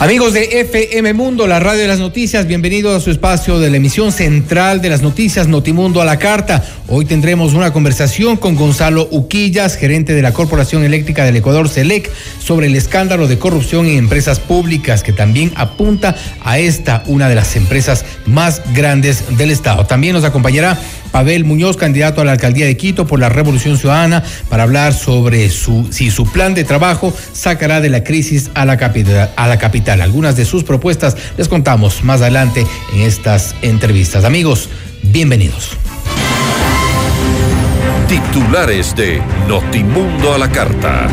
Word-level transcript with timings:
Amigos 0.00 0.32
de 0.32 0.62
FM 0.62 1.12
Mundo, 1.12 1.46
la 1.46 1.60
radio 1.60 1.82
de 1.82 1.86
las 1.86 1.98
noticias, 1.98 2.46
bienvenidos 2.46 2.96
a 2.96 3.04
su 3.04 3.10
espacio 3.10 3.60
de 3.60 3.68
la 3.68 3.76
emisión 3.76 4.12
central 4.12 4.80
de 4.80 4.88
las 4.88 5.02
noticias 5.02 5.46
Notimundo 5.46 6.00
a 6.00 6.06
la 6.06 6.18
carta. 6.18 6.64
Hoy 6.88 7.04
tendremos 7.04 7.52
una 7.52 7.74
conversación 7.74 8.38
con 8.38 8.56
Gonzalo 8.56 9.06
Uquillas, 9.10 9.76
gerente 9.76 10.14
de 10.14 10.22
la 10.22 10.32
Corporación 10.32 10.84
Eléctrica 10.84 11.26
del 11.26 11.36
Ecuador, 11.36 11.68
SELEC, 11.68 12.10
sobre 12.42 12.68
el 12.68 12.76
escándalo 12.76 13.28
de 13.28 13.38
corrupción 13.38 13.84
en 13.84 13.98
empresas 13.98 14.40
públicas, 14.40 15.02
que 15.02 15.12
también 15.12 15.52
apunta 15.54 16.16
a 16.40 16.58
esta, 16.58 17.04
una 17.06 17.28
de 17.28 17.34
las 17.34 17.54
empresas 17.56 18.06
más 18.24 18.62
grandes 18.72 19.36
del 19.36 19.50
Estado. 19.50 19.84
También 19.84 20.14
nos 20.14 20.24
acompañará 20.24 20.80
Pavel 21.10 21.44
Muñoz, 21.44 21.76
candidato 21.76 22.20
a 22.20 22.24
la 22.24 22.32
alcaldía 22.32 22.66
de 22.66 22.76
Quito 22.76 23.06
por 23.06 23.18
la 23.18 23.28
Revolución 23.28 23.78
Ciudadana, 23.78 24.22
para 24.48 24.64
hablar 24.64 24.94
sobre 24.94 25.48
su, 25.50 25.88
si 25.90 26.10
su 26.10 26.30
plan 26.30 26.54
de 26.54 26.64
trabajo 26.64 27.14
sacará 27.32 27.80
de 27.80 27.90
la 27.90 28.04
crisis 28.04 28.50
a 28.54 28.64
la, 28.64 28.76
capital, 28.76 29.30
a 29.36 29.46
la 29.46 29.58
capital. 29.58 30.00
Algunas 30.00 30.36
de 30.36 30.44
sus 30.44 30.64
propuestas 30.64 31.16
les 31.36 31.48
contamos 31.48 32.04
más 32.04 32.20
adelante 32.20 32.66
en 32.94 33.02
estas 33.02 33.54
entrevistas. 33.62 34.24
Amigos, 34.24 34.68
bienvenidos. 35.02 35.76
Titulares 38.08 38.96
de 38.96 39.22
Notimundo 39.46 40.34
a 40.34 40.38
la 40.38 40.50
Carta. 40.50 41.06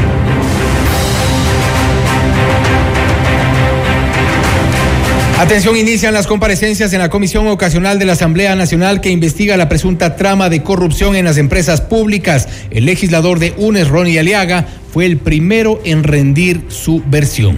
Atención, 5.37 5.77
inician 5.77 6.15
las 6.15 6.25
comparecencias 6.25 6.93
en 6.93 6.99
la 6.99 7.09
Comisión 7.09 7.47
Ocasional 7.47 7.99
de 7.99 8.05
la 8.05 8.13
Asamblea 8.13 8.55
Nacional 8.55 9.01
que 9.01 9.11
investiga 9.11 9.55
la 9.55 9.69
presunta 9.69 10.15
trama 10.15 10.49
de 10.49 10.63
corrupción 10.63 11.15
en 11.15 11.25
las 11.25 11.37
empresas 11.37 11.79
públicas. 11.79 12.49
El 12.71 12.85
legislador 12.85 13.37
de 13.37 13.53
UNES, 13.55 13.87
Ronnie 13.87 14.17
Aliaga, 14.17 14.65
fue 14.91 15.05
el 15.05 15.17
primero 15.17 15.79
en 15.85 16.03
rendir 16.03 16.63
su 16.69 17.03
versión. 17.05 17.55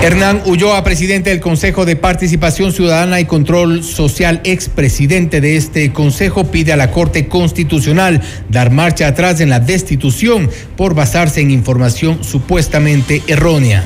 Hernán 0.00 0.42
Ulloa, 0.46 0.84
presidente 0.84 1.30
del 1.30 1.40
Consejo 1.40 1.84
de 1.84 1.96
Participación 1.96 2.72
Ciudadana 2.72 3.18
y 3.18 3.24
Control 3.24 3.82
Social, 3.82 4.40
expresidente 4.44 5.40
de 5.40 5.56
este 5.56 5.92
consejo, 5.92 6.52
pide 6.52 6.72
a 6.72 6.76
la 6.76 6.92
Corte 6.92 7.26
Constitucional 7.26 8.22
dar 8.48 8.70
marcha 8.70 9.08
atrás 9.08 9.40
en 9.40 9.50
la 9.50 9.58
destitución 9.58 10.48
por 10.76 10.94
basarse 10.94 11.40
en 11.40 11.50
información 11.50 12.22
supuestamente 12.22 13.22
errónea. 13.26 13.84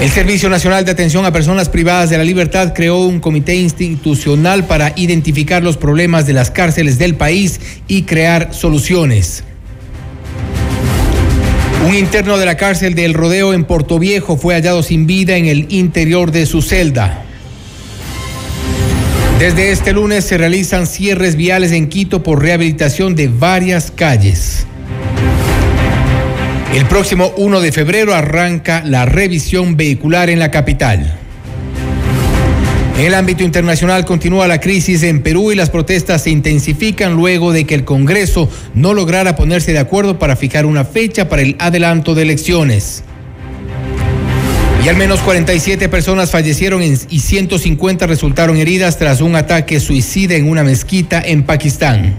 El 0.00 0.10
Servicio 0.10 0.48
Nacional 0.48 0.84
de 0.84 0.92
Atención 0.92 1.26
a 1.26 1.32
Personas 1.32 1.68
Privadas 1.68 2.08
de 2.08 2.18
la 2.18 2.22
Libertad 2.22 2.72
creó 2.72 2.98
un 2.98 3.18
comité 3.18 3.56
institucional 3.56 4.64
para 4.64 4.92
identificar 4.94 5.64
los 5.64 5.76
problemas 5.76 6.24
de 6.24 6.34
las 6.34 6.52
cárceles 6.52 6.98
del 6.98 7.16
país 7.16 7.58
y 7.88 8.02
crear 8.02 8.54
soluciones. 8.54 9.42
Un 11.88 11.96
interno 11.96 12.38
de 12.38 12.46
la 12.46 12.56
cárcel 12.56 12.94
del 12.94 13.12
Rodeo 13.12 13.52
en 13.52 13.66
Viejo 13.98 14.36
fue 14.36 14.54
hallado 14.54 14.84
sin 14.84 15.08
vida 15.08 15.36
en 15.36 15.46
el 15.46 15.66
interior 15.72 16.30
de 16.30 16.46
su 16.46 16.62
celda. 16.62 17.24
Desde 19.40 19.72
este 19.72 19.92
lunes 19.92 20.24
se 20.24 20.38
realizan 20.38 20.86
cierres 20.86 21.34
viales 21.34 21.72
en 21.72 21.88
Quito 21.88 22.22
por 22.22 22.40
rehabilitación 22.40 23.16
de 23.16 23.26
varias 23.26 23.90
calles. 23.90 24.67
El 26.74 26.84
próximo 26.84 27.32
1 27.36 27.60
de 27.60 27.72
febrero 27.72 28.14
arranca 28.14 28.82
la 28.84 29.06
revisión 29.06 29.76
vehicular 29.76 30.28
en 30.28 30.38
la 30.38 30.50
capital. 30.50 31.18
En 32.98 33.06
el 33.06 33.14
ámbito 33.14 33.42
internacional 33.42 34.04
continúa 34.04 34.46
la 34.46 34.60
crisis 34.60 35.02
en 35.02 35.22
Perú 35.22 35.50
y 35.50 35.54
las 35.54 35.70
protestas 35.70 36.24
se 36.24 36.30
intensifican 36.30 37.14
luego 37.14 37.52
de 37.52 37.64
que 37.64 37.74
el 37.74 37.84
Congreso 37.84 38.50
no 38.74 38.92
lograra 38.92 39.34
ponerse 39.34 39.72
de 39.72 39.78
acuerdo 39.78 40.18
para 40.18 40.36
fijar 40.36 40.66
una 40.66 40.84
fecha 40.84 41.28
para 41.28 41.42
el 41.42 41.56
adelanto 41.58 42.14
de 42.14 42.22
elecciones. 42.22 43.02
Y 44.84 44.88
al 44.88 44.96
menos 44.96 45.20
47 45.20 45.88
personas 45.88 46.30
fallecieron 46.30 46.82
y 46.82 46.96
150 46.96 48.06
resultaron 48.06 48.58
heridas 48.58 48.98
tras 48.98 49.20
un 49.22 49.36
ataque 49.36 49.80
suicida 49.80 50.34
en 50.34 50.48
una 50.48 50.64
mezquita 50.64 51.22
en 51.24 51.44
Pakistán. 51.44 52.14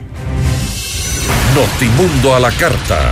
Notimundo 1.55 2.35
a 2.35 2.39
la 2.39 2.51
carta. 2.51 3.11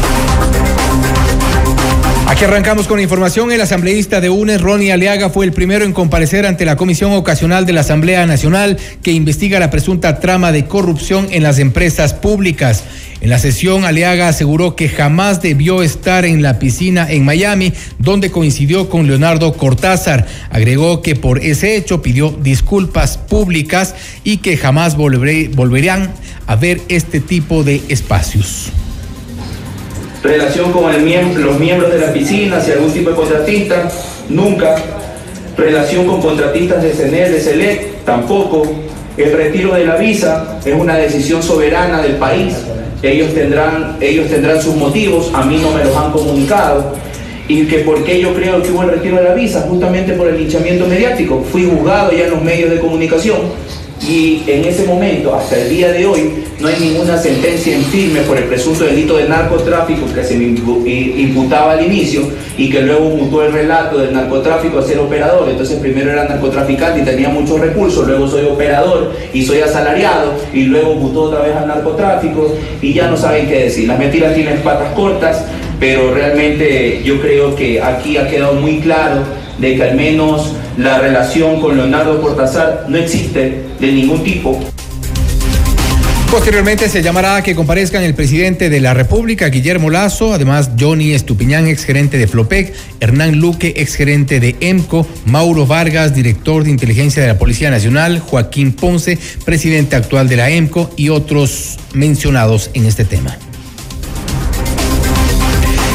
Aquí 2.31 2.45
arrancamos 2.45 2.87
con 2.87 3.01
información. 3.01 3.51
El 3.51 3.59
asambleísta 3.59 4.21
de 4.21 4.29
UNES, 4.29 4.61
Ronnie 4.61 4.93
Aliaga, 4.93 5.29
fue 5.29 5.43
el 5.43 5.51
primero 5.51 5.83
en 5.83 5.91
comparecer 5.91 6.45
ante 6.45 6.63
la 6.63 6.77
Comisión 6.77 7.11
Ocasional 7.11 7.65
de 7.65 7.73
la 7.73 7.81
Asamblea 7.81 8.25
Nacional 8.25 8.77
que 9.03 9.11
investiga 9.11 9.59
la 9.59 9.69
presunta 9.69 10.21
trama 10.21 10.53
de 10.53 10.63
corrupción 10.63 11.27
en 11.31 11.43
las 11.43 11.59
empresas 11.59 12.13
públicas. 12.13 12.85
En 13.19 13.29
la 13.29 13.37
sesión, 13.37 13.83
Aliaga 13.83 14.29
aseguró 14.29 14.77
que 14.77 14.87
jamás 14.87 15.41
debió 15.41 15.83
estar 15.83 16.23
en 16.23 16.41
la 16.41 16.57
piscina 16.57 17.05
en 17.11 17.25
Miami, 17.25 17.73
donde 17.99 18.31
coincidió 18.31 18.87
con 18.87 19.07
Leonardo 19.07 19.51
Cortázar. 19.51 20.25
Agregó 20.51 21.01
que 21.01 21.17
por 21.17 21.39
ese 21.39 21.75
hecho 21.75 22.01
pidió 22.01 22.29
disculpas 22.29 23.17
públicas 23.17 23.93
y 24.23 24.37
que 24.37 24.55
jamás 24.55 24.95
volverán 24.95 26.13
a 26.47 26.55
ver 26.55 26.79
este 26.87 27.19
tipo 27.19 27.65
de 27.65 27.81
espacios 27.89 28.71
relación 30.23 30.71
con 30.71 30.91
los 30.91 31.59
miembros 31.59 31.91
de 31.91 31.99
la 31.99 32.13
piscina, 32.13 32.61
si 32.61 32.71
algún 32.71 32.91
tipo 32.91 33.09
de 33.09 33.15
contratista, 33.15 33.89
nunca, 34.29 34.75
relación 35.57 36.05
con 36.05 36.21
contratistas 36.21 36.83
de 36.83 36.91
CNE, 36.91 37.29
de 37.29 37.41
SELEC, 37.41 38.03
tampoco, 38.05 38.63
el 39.17 39.33
retiro 39.33 39.73
de 39.73 39.85
la 39.85 39.97
visa 39.97 40.59
es 40.63 40.73
una 40.73 40.95
decisión 40.95 41.43
soberana 41.43 42.01
del 42.01 42.13
país, 42.13 42.55
ellos 43.03 43.33
tendrán, 43.33 43.97
ellos 43.99 44.29
tendrán 44.29 44.61
sus 44.61 44.75
motivos, 44.75 45.31
a 45.33 45.43
mí 45.43 45.59
no 45.61 45.71
me 45.71 45.83
los 45.83 45.95
han 45.95 46.11
comunicado, 46.11 46.93
y 47.47 47.65
que 47.65 47.79
por 47.79 48.03
qué 48.03 48.21
yo 48.21 48.33
creo 48.33 48.61
que 48.61 48.71
hubo 48.71 48.83
el 48.83 48.91
retiro 48.91 49.17
de 49.17 49.23
la 49.23 49.33
visa, 49.33 49.65
justamente 49.67 50.13
por 50.13 50.27
el 50.27 50.37
linchamiento 50.37 50.87
mediático, 50.87 51.43
fui 51.51 51.65
juzgado 51.65 52.11
ya 52.11 52.25
en 52.25 52.31
los 52.31 52.41
medios 52.41 52.69
de 52.69 52.79
comunicación, 52.79 53.37
y 54.07 54.43
en 54.47 54.65
ese 54.65 54.85
momento, 54.85 55.35
hasta 55.35 55.57
el 55.57 55.69
día 55.69 55.91
de 55.91 56.05
hoy, 56.07 56.43
no 56.59 56.67
hay 56.67 56.75
ninguna 56.79 57.17
sentencia 57.17 57.75
en 57.75 57.83
firme 57.83 58.21
por 58.21 58.37
el 58.37 58.45
presunto 58.45 58.83
delito 58.83 59.17
de 59.17 59.29
narcotráfico 59.29 60.11
que 60.13 60.23
se 60.23 60.37
me 60.37 60.45
imputaba 60.45 61.73
al 61.73 61.85
inicio 61.85 62.23
y 62.57 62.69
que 62.69 62.81
luego 62.81 63.09
mutó 63.11 63.43
el 63.43 63.51
relato 63.53 63.99
del 63.99 64.13
narcotráfico 64.13 64.79
a 64.79 64.83
ser 64.83 64.97
operador. 64.99 65.49
Entonces 65.49 65.77
primero 65.79 66.11
era 66.11 66.25
narcotraficante 66.25 67.01
y 67.01 67.05
tenía 67.05 67.29
muchos 67.29 67.59
recursos, 67.59 68.07
luego 68.07 68.27
soy 68.27 68.45
operador 68.45 69.13
y 69.33 69.43
soy 69.43 69.59
asalariado 69.61 70.33
y 70.51 70.63
luego 70.63 70.95
mutó 70.95 71.23
otra 71.23 71.41
vez 71.41 71.55
al 71.55 71.67
narcotráfico 71.67 72.55
y 72.81 72.93
ya 72.93 73.07
no 73.07 73.17
saben 73.17 73.47
qué 73.47 73.65
decir. 73.65 73.87
Las 73.87 73.99
mentiras 73.99 74.33
tienen 74.33 74.57
patas 74.59 74.93
cortas, 74.93 75.45
pero 75.79 76.13
realmente 76.13 77.01
yo 77.03 77.21
creo 77.21 77.55
que 77.55 77.81
aquí 77.81 78.17
ha 78.17 78.27
quedado 78.27 78.53
muy 78.53 78.79
claro 78.79 79.21
de 79.59 79.75
que 79.75 79.83
al 79.83 79.95
menos 79.95 80.53
la 80.77 80.99
relación 80.99 81.59
con 81.59 81.77
Leonardo 81.77 82.21
Cortázar 82.21 82.85
no 82.87 82.97
existe 82.97 83.63
de 83.79 83.91
ningún 83.91 84.23
tipo. 84.23 84.59
Posteriormente 86.31 86.87
se 86.87 87.03
llamará 87.03 87.35
a 87.35 87.43
que 87.43 87.55
comparezcan 87.55 88.03
el 88.03 88.15
presidente 88.15 88.69
de 88.69 88.79
la 88.79 88.93
República, 88.93 89.49
Guillermo 89.49 89.89
Lazo, 89.89 90.33
además 90.33 90.71
Johnny 90.79 91.11
Estupiñán, 91.11 91.67
exgerente 91.67 92.17
de 92.17 92.25
Flopec, 92.25 92.73
Hernán 93.01 93.39
Luque, 93.39 93.73
exgerente 93.75 94.39
de 94.39 94.55
EMCO, 94.61 95.05
Mauro 95.25 95.67
Vargas, 95.67 96.15
director 96.15 96.63
de 96.63 96.69
inteligencia 96.69 97.21
de 97.21 97.27
la 97.27 97.37
Policía 97.37 97.69
Nacional, 97.69 98.19
Joaquín 98.19 98.71
Ponce, 98.71 99.19
presidente 99.43 99.97
actual 99.97 100.29
de 100.29 100.37
la 100.37 100.49
EMCO 100.49 100.89
y 100.95 101.09
otros 101.09 101.77
mencionados 101.93 102.71
en 102.73 102.85
este 102.85 103.03
tema. 103.03 103.37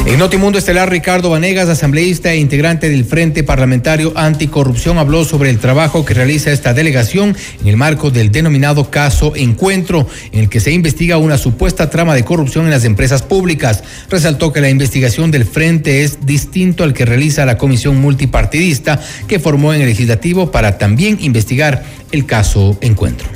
En 0.07 0.19
Notimundo 0.19 0.57
Estelar, 0.57 0.89
Ricardo 0.89 1.29
Vanegas, 1.29 1.67
asambleísta 1.67 2.31
e 2.31 2.37
integrante 2.37 2.89
del 2.89 3.03
Frente 3.03 3.43
Parlamentario 3.43 4.13
Anticorrupción, 4.15 4.97
habló 4.97 5.25
sobre 5.25 5.49
el 5.49 5.59
trabajo 5.59 6.05
que 6.05 6.13
realiza 6.13 6.49
esta 6.49 6.73
delegación 6.73 7.35
en 7.59 7.67
el 7.67 7.75
marco 7.75 8.09
del 8.09 8.31
denominado 8.31 8.89
caso 8.89 9.35
Encuentro, 9.35 10.07
en 10.31 10.39
el 10.39 10.49
que 10.49 10.61
se 10.61 10.71
investiga 10.71 11.17
una 11.17 11.37
supuesta 11.37 11.89
trama 11.89 12.15
de 12.15 12.23
corrupción 12.23 12.63
en 12.63 12.71
las 12.71 12.85
empresas 12.85 13.21
públicas. 13.21 13.83
Resaltó 14.09 14.53
que 14.53 14.61
la 14.61 14.69
investigación 14.69 15.29
del 15.29 15.43
Frente 15.43 16.05
es 16.05 16.25
distinto 16.25 16.85
al 16.85 16.93
que 16.93 17.03
realiza 17.03 17.45
la 17.45 17.57
Comisión 17.57 17.97
Multipartidista 17.97 19.01
que 19.27 19.39
formó 19.39 19.73
en 19.73 19.81
el 19.81 19.87
Legislativo 19.87 20.51
para 20.51 20.77
también 20.77 21.17
investigar 21.19 21.83
el 22.13 22.25
caso 22.25 22.77
Encuentro. 22.79 23.27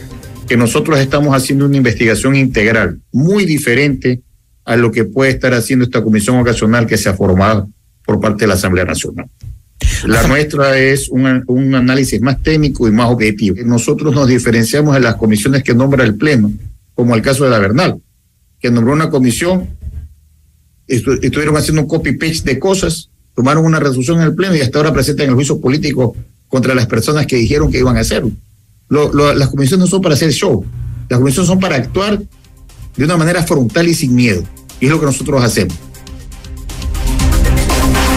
Que 0.48 0.56
nosotros 0.56 1.00
estamos 1.00 1.36
haciendo 1.36 1.66
una 1.66 1.76
investigación 1.76 2.38
integral, 2.38 3.02
muy 3.12 3.46
diferente 3.46 4.22
a 4.72 4.78
lo 4.78 4.90
que 4.90 5.04
puede 5.04 5.32
estar 5.32 5.54
haciendo 5.54 5.84
esta 5.84 6.02
comisión 6.02 6.38
ocasional 6.40 6.88
que 6.88 6.98
se 6.98 7.10
ha 7.10 7.14
formado 7.14 7.68
por 8.06 8.22
parte 8.22 8.44
de 8.44 8.48
la 8.48 8.54
Asamblea 8.54 8.86
Nacional. 8.86 9.28
La 10.08 10.26
nuestra 10.28 10.78
es 10.78 11.10
un, 11.10 11.44
un, 11.48 11.76
análisis 11.76 12.22
más 12.22 12.42
técnico 12.42 12.88
y 12.88 12.92
más 12.92 13.10
objetivo. 13.10 13.58
Nosotros 13.66 14.16
nos 14.16 14.30
diferenciamos 14.30 14.94
de 14.94 15.02
las 15.02 15.16
comisiones 15.16 15.64
que 15.64 15.74
nombra 15.74 16.06
el 16.06 16.16
Pleno, 16.16 16.54
como 16.94 17.16
el 17.16 17.22
caso 17.22 17.44
de 17.44 17.50
la 17.50 17.60
Bernal, 17.60 18.00
que 18.62 18.72
nombró 18.72 18.94
una 18.94 19.10
comisión, 19.10 19.68
estu 20.88 21.14
estuvieron 21.22 21.58
haciendo 21.58 21.82
un 21.82 21.88
copy-paste 21.90 22.54
de 22.54 22.60
cosas, 22.60 23.10
tomaron 23.36 23.66
una 23.66 23.80
resolución 23.82 24.22
en 24.22 24.28
el 24.28 24.36
Pleno 24.36 24.56
y 24.56 24.62
hasta 24.62 24.78
ahora 24.78 24.94
presentan 24.94 25.28
el 25.28 25.36
juicio 25.36 25.60
político 25.60 26.16
contra 26.48 26.74
las 26.76 26.86
personas 26.86 27.26
que 27.26 27.36
dijeron 27.36 27.70
que 27.70 27.80
iban 27.80 27.98
a 27.98 28.02
hacerlo. 28.02 28.32
Lo, 28.88 29.12
lo, 29.14 29.34
las 29.34 29.50
comisiones 29.50 29.86
no 29.86 29.88
son 29.88 30.02
para 30.02 30.16
hacer 30.16 30.32
show, 30.32 30.66
las 31.10 31.20
comisiones 31.20 31.48
son 31.50 31.60
para 31.60 31.76
actuar 31.76 32.22
de 32.96 33.06
una 33.06 33.18
manera 33.18 33.44
frontal 33.44 33.88
y 33.88 33.94
sin 33.94 34.16
miedo. 34.16 34.44
Y 34.82 34.88
es 34.88 34.92
lo 34.92 35.00
que 35.00 35.06
nosotros 35.06 35.42
hacemos. 35.42 35.78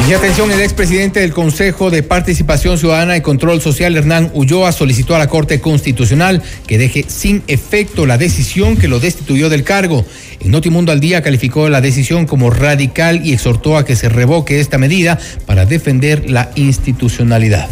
Y 0.07 0.13
atención, 0.13 0.51
el 0.51 0.61
expresidente 0.61 1.21
del 1.21 1.33
Consejo 1.33 1.91
de 1.91 2.03
Participación 2.03 2.77
Ciudadana 2.77 3.17
y 3.17 3.23
Control 3.23 3.63
Social, 3.63 3.97
Hernán 3.97 4.31
Ulloa, 4.35 4.71
solicitó 4.71 5.15
a 5.15 5.19
la 5.19 5.29
Corte 5.29 5.63
Constitucional 5.63 6.43
que 6.67 6.77
deje 6.77 7.07
sin 7.09 7.43
efecto 7.47 8.05
la 8.05 8.19
decisión 8.19 8.77
que 8.77 8.87
lo 8.87 9.01
destituyó 9.01 9.49
del 9.49 9.65
cargo. 9.65 10.05
En 10.41 10.51
Notimundo 10.51 10.93
al 10.93 11.01
Día 11.01 11.23
calificó 11.23 11.71
la 11.71 11.81
decisión 11.81 12.27
como 12.27 12.51
radical 12.51 13.25
y 13.25 13.33
exhortó 13.33 13.79
a 13.79 13.87
que 13.87 13.97
se 13.97 14.11
revoque 14.11 14.61
esta 14.61 14.77
medida 14.77 15.19
para 15.47 15.65
defender 15.65 16.29
la 16.29 16.51
institucionalidad. 16.55 17.71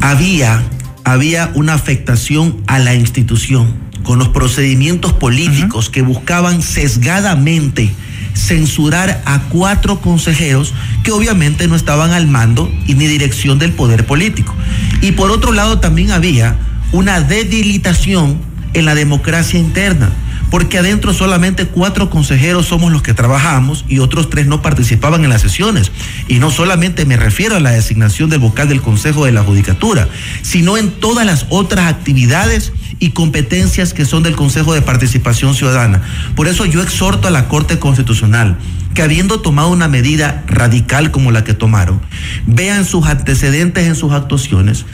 Había, 0.00 0.62
había 1.04 1.52
una 1.54 1.74
afectación 1.74 2.62
a 2.66 2.78
la 2.78 2.94
institución 2.94 3.85
con 4.06 4.20
los 4.20 4.28
procedimientos 4.28 5.12
políticos 5.12 5.86
uh 5.86 5.88
-huh. 5.88 5.92
que 5.92 6.02
buscaban 6.02 6.62
sesgadamente 6.62 7.92
censurar 8.34 9.20
a 9.24 9.40
cuatro 9.48 10.00
consejeros 10.00 10.72
que 11.02 11.10
obviamente 11.10 11.66
no 11.66 11.74
estaban 11.74 12.12
al 12.12 12.28
mando 12.28 12.70
y 12.86 12.94
ni 12.94 13.06
dirección 13.08 13.58
del 13.58 13.72
poder 13.72 14.06
político. 14.06 14.54
Y 15.00 15.12
por 15.12 15.32
otro 15.32 15.52
lado 15.52 15.80
también 15.80 16.12
había 16.12 16.56
una 16.92 17.20
debilitación 17.20 18.38
en 18.74 18.84
la 18.84 18.94
democracia 18.94 19.58
interna 19.58 20.12
porque 20.56 20.78
adentro 20.78 21.12
solamente 21.12 21.66
cuatro 21.66 22.08
consejeros 22.08 22.64
somos 22.64 22.90
los 22.90 23.02
que 23.02 23.12
trabajamos 23.12 23.84
y 23.90 23.98
otros 23.98 24.30
tres 24.30 24.46
no 24.46 24.62
participaban 24.62 25.22
en 25.22 25.28
las 25.28 25.42
sesiones. 25.42 25.92
Y 26.28 26.38
no 26.38 26.50
solamente 26.50 27.04
me 27.04 27.18
refiero 27.18 27.56
a 27.56 27.60
la 27.60 27.72
designación 27.72 28.30
del 28.30 28.38
vocal 28.38 28.66
del 28.66 28.80
Consejo 28.80 29.26
de 29.26 29.32
la 29.32 29.42
Judicatura, 29.42 30.08
sino 30.40 30.78
en 30.78 30.92
todas 30.92 31.26
las 31.26 31.44
otras 31.50 31.92
actividades 31.92 32.72
y 32.98 33.10
competencias 33.10 33.92
que 33.92 34.06
son 34.06 34.22
del 34.22 34.34
Consejo 34.34 34.72
de 34.72 34.80
Participación 34.80 35.54
Ciudadana. 35.54 36.00
Por 36.34 36.48
eso 36.48 36.64
yo 36.64 36.80
exhorto 36.80 37.28
a 37.28 37.30
la 37.30 37.48
Corte 37.48 37.78
Constitucional 37.78 38.56
que 38.94 39.02
habiendo 39.02 39.40
tomado 39.40 39.68
una 39.68 39.88
medida 39.88 40.42
radical 40.46 41.10
como 41.10 41.32
la 41.32 41.44
que 41.44 41.52
tomaron, 41.52 42.00
vean 42.46 42.86
sus 42.86 43.04
antecedentes 43.04 43.86
en 43.86 43.94
sus 43.94 44.12
actuaciones, 44.12 44.86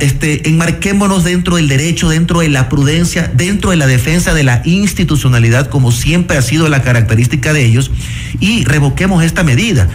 este, 0.00 0.48
enmarquémonos 0.48 1.24
dentro 1.24 1.56
del 1.56 1.68
derecho, 1.68 2.08
dentro 2.08 2.40
de 2.40 2.48
la 2.48 2.68
prudencia, 2.68 3.30
dentro 3.34 3.70
de 3.70 3.76
la 3.76 3.86
defensa 3.86 4.32
de 4.32 4.44
la 4.44 4.62
institucionalidad, 4.64 5.68
como 5.68 5.92
siempre 5.92 6.38
ha 6.38 6.42
sido 6.42 6.68
la 6.68 6.82
característica 6.82 7.52
de 7.52 7.64
ellos, 7.64 7.90
y 8.40 8.64
revoquemos 8.64 9.22
esta 9.22 9.42
medida. 9.42 9.88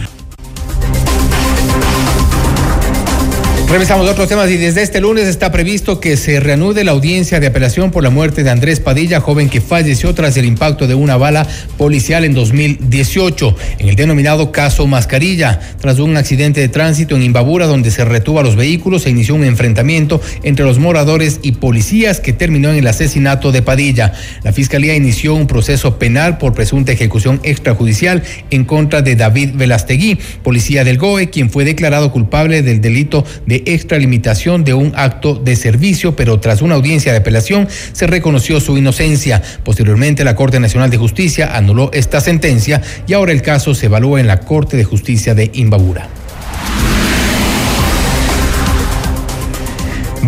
Revisamos 3.70 4.08
otros 4.08 4.28
temas 4.28 4.50
y 4.50 4.56
desde 4.56 4.80
este 4.80 4.98
lunes 4.98 5.28
está 5.28 5.52
previsto 5.52 6.00
que 6.00 6.16
se 6.16 6.40
reanude 6.40 6.84
la 6.84 6.92
audiencia 6.92 7.38
de 7.38 7.48
apelación 7.48 7.90
por 7.90 8.02
la 8.02 8.08
muerte 8.08 8.42
de 8.42 8.48
Andrés 8.48 8.80
Padilla, 8.80 9.20
joven 9.20 9.50
que 9.50 9.60
falleció 9.60 10.14
tras 10.14 10.38
el 10.38 10.46
impacto 10.46 10.86
de 10.86 10.94
una 10.94 11.18
bala 11.18 11.46
policial 11.76 12.24
en 12.24 12.32
2018, 12.32 13.56
en 13.78 13.90
el 13.90 13.94
denominado 13.94 14.52
caso 14.52 14.86
Mascarilla. 14.86 15.60
Tras 15.82 15.98
un 15.98 16.16
accidente 16.16 16.62
de 16.62 16.70
tránsito 16.70 17.14
en 17.14 17.22
Imbabura 17.22 17.66
donde 17.66 17.90
se 17.90 18.06
retuvo 18.06 18.40
a 18.40 18.42
los 18.42 18.56
vehículos, 18.56 19.02
se 19.02 19.10
inició 19.10 19.34
un 19.34 19.44
enfrentamiento 19.44 20.18
entre 20.44 20.64
los 20.64 20.78
moradores 20.78 21.38
y 21.42 21.52
policías 21.52 22.20
que 22.20 22.32
terminó 22.32 22.70
en 22.70 22.76
el 22.76 22.86
asesinato 22.86 23.52
de 23.52 23.60
Padilla. 23.60 24.14
La 24.44 24.54
fiscalía 24.54 24.96
inició 24.96 25.34
un 25.34 25.46
proceso 25.46 25.98
penal 25.98 26.38
por 26.38 26.54
presunta 26.54 26.92
ejecución 26.92 27.38
extrajudicial 27.42 28.22
en 28.48 28.64
contra 28.64 29.02
de 29.02 29.14
David 29.14 29.50
Velastegui, 29.56 30.18
policía 30.42 30.84
del 30.84 30.96
GOE, 30.96 31.28
quien 31.28 31.50
fue 31.50 31.66
declarado 31.66 32.10
culpable 32.10 32.62
del 32.62 32.80
delito 32.80 33.26
de 33.44 33.57
extralimitación 33.66 34.64
de 34.64 34.74
un 34.74 34.92
acto 34.96 35.34
de 35.34 35.56
servicio, 35.56 36.16
pero 36.16 36.40
tras 36.40 36.62
una 36.62 36.74
audiencia 36.74 37.12
de 37.12 37.18
apelación 37.18 37.68
se 37.92 38.06
reconoció 38.06 38.60
su 38.60 38.76
inocencia. 38.76 39.42
Posteriormente, 39.64 40.24
la 40.24 40.34
Corte 40.34 40.60
Nacional 40.60 40.90
de 40.90 40.96
Justicia 40.96 41.56
anuló 41.56 41.90
esta 41.92 42.20
sentencia 42.20 42.82
y 43.06 43.12
ahora 43.12 43.32
el 43.32 43.42
caso 43.42 43.74
se 43.74 43.86
evalúa 43.86 44.20
en 44.20 44.26
la 44.26 44.40
Corte 44.40 44.76
de 44.76 44.84
Justicia 44.84 45.34
de 45.34 45.50
Imbabura. 45.54 46.08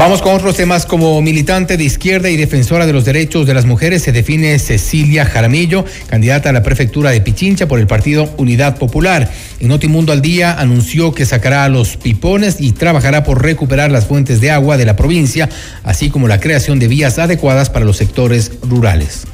Vamos 0.01 0.23
con 0.23 0.35
otros 0.35 0.57
temas 0.57 0.87
como 0.87 1.21
militante 1.21 1.77
de 1.77 1.85
izquierda 1.85 2.31
y 2.31 2.39
defensora 2.39 2.87
de 2.87 2.95
los 2.95 3.05
derechos 3.05 3.47
de 3.47 3.53
las 3.53 3.67
mujeres 3.67 4.01
se 4.01 4.13
define 4.13 4.59
Cecilia 4.59 5.27
Jaramillo, 5.27 5.85
candidata 6.07 6.49
a 6.49 6.53
la 6.55 6.63
prefectura 6.63 7.11
de 7.11 7.21
Pichincha 7.21 7.69
por 7.69 7.79
el 7.79 7.87
partido 7.87 8.33
Unidad 8.39 8.79
Popular. 8.79 9.31
En 9.61 9.69
Notimundo 9.69 10.13
al 10.13 10.23
Día 10.23 10.59
anunció 10.59 11.13
que 11.13 11.27
sacará 11.27 11.65
a 11.65 11.69
los 11.69 11.99
pipones 11.99 12.63
y 12.63 12.73
trabajará 12.73 13.25
por 13.25 13.43
recuperar 13.43 13.91
las 13.91 14.07
fuentes 14.07 14.41
de 14.41 14.51
agua 14.51 14.79
de 14.79 14.87
la 14.87 14.97
provincia, 14.97 15.51
así 15.85 16.09
como 16.09 16.29
la 16.29 16.41
creación 16.41 16.79
de 16.79 16.89
vías 16.89 17.19
adecuadas 17.19 17.69
para 17.69 17.85
los 17.85 17.99
sectores 17.99 18.53
rurales. 18.63 19.27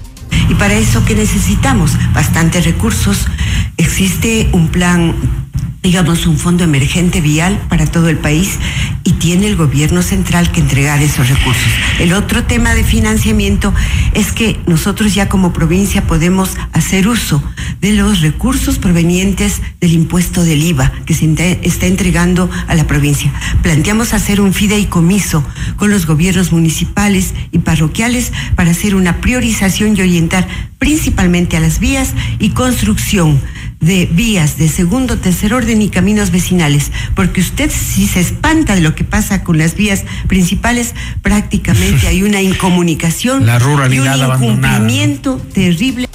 Y 0.51 0.55
para 0.57 0.75
eso 0.75 1.05
que 1.05 1.15
necesitamos 1.15 1.93
bastantes 2.13 2.65
recursos. 2.65 3.29
Existe 3.77 4.49
un 4.53 4.73
plan 4.73 5.46
digamos, 5.87 6.27
un 6.27 6.37
fondo 6.37 6.65
emergente 6.65 7.21
vial 7.21 7.65
para 7.69 7.87
todo 7.87 8.09
el 8.09 8.19
país 8.19 8.59
y 9.05 9.13
tiene 9.13 9.47
el 9.47 9.55
gobierno 9.55 10.03
central 10.03 10.51
que 10.51 10.59
entregar 10.59 11.01
esos 11.01 11.29
recursos. 11.29 11.71
El 12.01 12.13
otro 12.13 12.43
tema 12.43 12.75
de 12.75 12.83
financiamiento 12.83 13.73
es 14.13 14.33
que 14.33 14.59
nosotros 14.67 15.15
ya 15.15 15.29
como 15.29 15.53
provincia 15.53 16.05
podemos 16.05 16.57
hacer 16.73 17.07
uso 17.07 17.41
de 17.81 17.93
los 17.93 18.21
recursos 18.21 18.81
provenientes 18.81 19.63
del 19.81 19.93
impuesto 19.93 20.43
del 20.43 20.61
IVA 20.65 20.91
que 21.07 21.15
se 21.15 21.33
está 21.63 21.87
entregando 21.87 22.51
a 22.67 22.75
la 22.75 22.89
provincia. 22.89 23.33
Planteamos 23.63 24.13
hacer 24.13 24.41
un 24.41 24.53
fideicomiso 24.53 25.45
con 25.77 25.91
los 25.91 26.05
gobiernos 26.05 26.51
municipales 26.51 27.33
y 27.53 27.61
parroquiales 27.61 28.33
para 28.57 28.73
hacer 28.73 28.97
una 28.97 29.21
priorización 29.21 29.97
y 29.97 30.01
orientar 30.01 30.49
principalmente 30.81 31.57
a 31.57 31.61
las 31.61 31.79
vías 31.79 32.13
y 32.41 32.51
construcción 32.51 33.41
de 33.81 34.07
vías 34.07 34.59
de 34.59 34.69
segundo, 34.69 35.19
tercer 35.19 35.55
orden 35.55 35.83
y 35.83 35.89
caminos 35.89 36.31
vecinales, 36.31 36.91
porque 37.15 37.41
usted 37.41 37.71
si 37.71 38.07
se 38.07 38.21
espanta 38.21 38.75
de 38.75 38.81
lo 38.81 38.95
que 38.95 39.05
pasa 39.05 39.45
con 39.45 39.59
las 39.59 39.77
vías 39.77 40.05
principales, 40.29 40.95
prácticamente 41.23 42.07
hay 42.09 42.23
una 42.23 42.43
incomunicación 42.43 43.47
La 43.47 43.59
ruralidad 43.59 44.17
y 44.17 44.23
un 44.23 44.43
incumplimiento 44.43 45.31
abandonada. 45.31 45.55
terrible. 45.55 46.09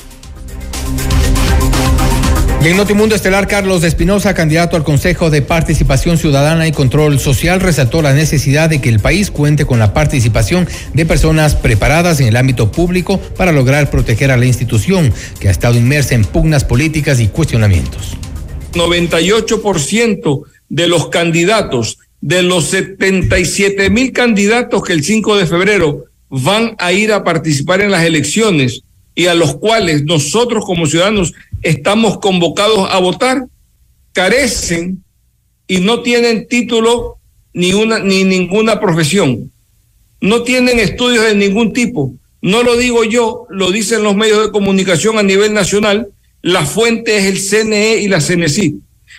Y 2.64 2.68
en 2.68 2.78
Notimundo 2.78 3.16
Estelar, 3.16 3.48
Carlos 3.48 3.84
Espinosa, 3.84 4.36
candidato 4.36 4.76
al 4.76 4.84
Consejo 4.84 5.32
de 5.32 5.42
Participación 5.42 6.20
Ciudadana 6.20 6.68
y 6.68 6.72
Control 6.72 7.20
Social, 7.20 7.60
resaltó 7.60 8.04
la 8.04 8.14
necesidad 8.14 8.70
de 8.70 8.80
que 8.80 8.90
el 8.90 9.00
país 9.00 9.32
cuente 9.32 9.66
con 9.66 9.80
la 9.80 9.96
participación 9.96 10.68
de 10.94 11.08
personas 11.08 11.56
preparadas 11.56 12.20
en 12.20 12.28
el 12.28 12.38
ámbito 12.38 12.72
público 12.72 13.18
para 13.18 13.52
lograr 13.52 13.90
proteger 13.90 14.30
a 14.30 14.38
la 14.38 14.46
institución, 14.46 15.12
que 15.40 15.48
ha 15.48 15.52
estado 15.52 15.76
inmersa 15.76 16.14
en 16.14 16.24
pugnas 16.24 16.64
políticas 16.64 17.20
y 17.20 17.30
cuestionamientos. 17.30 18.16
98% 18.74 20.44
de 20.70 20.88
los 20.88 21.10
candidatos, 21.10 21.98
de 22.22 22.44
los 22.44 22.66
77 22.66 23.90
mil 23.90 24.12
candidatos 24.12 24.84
que 24.84 24.94
el 24.94 25.04
5 25.04 25.36
de 25.36 25.48
febrero 25.48 26.06
van 26.30 26.76
a 26.78 26.92
ir 26.92 27.12
a 27.12 27.24
participar 27.24 27.82
en 27.82 27.90
las 27.90 28.04
elecciones 28.04 28.84
y 29.16 29.28
a 29.28 29.36
los 29.36 29.56
cuales 29.56 30.04
nosotros 30.04 30.66
como 30.66 30.86
ciudadanos 30.86 31.34
estamos 31.62 32.20
convocados 32.20 32.90
a 32.90 33.00
votar, 33.00 33.46
carecen 34.14 35.04
y 35.68 35.80
no 35.80 36.02
tienen 36.02 36.48
título 36.48 37.18
ni 37.54 37.74
una 37.74 38.00
ni 38.00 38.24
ninguna 38.24 38.80
profesión. 38.80 39.52
No 40.20 40.44
tienen 40.44 40.80
estudios 40.80 41.26
de 41.26 41.36
ningún 41.36 41.74
tipo. 41.74 42.14
No 42.42 42.64
lo 42.64 42.78
digo 42.78 43.04
yo, 43.04 43.46
lo 43.50 43.72
dicen 43.72 44.04
los 44.04 44.16
medios 44.16 44.44
de 44.44 44.52
comunicación 44.52 45.18
a 45.18 45.24
nivel 45.24 45.54
nacional. 45.54 46.10
La 46.42 46.66
fuente 46.66 47.18
es 47.18 47.26
el 47.26 47.40
CNE 47.40 47.98
y 47.98 48.08
la 48.08 48.20
CNC. 48.20 48.76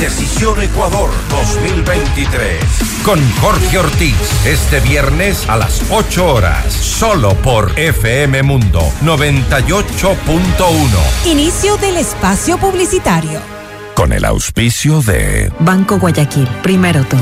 Decisión 0.00 0.60
Ecuador 0.60 1.10
2023. 1.30 2.58
Con 3.04 3.20
Jorge 3.34 3.78
Ortiz. 3.78 4.16
Este 4.44 4.80
viernes 4.80 5.48
a 5.48 5.58
las 5.58 5.80
8 5.90 6.26
horas. 6.26 6.72
Solo 6.72 7.36
por 7.36 7.78
FM 7.78 8.42
Mundo 8.42 8.82
98.1. 9.04 11.26
Inicio 11.26 11.76
del 11.76 11.98
espacio 11.98 12.58
publicitario. 12.58 13.38
Con 13.94 14.12
el 14.12 14.24
auspicio 14.24 15.00
de 15.02 15.52
Banco 15.60 16.00
Guayaquil. 16.00 16.48
Primero 16.64 17.04
tú. 17.04 17.16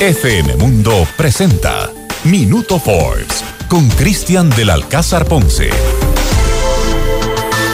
FM 0.00 0.56
Mundo 0.56 1.06
presenta 1.16 1.88
Minuto 2.24 2.80
Forbes 2.80 3.44
con 3.70 3.88
Cristian 3.88 4.50
del 4.50 4.68
Alcázar 4.68 5.26
Ponce. 5.26 5.70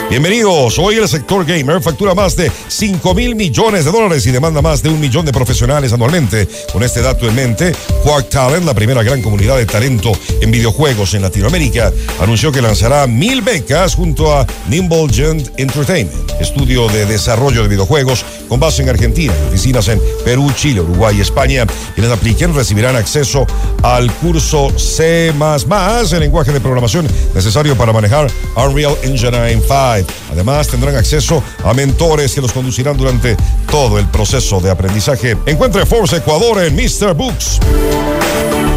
Bienvenidos. 0.09 0.79
Hoy 0.79 0.95
el 0.95 1.07
sector 1.09 1.45
gamer 1.45 1.81
factura 1.81 2.15
más 2.15 2.37
de 2.37 2.49
5 2.69 3.13
mil 3.13 3.35
millones 3.35 3.83
de 3.83 3.91
dólares 3.91 4.25
y 4.25 4.31
demanda 4.31 4.61
más 4.61 4.81
de 4.81 4.87
un 4.87 5.01
millón 5.01 5.25
de 5.25 5.33
profesionales 5.33 5.91
anualmente. 5.91 6.47
Con 6.71 6.81
este 6.81 7.01
dato 7.01 7.27
en 7.27 7.35
mente, 7.35 7.73
Quark 8.03 8.29
Talent, 8.29 8.65
la 8.65 8.73
primera 8.73 9.03
gran 9.03 9.21
comunidad 9.21 9.57
de 9.57 9.65
talento 9.65 10.13
en 10.39 10.49
videojuegos 10.49 11.13
en 11.13 11.23
Latinoamérica, 11.23 11.91
anunció 12.21 12.53
que 12.53 12.61
lanzará 12.61 13.05
mil 13.05 13.41
becas 13.41 13.95
junto 13.95 14.33
a 14.33 14.47
Nimble 14.69 15.09
Gent 15.11 15.49
Entertainment, 15.57 16.31
estudio 16.39 16.87
de 16.87 17.05
desarrollo 17.05 17.63
de 17.63 17.67
videojuegos 17.67 18.23
con 18.47 18.61
base 18.61 18.83
en 18.83 18.89
Argentina, 18.89 19.33
oficinas 19.49 19.89
en 19.89 20.01
Perú, 20.23 20.49
Chile, 20.55 20.79
Uruguay 20.79 21.17
y 21.17 21.21
España. 21.21 21.65
Quienes 21.95 22.13
apliquen 22.13 22.55
recibirán 22.55 22.95
acceso 22.95 23.45
al 23.83 24.09
curso 24.13 24.71
C++, 24.79 25.33
el 25.33 26.19
lenguaje 26.21 26.53
de 26.53 26.61
programación 26.61 27.05
necesario 27.35 27.75
para 27.75 27.91
manejar 27.91 28.31
Unreal 28.55 28.95
Engine 29.03 29.51
5. 29.51 29.96
Además, 30.31 30.67
tendrán 30.67 30.95
acceso 30.95 31.43
a 31.63 31.73
mentores 31.73 32.33
que 32.33 32.41
los 32.41 32.51
conducirán 32.51 32.97
durante 32.97 33.35
todo 33.69 33.99
el 33.99 34.07
proceso 34.07 34.59
de 34.59 34.69
aprendizaje. 34.69 35.37
Encuentre 35.45 35.85
Force 35.85 36.17
Ecuador 36.17 36.63
en 36.63 36.75
Mr. 36.75 37.13
Books. 37.13 37.59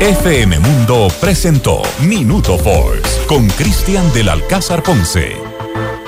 FM 0.00 0.58
Mundo 0.60 1.08
presentó 1.20 1.82
Minuto 2.00 2.56
Force 2.56 3.26
con 3.26 3.46
Cristian 3.48 4.10
del 4.14 4.30
Alcázar 4.30 4.82
Ponce. 4.82 5.36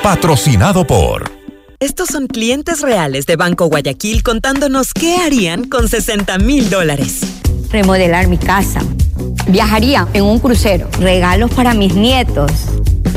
Patrocinado 0.03 0.87
por... 0.87 1.31
Estos 1.79 2.09
son 2.09 2.29
clientes 2.29 2.81
reales 2.81 3.27
de 3.27 3.37
Banco 3.37 3.67
Guayaquil 3.67 4.23
contándonos 4.23 4.95
qué 4.95 5.17
harían 5.17 5.69
con 5.69 5.89
60 5.89 6.39
mil 6.39 6.71
dólares. 6.71 7.21
Remodelar 7.71 8.29
mi 8.29 8.39
casa. 8.39 8.81
Viajaría 9.49 10.07
en 10.13 10.25
un 10.25 10.39
crucero. 10.39 10.89
Regalos 11.01 11.51
para 11.51 11.75
mis 11.75 11.95
nietos. 11.95 12.53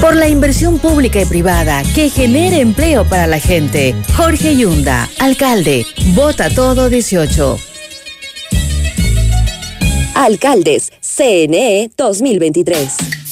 Por 0.00 0.16
la 0.16 0.28
inversión 0.28 0.78
pública 0.78 1.20
y 1.20 1.24
privada 1.24 1.82
que 1.94 2.10
genere 2.10 2.60
empleo 2.60 3.04
para 3.04 3.26
la 3.26 3.38
gente. 3.38 3.94
Jorge 4.16 4.56
Yunda, 4.56 5.08
alcalde. 5.18 5.86
Vota 6.14 6.50
todo 6.50 6.88
18. 6.90 7.58
Alcaldes, 10.14 10.92
CNE 11.00 11.90
2023. 11.96 13.23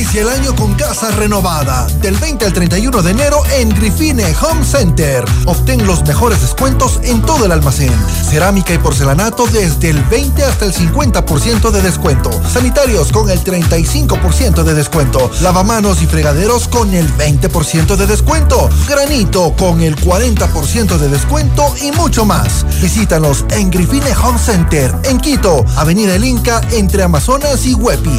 Inicia 0.00 0.22
el 0.22 0.30
año 0.30 0.56
con 0.56 0.72
casa 0.76 1.10
renovada. 1.10 1.86
Del 2.00 2.16
20 2.16 2.46
al 2.46 2.54
31 2.54 3.02
de 3.02 3.10
enero 3.10 3.42
en 3.52 3.68
Grifine 3.68 4.34
Home 4.40 4.64
Center. 4.64 5.22
Obtén 5.44 5.86
los 5.86 6.02
mejores 6.06 6.40
descuentos 6.40 7.00
en 7.02 7.20
todo 7.20 7.44
el 7.44 7.52
almacén. 7.52 7.92
Cerámica 8.30 8.72
y 8.72 8.78
porcelanato 8.78 9.46
desde 9.48 9.90
el 9.90 10.02
20 10.04 10.42
hasta 10.42 10.64
el 10.64 10.72
50% 10.72 11.70
de 11.70 11.82
descuento. 11.82 12.30
Sanitarios 12.48 13.12
con 13.12 13.28
el 13.28 13.44
35% 13.44 14.62
de 14.62 14.72
descuento. 14.72 15.30
Lavamanos 15.42 16.00
y 16.00 16.06
fregaderos 16.06 16.66
con 16.66 16.94
el 16.94 17.06
20% 17.18 17.96
de 17.96 18.06
descuento. 18.06 18.70
Granito 18.88 19.52
con 19.52 19.82
el 19.82 19.96
40% 19.96 20.96
de 20.96 21.08
descuento 21.10 21.74
y 21.78 21.92
mucho 21.92 22.24
más. 22.24 22.64
Visítanos 22.80 23.44
en 23.50 23.70
Grifine 23.70 24.16
Home 24.16 24.38
Center 24.38 24.94
en 25.04 25.18
Quito, 25.18 25.62
Avenida 25.76 26.14
El 26.14 26.24
Inca 26.24 26.62
entre 26.70 27.02
Amazonas 27.02 27.66
y 27.66 27.74
Huepi. 27.74 28.18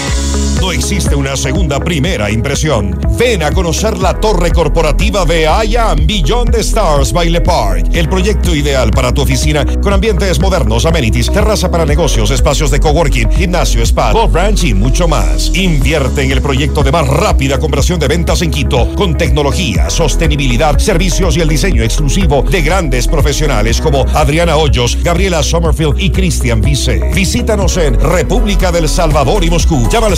Existe 0.71 1.15
una 1.15 1.35
segunda 1.35 1.79
primera 1.79 2.31
impresión. 2.31 2.97
Ven 3.17 3.43
a 3.43 3.51
conocer 3.51 3.97
la 3.97 4.19
torre 4.19 4.51
corporativa 4.51 5.25
de 5.25 5.43
I 5.43 5.75
Am 5.75 6.07
Beyond 6.07 6.51
the 6.51 6.61
Stars 6.61 7.11
by 7.11 7.29
Le 7.29 7.41
Park. 7.41 7.87
El 7.93 8.07
proyecto 8.07 8.55
ideal 8.55 8.91
para 8.91 9.13
tu 9.13 9.21
oficina 9.21 9.65
con 9.81 9.93
ambientes 9.93 10.39
modernos, 10.39 10.85
amenities, 10.85 11.31
terraza 11.31 11.69
para 11.69 11.85
negocios, 11.85 12.31
espacios 12.31 12.71
de 12.71 12.79
coworking, 12.79 13.29
gimnasio, 13.31 13.83
spa, 13.83 14.13
golf 14.13 14.33
ranch 14.33 14.63
y 14.63 14.73
mucho 14.73 15.07
más. 15.07 15.51
Invierte 15.55 16.23
en 16.23 16.31
el 16.31 16.41
proyecto 16.41 16.83
de 16.83 16.91
más 16.91 17.07
rápida 17.07 17.59
conversión 17.59 17.99
de 17.99 18.07
ventas 18.07 18.41
en 18.41 18.51
Quito 18.51 18.95
con 18.95 19.17
tecnología, 19.17 19.89
sostenibilidad, 19.89 20.77
servicios 20.79 21.35
y 21.37 21.41
el 21.41 21.49
diseño 21.49 21.83
exclusivo 21.83 22.43
de 22.49 22.61
grandes 22.61 23.07
profesionales 23.07 23.81
como 23.81 24.05
Adriana 24.13 24.55
Hoyos, 24.55 24.97
Gabriela 25.03 25.43
Sommerfield 25.43 25.99
y 25.99 26.11
Cristian 26.11 26.61
Vice. 26.61 27.11
Visítanos 27.13 27.77
en 27.77 27.99
República 27.99 28.71
del 28.71 28.87
Salvador 28.87 29.43
y 29.43 29.49
Moscú. 29.49 29.87
Llama 29.89 30.07
al 30.07 30.17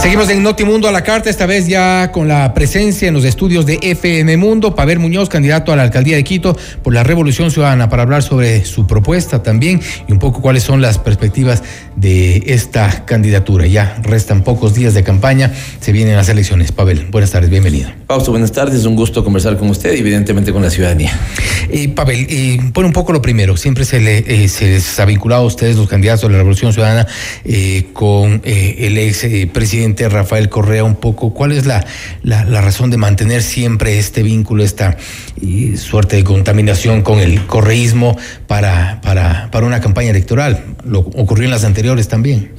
Seguimos 0.00 0.30
en 0.30 0.44
Notimundo 0.44 0.88
a 0.88 0.92
la 0.92 1.02
carta, 1.02 1.28
esta 1.28 1.44
vez 1.44 1.66
ya 1.66 2.12
con 2.12 2.28
la 2.28 2.54
presencia 2.54 3.08
en 3.08 3.14
los 3.14 3.24
estudios 3.24 3.66
de 3.66 3.80
FM 3.82 4.36
Mundo, 4.36 4.74
Pavel 4.74 5.00
Muñoz, 5.00 5.28
candidato 5.28 5.72
a 5.72 5.76
la 5.76 5.82
alcaldía 5.82 6.16
de 6.16 6.24
Quito 6.24 6.56
por 6.82 6.94
la 6.94 7.02
Revolución 7.02 7.50
Ciudadana, 7.50 7.88
para 7.88 8.04
hablar 8.04 8.22
sobre 8.22 8.64
su 8.64 8.86
propuesta 8.86 9.42
también 9.42 9.80
y 10.06 10.12
un 10.12 10.20
poco 10.20 10.40
cuáles 10.40 10.62
son 10.62 10.80
las 10.80 10.98
perspectivas 10.98 11.64
de 11.96 12.44
esta 12.46 13.04
candidatura. 13.06 13.66
Ya 13.66 13.98
restan 14.02 14.44
pocos 14.44 14.72
días 14.74 14.94
de 14.94 15.02
campaña, 15.02 15.52
se 15.80 15.90
vienen 15.90 16.16
las 16.16 16.28
elecciones. 16.28 16.70
Pavel, 16.70 17.06
buenas 17.10 17.32
tardes, 17.32 17.50
bienvenido. 17.50 17.97
Fausto, 18.08 18.30
buenas 18.30 18.52
tardes, 18.52 18.86
un 18.86 18.96
gusto 18.96 19.22
conversar 19.22 19.58
con 19.58 19.68
usted 19.68 19.94
y 19.94 19.98
evidentemente 19.98 20.50
con 20.50 20.62
la 20.62 20.70
ciudadanía. 20.70 21.12
Pavel, 21.94 22.72
un 22.74 22.92
poco 22.94 23.12
lo 23.12 23.20
primero, 23.20 23.58
siempre 23.58 23.84
se, 23.84 24.00
le, 24.00 24.24
eh, 24.26 24.48
se 24.48 24.64
les 24.64 24.98
ha 24.98 25.04
vinculado 25.04 25.42
a 25.42 25.46
ustedes, 25.46 25.76
los 25.76 25.90
candidatos 25.90 26.22
de 26.22 26.30
la 26.30 26.38
Revolución 26.38 26.72
Ciudadana, 26.72 27.06
eh, 27.44 27.88
con 27.92 28.40
eh, 28.44 28.76
el 28.78 28.96
ex 28.96 29.26
presidente 29.52 30.08
Rafael 30.08 30.48
Correa, 30.48 30.84
un 30.84 30.96
poco, 30.96 31.34
¿cuál 31.34 31.52
es 31.52 31.66
la, 31.66 31.84
la, 32.22 32.46
la 32.46 32.62
razón 32.62 32.88
de 32.88 32.96
mantener 32.96 33.42
siempre 33.42 33.98
este 33.98 34.22
vínculo, 34.22 34.64
esta 34.64 34.96
suerte 35.76 36.16
de 36.16 36.24
contaminación 36.24 37.02
con 37.02 37.18
el 37.18 37.46
correísmo 37.46 38.16
para, 38.46 39.02
para, 39.02 39.50
para 39.50 39.66
una 39.66 39.82
campaña 39.82 40.08
electoral? 40.08 40.64
Lo 40.82 41.00
ocurrió 41.00 41.44
en 41.44 41.50
las 41.50 41.64
anteriores 41.64 42.08
también. 42.08 42.52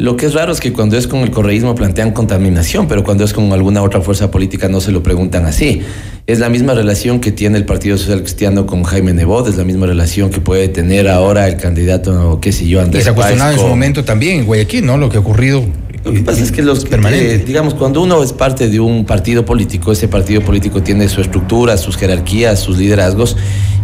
Lo 0.00 0.16
que 0.16 0.24
es 0.24 0.32
raro 0.32 0.50
es 0.50 0.60
que 0.60 0.72
cuando 0.72 0.96
es 0.96 1.06
con 1.06 1.20
el 1.20 1.30
correísmo 1.30 1.74
plantean 1.74 2.12
contaminación, 2.12 2.88
pero 2.88 3.04
cuando 3.04 3.22
es 3.22 3.34
con 3.34 3.52
alguna 3.52 3.82
otra 3.82 4.00
fuerza 4.00 4.30
política 4.30 4.66
no 4.66 4.80
se 4.80 4.92
lo 4.92 5.02
preguntan 5.02 5.44
así. 5.44 5.82
Es 6.26 6.38
la 6.38 6.48
misma 6.48 6.72
relación 6.72 7.20
que 7.20 7.32
tiene 7.32 7.58
el 7.58 7.66
Partido 7.66 7.98
Social 7.98 8.22
Cristiano 8.22 8.64
con 8.64 8.82
Jaime 8.82 9.12
Nebot, 9.12 9.46
es 9.46 9.58
la 9.58 9.64
misma 9.64 9.84
relación 9.84 10.30
que 10.30 10.40
puede 10.40 10.68
tener 10.68 11.06
ahora 11.06 11.48
el 11.48 11.58
candidato, 11.58 12.38
qué 12.40 12.50
sé 12.50 12.66
yo, 12.66 12.78
Y 12.78 12.82
Andrés 12.82 13.04
se 13.04 13.10
ha 13.10 13.14
cuestionado 13.14 13.52
en 13.52 13.58
su 13.58 13.66
momento 13.66 14.02
también 14.02 14.40
en 14.40 14.46
Guayaquil, 14.46 14.86
¿no? 14.86 14.96
Lo 14.96 15.10
que 15.10 15.18
ha 15.18 15.20
ocurrido. 15.20 15.62
Lo 16.02 16.14
que 16.14 16.20
pasa 16.20 16.42
es 16.42 16.50
que 16.50 16.62
los 16.62 16.86
Permanente. 16.86 17.34
eh, 17.34 17.38
digamos, 17.46 17.74
cuando 17.74 18.00
uno 18.00 18.22
es 18.22 18.32
parte 18.32 18.70
de 18.70 18.80
un 18.80 19.04
partido 19.04 19.44
político, 19.44 19.92
ese 19.92 20.08
partido 20.08 20.40
político 20.40 20.82
tiene 20.82 21.10
su 21.10 21.20
estructura, 21.20 21.76
sus 21.76 21.98
jerarquías, 21.98 22.58
sus 22.58 22.78
liderazgos, 22.78 23.36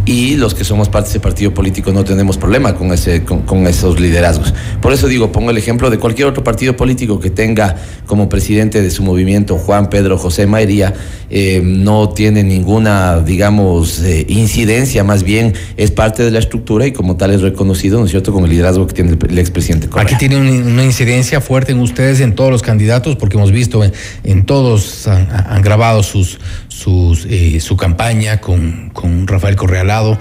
y 0.07 0.37
los 0.37 0.55
que 0.55 0.65
somos 0.65 0.89
parte 0.89 1.09
de 1.09 1.11
ese 1.11 1.21
partido 1.21 1.53
político 1.53 1.93
no 1.93 2.05
tenemos 2.05 2.39
problema 2.39 2.75
con, 2.77 2.93
ese, 2.93 3.25
con, 3.25 3.67
esos 3.67 3.99
liderazgos. 4.01 4.55
Por 4.81 4.93
eso 4.93 5.09
digo, 5.09 5.33
pongo 5.33 5.51
el 5.51 5.59
ejemplo 5.59 5.91
de 5.91 5.99
cualquier 5.99 6.29
otro 6.29 6.45
partido 6.45 6.77
político 6.77 7.19
que 7.19 7.29
tenga 7.29 7.75
como 8.07 8.29
presidente 8.29 8.81
de 8.83 8.91
su 8.93 9.03
movimiento 9.03 9.59
Juan 9.59 9.91
Pedro 9.91 10.17
José 10.17 10.47
Maería, 10.47 10.95
eh, 11.29 11.61
no 11.65 12.11
tiene 12.11 12.45
ninguna, 12.45 13.19
digamos, 13.19 13.99
eh, 14.05 14.25
incidencia, 14.29 15.03
más 15.03 15.25
bien 15.25 15.55
es 15.77 15.91
parte 15.91 16.23
de 16.23 16.31
la 16.31 16.39
estructura 16.39 16.87
y 16.87 16.93
como 16.93 17.17
tal 17.17 17.33
es 17.33 17.43
reconocido, 17.43 17.99
¿no 17.99 18.05
es 18.05 18.13
cierto?, 18.13 18.33
con 18.33 18.45
el 18.45 18.51
liderazgo 18.51 18.87
que 18.87 18.95
tiene 18.95 19.11
el, 19.11 19.19
el 19.29 19.39
expresidente 19.41 19.89
Correa. 19.89 20.07
Aquí 20.07 20.17
tiene 20.17 20.37
un- 20.37 20.47
una 20.73 20.85
incidencia 20.85 21.41
fuerte 21.41 21.73
en 21.73 21.81
ustedes, 21.81 22.21
en 22.21 22.37
todos 22.37 22.53
los 22.53 22.63
candidatos, 22.63 23.17
porque 23.17 23.37
hemos 23.37 23.51
visto 23.51 23.83
en, 24.23 24.47
todos 24.47 25.09
han 25.09 25.63
grabado 25.63 26.05
sus, 26.05 26.39
sus, 26.77 27.27
eh, 27.31 27.59
su 27.61 27.77
campaña 27.77 28.41
con, 28.41 28.91
con 28.93 29.27
Rafael 29.27 29.57
Correa 29.57 29.81
al 29.81 29.87
lado. 29.89 30.19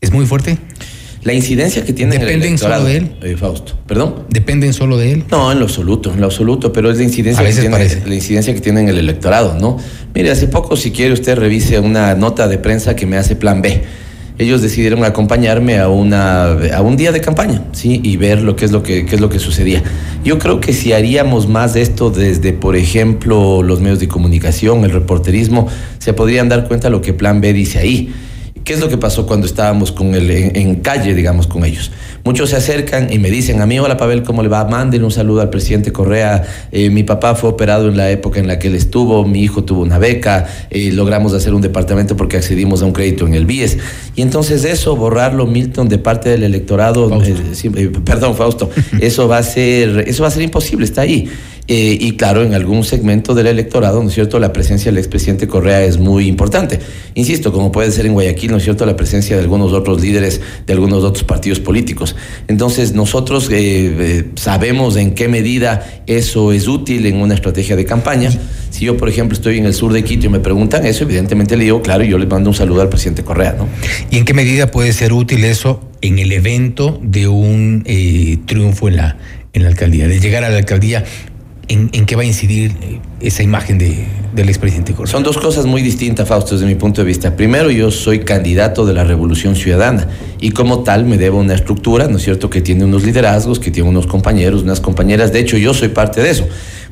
¿Es 0.00 0.12
muy 0.12 0.26
fuerte? 0.26 0.56
La 1.24 1.32
incidencia 1.32 1.84
que 1.84 1.92
tiene 1.92 2.14
en 2.14 2.22
el 2.22 2.28
¿Dependen 2.28 2.56
solo 2.58 2.84
de 2.84 2.96
él? 2.98 3.16
eh, 3.22 3.36
Fausto. 3.36 3.76
¿Perdón? 3.88 4.24
¿Dependen 4.30 4.72
solo 4.72 4.96
de 4.96 5.12
él? 5.12 5.24
No, 5.30 5.50
en 5.50 5.58
lo 5.58 5.64
absoluto, 5.64 6.12
en 6.14 6.20
lo 6.20 6.26
absoluto, 6.26 6.72
pero 6.72 6.90
es 6.90 6.98
la 6.98 7.02
incidencia, 7.02 7.44
que 7.44 7.52
tiene, 7.52 7.70
parece. 7.70 8.02
la 8.06 8.14
incidencia 8.14 8.54
que 8.54 8.60
tiene 8.60 8.80
en 8.80 8.88
el 8.88 8.98
electorado, 8.98 9.58
¿no? 9.60 9.76
Mire, 10.14 10.30
hace 10.30 10.46
poco, 10.46 10.76
si 10.76 10.92
quiere 10.92 11.12
usted 11.12 11.36
revise 11.36 11.80
una 11.80 12.14
nota 12.14 12.46
de 12.46 12.58
prensa 12.58 12.94
que 12.94 13.04
me 13.04 13.16
hace 13.16 13.34
Plan 13.34 13.60
B. 13.60 13.82
Ellos 14.38 14.62
decidieron 14.62 15.04
acompañarme 15.04 15.78
a, 15.78 15.88
una, 15.88 16.52
a 16.52 16.80
un 16.80 16.96
día 16.96 17.10
de 17.10 17.20
campaña, 17.20 17.64
¿sí? 17.72 18.00
Y 18.04 18.16
ver 18.16 18.42
lo 18.42 18.54
que 18.54 18.64
es 18.64 18.70
lo 18.70 18.82
que, 18.82 19.04
qué 19.04 19.16
es 19.16 19.20
lo 19.20 19.28
que 19.28 19.40
sucedía. 19.40 19.82
Yo 20.24 20.38
creo 20.38 20.60
que 20.60 20.72
si 20.72 20.92
haríamos 20.92 21.48
más 21.48 21.74
de 21.74 21.82
esto 21.82 22.10
desde, 22.10 22.52
por 22.52 22.76
ejemplo, 22.76 23.62
los 23.62 23.80
medios 23.80 23.98
de 23.98 24.06
comunicación, 24.06 24.84
el 24.84 24.92
reporterismo, 24.92 25.66
se 25.98 26.12
podrían 26.12 26.48
dar 26.48 26.68
cuenta 26.68 26.88
lo 26.88 27.02
que 27.02 27.12
Plan 27.12 27.40
B 27.40 27.52
dice 27.52 27.78
ahí. 27.80 28.12
¿Qué 28.68 28.74
es 28.74 28.80
lo 28.80 28.90
que 28.90 28.98
pasó 28.98 29.24
cuando 29.24 29.46
estábamos 29.46 29.92
con 29.92 30.14
el, 30.14 30.30
en, 30.30 30.54
en 30.54 30.74
calle, 30.74 31.14
digamos, 31.14 31.46
con 31.46 31.64
ellos? 31.64 31.90
Muchos 32.22 32.50
se 32.50 32.56
acercan 32.56 33.10
y 33.10 33.18
me 33.18 33.30
dicen 33.30 33.62
a 33.62 33.66
mí, 33.66 33.78
hola 33.78 33.96
Pavel, 33.96 34.22
¿cómo 34.22 34.42
le 34.42 34.50
va? 34.50 34.62
Mándenle 34.66 35.06
un 35.06 35.10
saludo 35.10 35.40
al 35.40 35.48
presidente 35.48 35.90
Correa. 35.90 36.46
Eh, 36.70 36.90
mi 36.90 37.02
papá 37.02 37.34
fue 37.34 37.48
operado 37.48 37.88
en 37.88 37.96
la 37.96 38.10
época 38.10 38.40
en 38.40 38.46
la 38.46 38.58
que 38.58 38.68
él 38.68 38.74
estuvo, 38.74 39.24
mi 39.24 39.40
hijo 39.40 39.64
tuvo 39.64 39.80
una 39.80 39.96
beca, 39.96 40.46
eh, 40.68 40.92
logramos 40.92 41.32
hacer 41.32 41.54
un 41.54 41.62
departamento 41.62 42.14
porque 42.14 42.36
accedimos 42.36 42.82
a 42.82 42.84
un 42.84 42.92
crédito 42.92 43.26
en 43.26 43.32
el 43.32 43.46
BIES. 43.46 43.78
Y 44.16 44.20
entonces 44.20 44.66
eso, 44.66 44.96
borrarlo, 44.96 45.46
Milton, 45.46 45.88
de 45.88 45.96
parte 45.96 46.28
del 46.28 46.42
electorado, 46.42 47.10
eh, 47.22 47.36
sí, 47.52 47.70
eh, 47.74 47.90
perdón, 48.04 48.36
Fausto, 48.36 48.68
eso 49.00 49.28
va 49.28 49.38
a 49.38 49.42
ser, 49.42 50.04
eso 50.06 50.24
va 50.24 50.28
a 50.28 50.32
ser 50.32 50.42
imposible, 50.42 50.84
está 50.84 51.00
ahí. 51.00 51.30
Eh, 51.70 51.98
y 52.00 52.12
claro, 52.12 52.42
en 52.42 52.54
algún 52.54 52.82
segmento 52.82 53.34
del 53.34 53.46
electorado, 53.46 54.02
¿no 54.02 54.08
es 54.08 54.14
cierto?, 54.14 54.38
la 54.38 54.54
presencia 54.54 54.90
del 54.90 54.96
expresidente 54.96 55.46
Correa 55.46 55.84
es 55.84 55.98
muy 55.98 56.26
importante. 56.26 56.78
Insisto, 57.14 57.52
como 57.52 57.70
puede 57.70 57.92
ser 57.92 58.06
en 58.06 58.14
Guayaquil, 58.14 58.52
¿no 58.52 58.56
es 58.56 58.62
cierto?, 58.62 58.86
la 58.86 58.96
presencia 58.96 59.36
de 59.36 59.42
algunos 59.42 59.74
otros 59.74 60.00
líderes 60.00 60.40
de 60.66 60.72
algunos 60.72 61.04
otros 61.04 61.24
partidos 61.24 61.60
políticos. 61.60 62.16
Entonces, 62.48 62.94
nosotros 62.94 63.50
eh, 63.50 63.94
eh, 63.98 64.24
sabemos 64.36 64.96
en 64.96 65.14
qué 65.14 65.28
medida 65.28 66.02
eso 66.06 66.52
es 66.52 66.68
útil 66.68 67.04
en 67.04 67.16
una 67.16 67.34
estrategia 67.34 67.76
de 67.76 67.84
campaña. 67.84 68.30
Si 68.70 68.86
yo, 68.86 68.96
por 68.96 69.10
ejemplo, 69.10 69.36
estoy 69.36 69.58
en 69.58 69.66
el 69.66 69.74
sur 69.74 69.92
de 69.92 70.02
Quito 70.04 70.24
y 70.24 70.30
me 70.30 70.40
preguntan 70.40 70.86
eso, 70.86 71.04
evidentemente 71.04 71.54
le 71.58 71.64
digo, 71.64 71.82
claro, 71.82 72.02
yo 72.02 72.16
les 72.16 72.30
mando 72.30 72.48
un 72.48 72.56
saludo 72.56 72.80
al 72.80 72.88
presidente 72.88 73.24
Correa, 73.24 73.56
¿no? 73.58 73.68
¿Y 74.10 74.16
en 74.16 74.24
qué 74.24 74.32
medida 74.32 74.70
puede 74.70 74.94
ser 74.94 75.12
útil 75.12 75.44
eso 75.44 75.82
en 76.00 76.18
el 76.18 76.32
evento 76.32 76.98
de 77.02 77.28
un 77.28 77.84
triunfo 78.46 78.88
en 78.88 78.96
la, 78.96 79.18
en 79.52 79.64
la 79.64 79.68
alcaldía? 79.68 80.08
De 80.08 80.18
llegar 80.18 80.44
a 80.44 80.48
la 80.48 80.58
alcaldía, 80.58 81.04
¿en, 81.68 82.06
qué 82.06 82.16
va 82.16 82.22
a 82.22 82.24
incidir 82.24 82.72
eh, 82.82 83.00
esa 83.20 83.42
imagen 83.42 83.78
de, 83.78 84.06
del 84.34 84.48
expresidente 84.48 84.94
Correa? 84.94 85.12
Son 85.12 85.22
dos 85.22 85.38
cosas 85.38 85.66
muy 85.66 85.82
distintas, 85.82 86.26
Fausto, 86.26 86.54
desde 86.54 86.66
mi 86.66 86.74
punto 86.74 87.02
de 87.02 87.06
vista. 87.06 87.36
Primero, 87.36 87.70
yo 87.70 87.90
soy 87.90 88.20
candidato 88.20 88.86
de 88.86 88.94
la 88.94 89.04
Revolución 89.04 89.54
Ciudadana 89.54 90.08
y 90.40 90.50
como 90.50 90.82
tal 90.82 91.04
me 91.04 91.18
debo 91.18 91.38
una 91.38 91.54
estructura, 91.54 92.08
¿no 92.08 92.16
es 92.16 92.24
cierto?, 92.24 92.50
que 92.50 92.60
tiene 92.60 92.84
unos 92.84 93.04
liderazgos, 93.04 93.60
que 93.60 93.70
tiene 93.70 93.88
unos 93.88 94.06
compañeros, 94.06 94.62
unas 94.62 94.80
compañeras. 94.80 95.32
De 95.32 95.40
hecho, 95.40 95.56
yo 95.56 95.74
soy 95.74 95.88
parte 95.88 96.22
de 96.22 96.30
eso. 96.30 96.48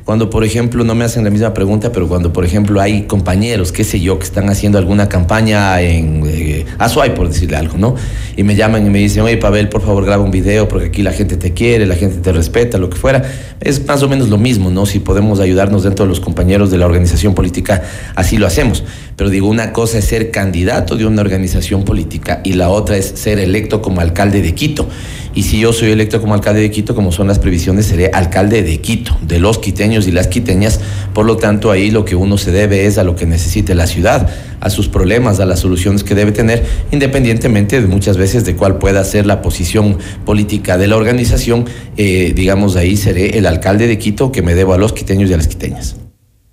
Cuando, 0.07 0.29
por 0.29 0.45
ejemplo, 0.45 0.85
no 0.85 0.95
me 0.95 1.03
hacen 1.03 1.25
la 1.25 1.29
misma 1.29 1.53
pregunta, 1.53 1.91
pero 1.91 2.07
cuando, 2.07 2.31
por 2.31 2.45
ejemplo, 2.45 2.79
hay 2.79 3.03
compañeros, 3.07 3.73
qué 3.73 3.83
sé 3.83 3.99
yo, 3.99 4.17
que 4.17 4.23
están 4.23 4.49
haciendo 4.49 4.77
alguna 4.77 5.09
campaña 5.09 5.81
en 5.81 6.23
eh, 6.25 6.46
Azuay, 6.77 7.13
por 7.15 7.27
decirle 7.27 7.57
algo, 7.57 7.77
¿no? 7.77 7.95
Y 8.35 8.43
me 8.43 8.55
llaman 8.55 8.85
y 8.85 8.89
me 8.89 8.99
dicen, 8.99 9.23
oye, 9.23 9.37
Pavel, 9.37 9.69
por 9.69 9.81
favor, 9.81 10.05
graba 10.05 10.23
un 10.23 10.31
video 10.31 10.67
porque 10.67 10.87
aquí 10.87 11.01
la 11.01 11.11
gente 11.11 11.37
te 11.37 11.53
quiere, 11.53 11.85
la 11.85 11.95
gente 11.95 12.17
te 12.17 12.31
respeta, 12.31 12.77
lo 12.77 12.89
que 12.89 12.97
fuera. 12.97 13.23
Es 13.59 13.85
más 13.85 14.03
o 14.03 14.09
menos 14.09 14.29
lo 14.29 14.37
mismo, 14.37 14.69
¿no? 14.69 14.85
Si 14.85 14.99
podemos 14.99 15.39
ayudarnos 15.39 15.83
dentro 15.83 16.05
de 16.05 16.09
los 16.09 16.19
compañeros 16.19 16.71
de 16.71 16.77
la 16.77 16.85
organización 16.85 17.33
política, 17.33 17.83
así 18.15 18.37
lo 18.37 18.47
hacemos. 18.47 18.83
Pero 19.17 19.31
digo, 19.31 19.47
una 19.47 19.73
cosa 19.73 19.97
es 19.97 20.05
ser 20.05 20.29
candidato 20.29 20.95
de 20.95 21.07
una 21.07 21.23
organización 21.23 21.83
política 21.83 22.39
y 22.43 22.53
la 22.53 22.69
otra 22.69 22.97
es 22.97 23.13
ser 23.15 23.39
electo 23.39 23.81
como 23.81 23.99
alcalde 23.99 24.43
de 24.43 24.53
Quito. 24.53 24.87
Y 25.33 25.41
si 25.41 25.59
yo 25.59 25.73
soy 25.73 25.89
electo 25.89 26.21
como 26.21 26.35
alcalde 26.35 26.61
de 26.61 26.69
Quito, 26.69 26.93
como 26.93 27.11
son 27.11 27.27
las 27.27 27.39
previsiones, 27.39 27.87
seré 27.87 28.11
alcalde 28.13 28.61
de 28.61 28.79
Quito, 28.79 29.17
de 29.23 29.39
los 29.39 29.57
quiteños 29.57 30.07
y 30.07 30.11
las 30.11 30.27
quiteñas. 30.27 30.79
Por 31.15 31.25
lo 31.25 31.37
tanto, 31.37 31.71
ahí 31.71 31.89
lo 31.89 32.05
que 32.05 32.15
uno 32.15 32.37
se 32.37 32.51
debe 32.51 32.85
es 32.85 32.99
a 32.99 33.03
lo 33.03 33.15
que 33.15 33.25
necesite 33.25 33.73
la 33.73 33.87
ciudad, 33.87 34.29
a 34.59 34.69
sus 34.69 34.87
problemas, 34.87 35.39
a 35.39 35.47
las 35.47 35.61
soluciones 35.61 36.03
que 36.03 36.13
debe 36.13 36.31
tener, 36.31 36.63
independientemente 36.91 37.81
de 37.81 37.87
muchas 37.87 38.17
veces 38.17 38.45
de 38.45 38.55
cuál 38.55 38.77
pueda 38.77 39.03
ser 39.03 39.25
la 39.25 39.41
posición 39.41 39.97
política 40.27 40.77
de 40.77 40.85
la 40.85 40.95
organización. 40.95 41.65
Eh, 41.97 42.33
digamos, 42.35 42.75
ahí 42.75 42.95
seré 42.95 43.39
el 43.39 43.47
alcalde 43.47 43.87
de 43.87 43.97
Quito 43.97 44.31
que 44.31 44.43
me 44.43 44.53
debo 44.53 44.75
a 44.75 44.77
los 44.77 44.93
quiteños 44.93 45.27
y 45.31 45.33
a 45.33 45.37
las 45.37 45.47
quiteñas. 45.47 45.95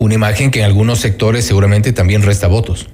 Una 0.04 0.16
imagen 0.16 0.50
que 0.50 0.58
en 0.58 0.66
algunos 0.66 0.98
sectores 0.98 1.46
seguramente 1.46 1.94
también 1.94 2.20
resta 2.20 2.46
votos. 2.46 2.88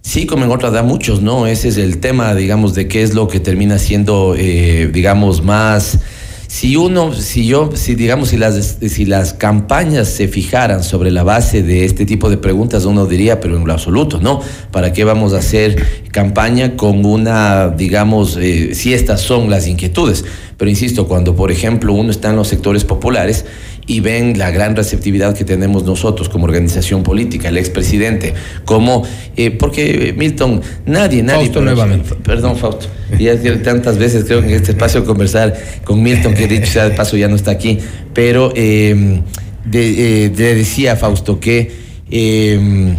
Sí, 0.00 0.26
como 0.26 0.44
en 0.44 0.52
otras 0.52 0.72
da 0.72 0.84
muchos, 0.84 1.22
¿no? 1.22 1.48
Ese 1.48 1.66
es 1.66 1.76
el 1.76 1.98
tema, 1.98 2.36
digamos, 2.36 2.72
de 2.76 2.86
qué 2.86 3.02
es 3.02 3.14
lo 3.14 3.26
que 3.26 3.40
termina 3.40 3.80
siendo, 3.80 4.36
eh, 4.38 4.88
digamos, 4.92 5.42
más... 5.42 5.98
Si 6.46 6.76
uno, 6.76 7.12
si 7.14 7.46
yo, 7.46 7.70
si 7.74 7.94
digamos, 7.96 8.28
si 8.28 8.36
las, 8.36 8.78
si 8.80 9.06
las 9.06 9.34
campañas 9.34 10.08
se 10.08 10.26
fijaran 10.26 10.82
sobre 10.82 11.10
la 11.12 11.22
base 11.22 11.62
de 11.62 11.84
este 11.84 12.06
tipo 12.06 12.28
de 12.28 12.36
preguntas, 12.36 12.84
uno 12.84 13.06
diría, 13.06 13.40
pero 13.40 13.56
en 13.56 13.64
lo 13.64 13.72
absoluto, 13.72 14.20
¿no? 14.20 14.40
¿Para 14.72 14.92
qué 14.92 15.04
vamos 15.04 15.32
a 15.32 15.38
hacer 15.38 15.84
campaña 16.12 16.76
con 16.76 17.04
una, 17.06 17.68
digamos, 17.68 18.36
eh, 18.36 18.74
si 18.74 18.94
estas 18.94 19.20
son 19.20 19.48
las 19.48 19.68
inquietudes? 19.68 20.24
Pero 20.56 20.68
insisto, 20.68 21.06
cuando, 21.06 21.34
por 21.34 21.50
ejemplo, 21.52 21.92
uno 21.92 22.10
está 22.10 22.30
en 22.30 22.36
los 22.36 22.48
sectores 22.48 22.84
populares, 22.84 23.46
y 23.86 24.00
ven 24.00 24.38
la 24.38 24.50
gran 24.50 24.76
receptividad 24.76 25.36
que 25.36 25.44
tenemos 25.44 25.84
nosotros 25.84 26.28
como 26.28 26.44
organización 26.44 27.02
política, 27.02 27.48
el 27.48 27.58
expresidente, 27.58 28.34
como, 28.64 29.04
eh, 29.36 29.50
porque 29.50 30.14
Milton, 30.16 30.60
nadie, 30.86 31.22
nadie... 31.22 31.40
Fausto 31.40 31.60
nuevamente. 31.60 32.14
Perdón, 32.16 32.56
Fausto. 32.56 32.86
Ya 33.18 33.36
tantas 33.62 33.98
veces 33.98 34.24
creo 34.24 34.42
que 34.42 34.48
en 34.48 34.54
este 34.54 34.72
espacio 34.72 35.04
conversar 35.04 35.56
con 35.84 36.02
Milton, 36.02 36.34
que 36.34 36.46
dicho 36.46 36.66
sea 36.66 36.88
de 36.88 36.94
paso 36.94 37.16
ya 37.16 37.28
no 37.28 37.36
está 37.36 37.50
aquí, 37.50 37.78
pero 38.14 38.52
eh, 38.54 39.22
de, 39.64 40.24
eh, 40.26 40.32
le 40.36 40.54
decía 40.54 40.92
a 40.92 40.96
Fausto 40.96 41.40
que 41.40 41.70
eh, 42.10 42.94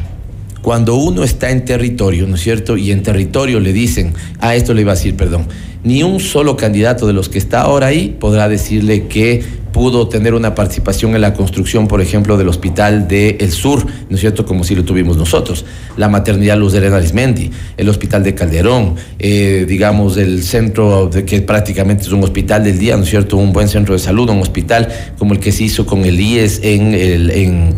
cuando 0.62 0.96
uno 0.96 1.24
está 1.24 1.50
en 1.50 1.66
territorio, 1.66 2.28
¿no 2.28 2.36
es 2.36 2.42
cierto? 2.42 2.78
Y 2.78 2.92
en 2.92 3.04
territorio 3.04 3.60
le 3.60 3.74
dicen, 3.74 4.14
a 4.40 4.56
esto 4.56 4.74
le 4.74 4.82
iba 4.82 4.92
a 4.92 4.96
decir, 4.96 5.16
perdón, 5.16 5.48
ni 5.84 6.04
un 6.04 6.20
solo 6.20 6.56
candidato 6.56 7.08
de 7.08 7.14
los 7.14 7.30
que 7.30 7.40
está 7.40 7.62
ahora 7.62 7.88
ahí 7.88 8.16
podrá 8.20 8.48
decirle 8.48 9.08
que 9.08 9.44
pudo 9.72 10.08
tener 10.08 10.34
una 10.34 10.56
participación 10.56 11.16
en 11.16 11.22
la 11.22 11.34
construcción, 11.34 11.88
por 11.88 12.02
ejemplo, 12.02 12.38
del 12.38 12.48
Hospital 12.48 13.08
del 13.08 13.38
El 13.40 13.52
Sur, 13.52 13.86
¿no 14.10 14.16
es 14.16 14.22
cierto? 14.22 14.46
Como 14.46 14.64
si 14.64 14.76
lo 14.76 14.84
tuvimos 14.84 15.18
nosotros. 15.18 15.66
La 15.98 16.08
maternidad 16.08 16.58
Luz 16.58 16.74
de 16.74 16.88
Arismendi, 16.88 17.52
el 17.78 17.90
Hospital 17.90 18.24
de 18.24 18.36
Calderón, 18.36 18.96
eh, 19.20 19.66
digamos, 19.68 20.18
el 20.18 20.44
centro 20.44 21.08
de 21.08 21.26
que 21.26 21.42
prácticamente 21.42 22.04
es 22.04 22.12
un 22.12 22.24
hospital 22.24 22.64
del 22.64 22.78
día, 22.78 22.98
¿no 22.98 23.04
es 23.04 23.10
cierto? 23.10 23.38
Un 23.38 23.54
buen 23.54 23.68
centro 23.68 23.94
de 23.94 24.00
salud, 24.00 24.30
un 24.30 24.42
hospital 24.42 24.88
como 25.18 25.34
el 25.34 25.40
que 25.40 25.52
se 25.52 25.64
hizo 25.64 25.86
con 25.86 26.06
el 26.06 26.20
IES 26.20 26.62
en 26.64 27.76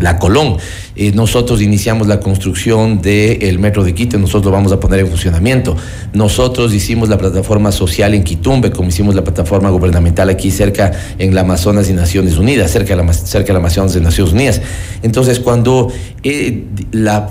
La 0.00 0.18
Colón. 0.18 0.56
Eh, 0.96 1.12
nosotros 1.12 1.60
iniciamos 1.60 2.06
la 2.06 2.20
construcción 2.20 3.02
del 3.02 3.58
metro 3.58 3.84
de 3.84 3.94
Quito, 3.94 4.18
nosotros 4.18 4.46
lo 4.46 4.52
vamos 4.52 4.72
a 4.72 4.80
poner 4.80 5.00
en 5.00 5.08
funcionamiento. 5.08 5.76
Nosotros 6.14 6.72
hicimos 6.72 7.08
la 7.08 7.18
plataforma 7.18 7.70
social 7.70 8.14
en 8.14 8.24
Quitumbe, 8.24 8.70
como 8.70 8.88
hicimos 8.88 9.14
la 9.14 9.22
plataforma 9.22 9.68
gubernamental 9.70 10.30
aquí 10.30 10.50
cerca 10.50 10.92
en 11.18 11.34
la 11.34 11.42
Amazonas 11.42 11.90
y 11.90 11.92
Naciones 11.92 12.38
Unidas, 12.38 12.70
cerca 12.70 12.96
de 12.96 13.04
la, 13.04 13.12
cerca 13.12 13.52
de 13.52 13.58
Amazonas 13.58 13.94
y 13.94 14.00
Naciones 14.00 14.32
Unidas. 14.32 14.62
Entonces, 15.02 15.38
cuando 15.38 15.92
eh, 16.22 16.64
la 16.92 17.28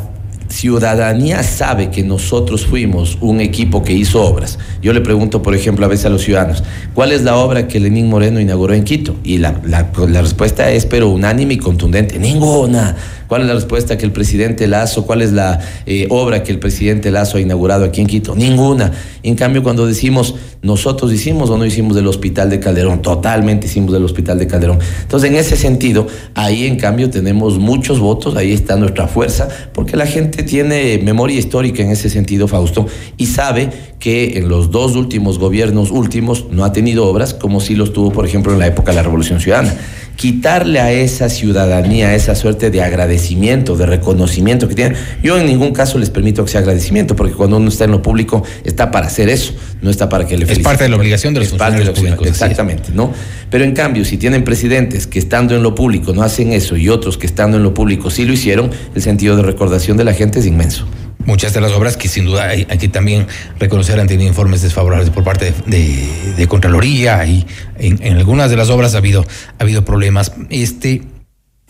ciudadanía 0.48 1.44
sabe 1.44 1.90
que 1.90 2.04
nosotros 2.04 2.66
fuimos 2.66 3.18
un 3.20 3.42
equipo 3.42 3.84
que 3.84 3.94
hizo 3.94 4.24
obras. 4.24 4.60
Yo 4.82 4.94
le 4.94 5.02
pregunto, 5.02 5.42
por 5.42 5.56
ejemplo, 5.56 5.86
a 5.86 5.90
veces 5.90 6.06
a 6.06 6.10
los 6.10 6.22
ciudadanos, 6.22 6.64
¿cuál 6.94 7.12
es 7.12 7.24
la 7.24 7.36
obra 7.36 7.68
que 7.68 7.80
Lenín 7.80 8.08
Moreno 8.08 8.40
inauguró 8.40 8.74
en 8.74 8.84
Quito? 8.84 9.16
Y 9.24 9.40
la, 9.40 9.60
la 9.66 10.22
respuesta 10.22 10.72
es, 10.72 10.86
pero 10.86 11.10
unánime 11.10 11.56
y 11.56 11.58
contundente, 11.58 12.20
ninguna. 12.20 12.96
¿Cuál 13.28 13.42
es 13.42 13.48
la 13.48 13.54
respuesta 13.54 13.98
que 13.98 14.06
el 14.06 14.12
presidente 14.12 14.68
Lazo, 14.68 15.06
cuál 15.06 15.22
es 15.22 15.32
la 15.32 15.60
eh, 15.86 16.08
obra 16.10 16.44
que 16.44 16.52
el 16.52 16.60
presidente 16.60 17.12
Lazo 17.12 17.38
ha 17.38 17.42
inaugurado 17.42 17.86
aquí 17.86 18.02
en 18.02 18.08
Quito? 18.08 18.36
Ninguna. 18.36 18.92
En 19.24 19.36
cambio, 19.36 19.64
cuando 19.64 19.88
decimos, 19.88 20.36
nosotros 20.62 21.12
hicimos 21.12 21.50
o 21.50 21.58
no 21.58 21.66
hicimos 21.66 21.96
del 21.96 22.08
hospital 22.08 22.50
de 22.50 22.60
Calderón, 22.60 23.02
totalmente 23.02 23.68
hicimos 23.68 23.94
del 23.94 24.04
hospital 24.04 24.40
de 24.40 24.48
Calderón. 24.48 24.80
Entonces, 25.02 25.30
en 25.30 25.38
ese 25.38 25.56
sentido, 25.56 26.08
ahí 26.34 26.66
en 26.66 26.78
cambio 26.78 27.10
tenemos 27.10 27.58
muchos 27.60 28.00
votos, 28.00 28.36
ahí 28.36 28.52
está 28.52 28.76
nuestra 28.76 29.08
fuerza, 29.08 29.48
porque 29.74 29.96
la 29.98 30.06
gente 30.06 30.44
tiene 30.44 31.00
memoria 31.04 31.38
histórica 31.38 31.84
en 31.84 31.92
ese 31.92 32.10
sentido, 32.10 32.48
Fausto, 32.48 32.88
y 33.18 33.28
sabe 33.28 33.70
que 34.06 34.38
en 34.38 34.50
los 34.50 34.70
dos 34.70 34.96
últimos 34.96 35.40
gobiernos 35.40 35.90
últimos 35.90 36.46
no 36.52 36.64
ha 36.64 36.72
tenido 36.72 37.08
obras 37.08 37.34
como 37.34 37.60
si 37.60 37.74
los 37.74 37.92
tuvo, 37.92 38.12
por 38.12 38.24
ejemplo, 38.24 38.54
en 38.54 38.60
la 38.60 38.68
época 38.68 38.92
de 38.92 38.98
la 38.98 39.02
Revolución 39.02 39.40
Ciudadana 39.40 39.76
quitarle 40.16 40.80
a 40.80 40.92
esa 40.92 41.28
ciudadanía 41.28 42.14
esa 42.14 42.36
suerte 42.36 42.70
de 42.70 42.84
agradecimiento, 42.84 43.76
de 43.76 43.88
reconocimiento 43.88 44.68
que 44.68 44.76
tienen. 44.76 44.96
Yo 45.24 45.40
en 45.40 45.48
ningún 45.48 45.72
caso 45.74 45.98
les 45.98 46.12
permito 46.12 46.46
que 46.46 46.52
sea 46.52 46.62
agradecimiento, 46.62 47.16
porque 47.16 47.34
cuando 47.34 47.58
uno 47.58 47.68
está 47.68 47.86
en 47.86 47.92
lo 47.92 48.04
público 48.04 48.44
está 48.64 48.92
para 48.92 49.08
hacer 49.08 49.28
eso, 49.28 49.56
no 49.82 49.90
está 49.90 50.08
para 50.08 50.28
que 50.28 50.38
le 50.38 50.46
feliciten. 50.46 50.62
Es 50.62 50.66
parte 50.66 50.84
de 50.84 50.90
la 50.92 50.98
obligación 50.98 51.34
de 51.34 51.40
los 51.40 51.50
públicos. 51.50 52.28
Exactamente, 52.28 52.92
¿no? 52.94 53.12
Pero 53.50 53.64
en 53.64 53.74
cambio, 53.74 54.06
si 54.06 54.18
tienen 54.18 54.44
presidentes 54.44 55.08
que 55.08 55.18
estando 55.18 55.56
en 55.56 55.64
lo 55.64 55.74
público 55.74 56.14
no 56.14 56.22
hacen 56.22 56.54
eso 56.54 56.78
y 56.78 56.90
otros 56.90 57.18
que 57.18 57.26
estando 57.26 57.58
en 57.58 57.64
lo 57.64 57.74
público 57.74 58.12
sí 58.12 58.24
lo 58.24 58.34
hicieron, 58.34 58.70
el 58.94 59.02
sentido 59.02 59.36
de 59.36 59.42
recordación 59.42 59.98
de 59.98 60.04
la 60.04 60.14
gente 60.14 60.38
es 60.38 60.46
inmenso. 60.46 60.86
Muchas 61.26 61.54
de 61.54 61.62
las 61.62 61.72
obras 61.72 61.98
que 61.98 62.08
sin 62.08 62.26
duda 62.26 62.50
hay, 62.50 62.66
que 62.66 62.88
también 62.88 63.28
reconocer 63.60 64.00
han 64.00 64.08
tenido 64.08 64.28
informes 64.28 64.62
desfavorables 64.62 65.10
por 65.10 65.24
parte 65.24 65.54
de, 65.66 66.34
de, 66.38 66.48
Contraloría 66.48 67.26
y 67.26 67.46
en, 67.80 68.02
en, 68.04 68.18
algunas 68.18 68.50
de 68.50 68.58
las 68.58 68.70
obras 68.70 68.94
ha 68.96 69.00
habido, 69.00 69.26
ha 69.58 69.64
habido 69.64 69.84
problemas. 69.84 70.34
Este, 70.50 71.02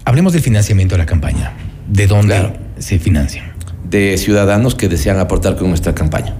hablemos 0.04 0.34
del 0.34 0.42
financiamiento 0.42 0.96
de 0.96 1.00
la 1.00 1.06
campaña. 1.06 1.54
¿De 1.88 2.08
dónde 2.08 2.36
claro. 2.36 2.54
se 2.80 3.00
financian? 3.00 3.54
De 3.84 4.18
ciudadanos 4.18 4.76
que 4.76 4.90
desean 4.90 5.20
aportar 5.20 5.56
con 5.56 5.70
nuestra 5.70 5.96
campaña. 5.96 6.36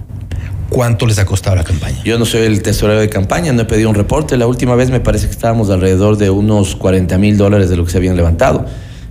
¿Cuánto 0.68 1.06
les 1.06 1.18
ha 1.18 1.24
costado 1.24 1.54
la 1.56 1.64
campaña? 1.64 2.02
Yo 2.04 2.18
no 2.18 2.24
soy 2.24 2.42
el 2.42 2.60
tesorero 2.60 3.00
de 3.00 3.08
campaña, 3.08 3.52
no 3.52 3.62
he 3.62 3.64
pedido 3.66 3.88
un 3.88 3.94
reporte. 3.94 4.36
La 4.36 4.46
última 4.46 4.74
vez 4.74 4.90
me 4.90 5.00
parece 5.00 5.26
que 5.26 5.32
estábamos 5.32 5.70
alrededor 5.70 6.16
de 6.18 6.28
unos 6.30 6.74
40 6.74 7.16
mil 7.18 7.36
dólares 7.36 7.70
de 7.70 7.76
lo 7.76 7.84
que 7.84 7.92
se 7.92 7.98
habían 7.98 8.16
levantado. 8.16 8.66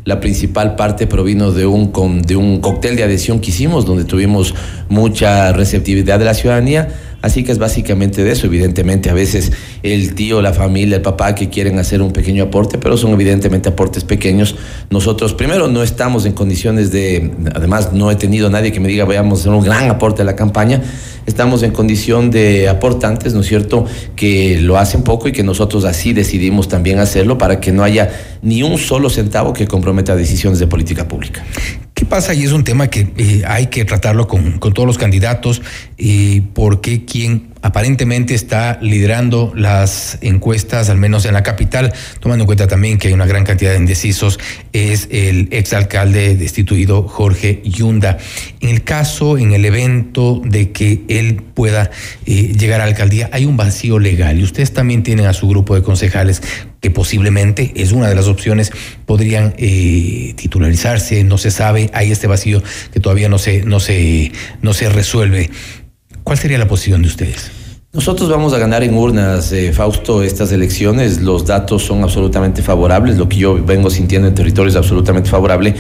La 0.06 0.20
principal 0.20 0.76
parte 0.76 1.08
provino 1.08 1.52
de 1.52 1.66
un, 1.66 1.92
de 2.22 2.36
un 2.36 2.62
cóctel 2.62 2.96
de 2.96 3.04
adhesión 3.04 3.40
que 3.40 3.50
hicimos, 3.50 3.88
donde 3.88 4.06
tuvimos 4.06 4.54
mucha 4.88 5.52
receptividad 5.52 6.20
de 6.20 6.26
la 6.26 6.36
ciudadanía. 6.36 6.90
Así 7.26 7.44
que 7.44 7.52
es 7.52 7.58
básicamente 7.58 8.24
de 8.24 8.34
eso. 8.34 8.46
Evidentemente, 8.46 9.10
a 9.10 9.16
veces 9.16 9.52
el 9.82 10.14
tío, 10.14 10.44
la 10.44 10.54
familia, 10.54 10.98
el 10.98 11.02
papá 11.02 11.34
que 11.34 11.50
quieren 11.50 11.80
hacer 11.80 12.04
un 12.04 12.12
pequeño 12.12 12.44
aporte, 12.44 12.78
pero 12.78 12.98
son 12.98 13.14
evidentemente 13.14 13.70
aportes 13.70 14.04
pequeños. 14.04 14.56
Nosotros, 14.92 15.34
primero, 15.34 15.68
no 15.68 15.82
estamos 15.82 16.28
en 16.28 16.34
condiciones 16.34 16.92
de. 16.92 17.32
Además, 17.56 17.94
no 17.94 18.12
he 18.12 18.16
tenido 18.16 18.52
nadie 18.52 18.72
que 18.72 18.80
me 18.80 18.88
diga, 18.88 19.06
vayamos 19.06 19.40
a 19.40 19.42
hacer 19.42 19.54
un 19.54 19.64
gran 19.64 19.90
aporte 19.90 20.22
a 20.22 20.26
la 20.26 20.36
campaña. 20.36 20.84
Estamos 21.26 21.64
en 21.64 21.72
condición 21.72 22.30
de 22.30 22.70
aportantes, 22.70 23.34
¿no 23.34 23.42
es 23.42 23.48
cierto?, 23.48 23.86
que 24.16 24.62
lo 24.62 24.78
hacen 24.78 25.02
poco 25.02 25.28
y 25.28 25.32
que 25.32 25.42
nosotros 25.42 25.84
así 25.84 26.14
decidimos 26.14 26.68
también 26.68 27.00
hacerlo 27.00 27.40
para 27.40 27.60
que 27.60 27.72
no 27.72 27.84
haya 27.84 28.12
ni 28.44 28.62
un 28.62 28.78
solo 28.78 29.10
centavo 29.10 29.52
que 29.52 29.66
comprometa 29.66 30.16
decisiones 30.16 30.60
de 30.60 30.68
política 30.68 31.08
pública. 31.08 31.44
¿Qué 31.96 32.06
pasa? 32.06 32.34
Y 32.34 32.44
es 32.44 32.52
un 32.52 32.66
tema 32.66 32.90
que 32.90 33.08
eh, 33.16 33.44
hay 33.48 33.68
que 33.68 33.86
tratarlo 33.86 34.28
con, 34.28 34.60
todos 34.60 34.86
los 34.86 34.98
candidatos, 34.98 35.62
eh, 35.98 36.42
porque 36.54 37.06
quien 37.06 37.54
aparentemente 37.62 38.36
está 38.36 38.78
liderando 38.82 39.54
las 39.56 40.18
encuestas, 40.20 40.90
al 40.90 40.98
menos 40.98 41.24
en 41.24 41.34
la 41.34 41.42
capital, 41.42 41.94
tomando 42.20 42.44
en 42.44 42.48
cuenta 42.48 42.68
también 42.68 42.98
que 42.98 43.08
hay 43.08 43.14
una 43.14 43.26
gran 43.26 43.46
cantidad 43.46 43.72
de 43.72 43.78
indecisos, 43.78 44.40
es 44.74 45.08
el 45.10 45.48
exalcalde 45.52 46.36
destituido 46.36 47.08
Jorge 47.08 47.62
Yunda. 47.64 48.18
En 48.60 48.70
el 48.72 48.84
caso, 48.84 49.38
en 49.38 49.54
el 49.54 49.64
evento 49.64 50.42
de 50.44 50.74
que 50.74 51.02
él 51.08 51.42
pueda 51.54 51.92
eh, 52.26 52.54
llegar 52.60 52.82
a 52.82 52.84
la 52.84 52.92
alcaldía, 52.92 53.30
hay 53.32 53.46
un 53.46 53.56
vacío 53.56 54.00
legal 54.00 54.38
y 54.38 54.44
ustedes 54.44 54.74
también 54.74 55.02
tienen 55.02 55.28
a 55.28 55.34
su 55.34 55.48
grupo 55.48 55.76
de 55.76 55.82
concejales 55.82 56.42
que 56.86 56.92
posiblemente 56.92 57.74
es 57.76 57.94
una 57.94 58.08
de 58.08 58.14
las 58.14 58.28
opciones, 58.28 58.72
podrían 59.08 59.56
eh, 59.58 60.36
titularizarse, 60.36 61.24
no 61.24 61.40
se 61.40 61.50
sabe, 61.50 61.90
hay 61.96 62.12
este 62.12 62.28
vacío 62.28 62.62
que 62.94 63.00
todavía 63.00 63.28
no 63.28 63.40
se, 63.40 63.64
no 63.64 63.80
se, 63.80 64.32
no 64.62 64.72
se 64.72 64.88
resuelve. 64.90 65.50
¿Cuál 66.24 66.38
sería 66.38 66.60
la 66.60 66.68
posición 66.68 67.02
de 67.02 67.08
ustedes? 67.08 67.50
Nosotros 67.92 68.30
vamos 68.30 68.54
a 68.54 68.60
ganar 68.60 68.84
en 68.84 68.94
urnas, 68.94 69.52
eh, 69.52 69.74
Fausto, 69.74 70.22
estas 70.22 70.52
elecciones. 70.52 71.22
Los 71.22 71.48
datos 71.48 71.84
son 71.84 72.04
absolutamente 72.04 72.62
favorables. 72.62 73.18
Lo 73.18 73.28
que 73.28 73.38
yo 73.38 73.66
vengo 73.66 73.90
sintiendo 73.90 74.28
en 74.28 74.36
territorio 74.36 74.70
es 74.70 74.76
absolutamente 74.76 75.28
favorable. 75.28 75.74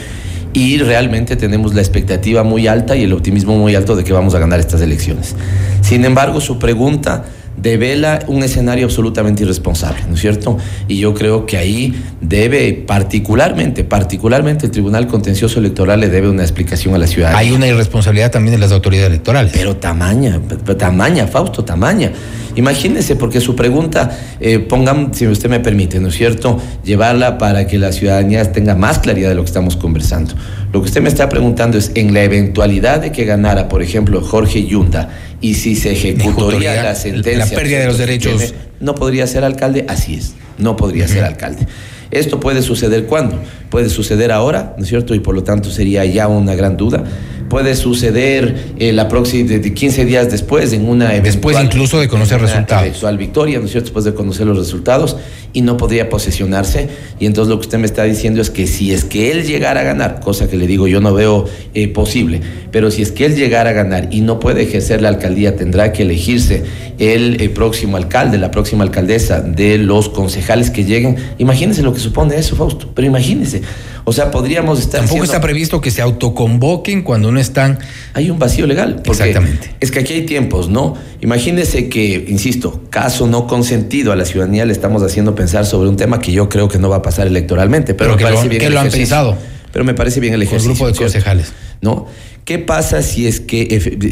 Y 0.54 0.80
realmente 0.80 1.36
tenemos 1.36 1.76
la 1.76 1.82
expectativa 1.82 2.42
muy 2.42 2.66
alta 2.66 2.96
y 2.96 3.04
el 3.04 3.14
optimismo 3.14 3.56
muy 3.56 3.76
alto 3.76 3.96
de 3.96 4.04
que 4.04 4.12
vamos 4.12 4.34
a 4.34 4.40
ganar 4.40 4.60
estas 4.60 4.82
elecciones. 4.82 5.36
Sin 5.82 6.04
embargo, 6.04 6.42
su 6.42 6.58
pregunta 6.58 7.26
devela 7.66 8.20
un 8.28 8.44
escenario 8.44 8.86
absolutamente 8.86 9.42
irresponsable, 9.42 10.02
¿no 10.08 10.14
es 10.14 10.22
cierto? 10.22 10.56
Y 10.88 11.00
yo 11.00 11.16
creo 11.16 11.48
que 11.48 11.58
ahí 11.58 11.96
debe 12.22 12.74
particularmente, 12.74 13.84
particularmente 13.84 14.68
el 14.68 14.72
Tribunal 14.72 15.08
Contencioso 15.08 15.58
Electoral 15.60 16.00
le 16.00 16.10
debe 16.10 16.30
una 16.30 16.44
explicación 16.44 16.94
a 16.94 17.00
la 17.00 17.08
ciudadanía. 17.08 17.40
Hay 17.40 17.52
una 17.52 17.66
irresponsabilidad 17.66 18.30
también 18.30 18.54
de 18.54 18.60
las 18.60 18.72
autoridades 18.72 19.10
electorales. 19.10 19.52
Pero 19.52 19.78
tamaña, 19.78 20.40
tamaña, 20.78 21.26
Fausto, 21.26 21.66
tamaña. 21.66 22.12
Imagínese, 22.56 23.16
porque 23.16 23.42
su 23.42 23.56
pregunta, 23.56 24.16
eh, 24.40 24.60
pongan, 24.60 25.14
si 25.14 25.28
usted 25.28 25.50
me 25.50 25.60
permite, 25.60 26.00
¿no 26.00 26.10
es 26.10 26.16
cierto?, 26.16 26.62
llevarla 26.84 27.40
para 27.40 27.66
que 27.66 27.80
la 27.80 27.92
ciudadanía 27.92 28.52
tenga 28.52 28.76
más 28.76 29.00
claridad 29.00 29.30
de 29.30 29.36
lo 29.36 29.42
que 29.42 29.48
estamos 29.48 29.76
conversando. 29.76 30.36
Lo 30.76 30.82
que 30.82 30.88
usted 30.88 31.02
me 31.02 31.08
está 31.08 31.30
preguntando 31.30 31.78
es, 31.78 31.92
en 31.96 32.14
la 32.14 32.24
eventualidad 32.24 33.00
de 33.00 33.14
que 33.14 33.24
ganara, 33.24 33.70
por 33.70 33.82
ejemplo, 33.82 34.20
Jorge 34.20 34.66
Yunda, 34.66 35.08
y 35.40 35.54
si 35.54 35.74
se 35.74 35.94
ejecutaría 35.94 36.84
la 36.84 36.96
sentencia... 36.96 37.46
La 37.46 37.50
pérdida 37.50 37.80
de 37.80 37.86
los 37.86 37.98
derechos... 37.98 38.54
¿No 38.82 38.94
podría 38.94 39.26
ser 39.26 39.46
alcalde? 39.46 39.86
Así 39.88 40.16
es, 40.16 40.34
no 40.58 40.76
podría 40.76 41.08
ser 41.08 41.24
alcalde. 41.24 41.66
Esto 42.12 42.42
puede 42.42 42.62
suceder 42.62 43.06
cuándo? 43.06 43.40
Puede 43.70 43.90
suceder 43.90 44.34
ahora, 44.34 44.76
¿no 44.78 44.84
es 44.84 44.90
cierto? 44.90 45.16
Y 45.16 45.22
por 45.22 45.34
lo 45.34 45.46
tanto 45.46 45.72
sería 45.72 46.04
ya 46.04 46.28
una 46.28 46.56
gran 46.56 46.76
duda 46.76 47.06
puede 47.50 47.76
suceder 47.76 48.74
eh, 48.80 48.94
la 48.94 49.08
próxima, 49.08 49.50
de 49.50 49.74
15 49.74 50.06
días 50.06 50.32
después, 50.32 50.74
en 50.74 50.88
una 50.88 51.10
Después 51.20 51.58
incluso 51.62 52.00
de 52.00 52.08
conocer 52.08 52.42
resultados. 52.42 52.86
Eventual 52.86 53.18
victoria, 53.18 53.60
¿no 53.60 53.66
es 53.66 53.72
cierto? 53.72 53.88
Después 53.88 54.06
de 54.06 54.14
conocer 54.14 54.48
los 54.48 54.58
resultados 54.58 55.18
y 55.54 55.62
no 55.62 55.78
podría 55.78 56.10
posesionarse. 56.10 56.90
Y 57.20 57.26
entonces 57.26 57.50
lo 57.50 57.60
que 57.60 57.68
usted 57.68 57.80
me 57.80 57.86
está 57.86 58.04
diciendo 58.04 58.42
es 58.42 58.50
que 58.50 58.68
si 58.68 58.94
es 58.94 59.06
que 59.06 59.32
él 59.32 59.46
llegara 59.46 59.82
a 59.82 59.84
ganar, 59.84 60.20
cosa 60.20 60.50
que 60.50 60.58
le 60.58 60.68
digo 60.68 60.88
yo 60.88 61.00
no 61.02 61.14
veo 61.14 61.46
eh, 61.74 61.88
posible, 61.88 62.42
pero 62.72 62.92
si 62.92 63.02
es 63.02 63.12
que 63.12 63.26
él 63.26 63.36
llegara 63.36 63.70
a 63.70 63.74
ganar 63.74 64.10
y 64.12 64.22
no 64.22 64.40
puede 64.40 64.64
ejercer 64.64 65.02
la 65.02 65.10
alcaldía, 65.10 65.56
tendrá 65.56 65.94
que 65.94 66.04
elegirse 66.04 66.64
el, 67.00 67.42
el 67.42 67.52
próximo 67.52 67.98
alcalde, 67.98 68.38
la 68.38 68.52
próxima 68.52 68.84
alcaldesa 68.84 69.42
de 69.42 69.78
los 69.78 70.10
concejales 70.10 70.70
que 70.72 70.84
lleguen. 70.84 71.16
Imagínense 71.38 71.82
lo 71.84 71.94
que 71.94 72.00
supone 72.00 72.36
eso, 72.36 72.56
Fausto, 72.56 72.92
pero 72.94 73.08
imagínense. 73.08 73.62
O 74.08 74.14
sea, 74.14 74.30
podríamos 74.30 74.80
estar. 74.80 75.02
Tampoco 75.02 75.24
está 75.24 75.42
previsto 75.42 75.82
que 75.82 75.90
se 75.90 76.02
autoconvoquen 76.02 77.02
cuando 77.02 77.32
no 77.32 77.40
están. 77.40 77.80
Hay 78.14 78.30
un 78.30 78.38
vacío 78.38 78.68
legal. 78.68 79.02
Exactamente. 79.04 79.76
Es 79.80 79.90
que 79.90 80.00
aquí 80.00 80.14
hay 80.14 80.22
tiempos, 80.28 80.70
¿no? 80.70 80.96
Imagínese 81.22 81.90
que, 81.90 82.24
insisto, 82.28 82.84
caso 82.92 83.26
no 83.26 83.48
consentido 83.48 84.12
a 84.12 84.16
la 84.16 84.26
ciudadanía 84.26 84.64
le 84.66 84.74
estamos 84.74 85.02
haciendo 85.02 85.34
pensar 85.34 85.66
sobre 85.66 85.90
un 85.90 85.98
tema 85.98 86.20
que 86.20 86.32
yo 86.32 86.50
creo 86.50 86.68
que 86.68 86.78
no 86.78 86.88
va 86.88 86.98
a 86.98 87.02
pasar 87.02 87.26
electoralmente. 87.26 87.96
Pero, 87.96 88.16
me 88.16 88.22
parece 88.22 88.44
lo, 88.44 88.50
bien 88.50 88.62
que 88.62 88.70
lo 88.70 88.80
han 88.80 88.90
pensado. 88.90 89.38
Pero 89.74 89.84
me 89.84 89.96
parece 89.96 90.20
bien 90.20 90.36
el 90.36 90.44
ejercicio. 90.44 90.72
El 90.72 90.78
grupo 90.78 90.92
de 90.92 90.98
concejales. 90.98 91.52
¿No? 91.82 92.06
¿Qué 92.46 92.60
pasa 92.60 93.02
si 93.02 93.26
es 93.26 93.40
que 93.40 93.66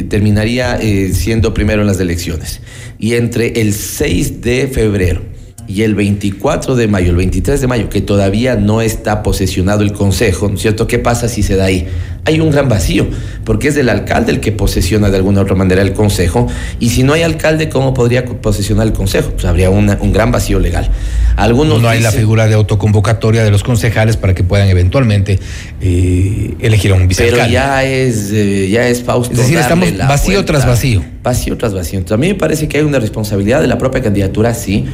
terminaría 0.10 0.76
eh, 0.82 1.12
siendo 1.14 1.54
primero 1.54 1.82
en 1.82 1.88
las 1.88 2.00
elecciones? 2.00 2.62
Y 2.98 3.14
entre 3.14 3.62
el 3.62 3.76
6 3.76 4.42
de 4.42 4.68
febrero 4.68 5.33
y 5.68 5.84
el 5.84 5.96
24 5.96 6.76
de 6.76 6.88
mayo, 6.88 7.12
el 7.12 7.18
23 7.18 7.62
de 7.62 7.68
mayo, 7.68 7.90
que 7.90 8.02
todavía 8.02 8.56
no 8.56 8.82
está 8.82 9.24
posesionado 9.24 9.82
el 9.82 9.94
Consejo, 9.94 10.50
¿no 10.50 10.56
es 10.56 10.62
cierto? 10.62 10.88
¿Qué 10.88 11.00
pasa 11.00 11.28
si 11.28 11.44
se 11.44 11.56
da 11.56 11.66
ahí? 11.66 11.88
Hay 12.26 12.40
un 12.40 12.52
gran 12.52 12.70
vacío, 12.70 13.08
porque 13.44 13.68
es 13.68 13.78
el 13.78 13.90
alcalde 13.90 14.32
el 14.32 14.40
que 14.40 14.52
posesiona 14.52 15.10
de 15.10 15.18
alguna 15.18 15.42
u 15.42 15.44
otra 15.44 15.56
manera 15.56 15.82
el 15.82 15.94
Consejo, 15.94 16.48
y 16.80 16.90
si 16.90 17.04
no 17.04 17.14
hay 17.14 17.24
alcalde, 17.24 17.70
¿cómo 17.70 17.94
podría 17.94 18.26
posesionar 18.26 18.88
el 18.88 18.94
Consejo? 18.94 19.32
Pues 19.32 19.46
habría 19.46 19.70
un 19.70 20.14
gran 20.14 20.32
vacío 20.32 20.60
legal. 20.60 20.90
Algunos 21.36 21.82
no 21.82 21.90
hay 21.90 22.00
la 22.00 22.12
figura 22.12 22.48
de 22.48 22.54
autoconvocatoria 22.54 23.44
de 23.44 23.52
los 23.52 23.64
concejales 23.64 24.18
para 24.18 24.34
que 24.34 24.44
puedan 24.44 24.68
eventualmente 24.70 25.40
eh, 25.82 26.54
elegir 26.60 26.92
a 26.92 26.96
un 26.96 27.08
vicealcalde. 27.08 27.44
Pero 27.44 27.52
ya 27.52 27.84
es, 27.84 28.30
eh, 28.32 28.70
ya 28.70 28.88
es 28.88 29.04
Fausto. 29.04 29.34
Es 29.34 29.40
decir, 29.40 29.58
estamos 29.58 29.98
vacío 29.98 30.46
tras 30.46 30.66
vacío. 30.66 31.04
Vacío 31.24 31.58
tras 31.58 31.74
vacío. 31.74 32.00
Entonces, 32.00 32.16
a 32.16 32.20
mí 32.20 32.28
me 32.28 32.36
parece 32.36 32.68
que 32.68 32.78
hay 32.78 32.84
una 32.84 33.00
responsabilidad 33.00 33.62
de 33.62 33.68
la 33.68 33.78
propia 33.78 34.02
candidatura, 34.02 34.54
sí 34.54 34.86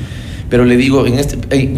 pero 0.49 0.65
le 0.65 0.77
digo, 0.77 1.05
en 1.05 1.19
este, 1.19 1.37
eh, 1.51 1.75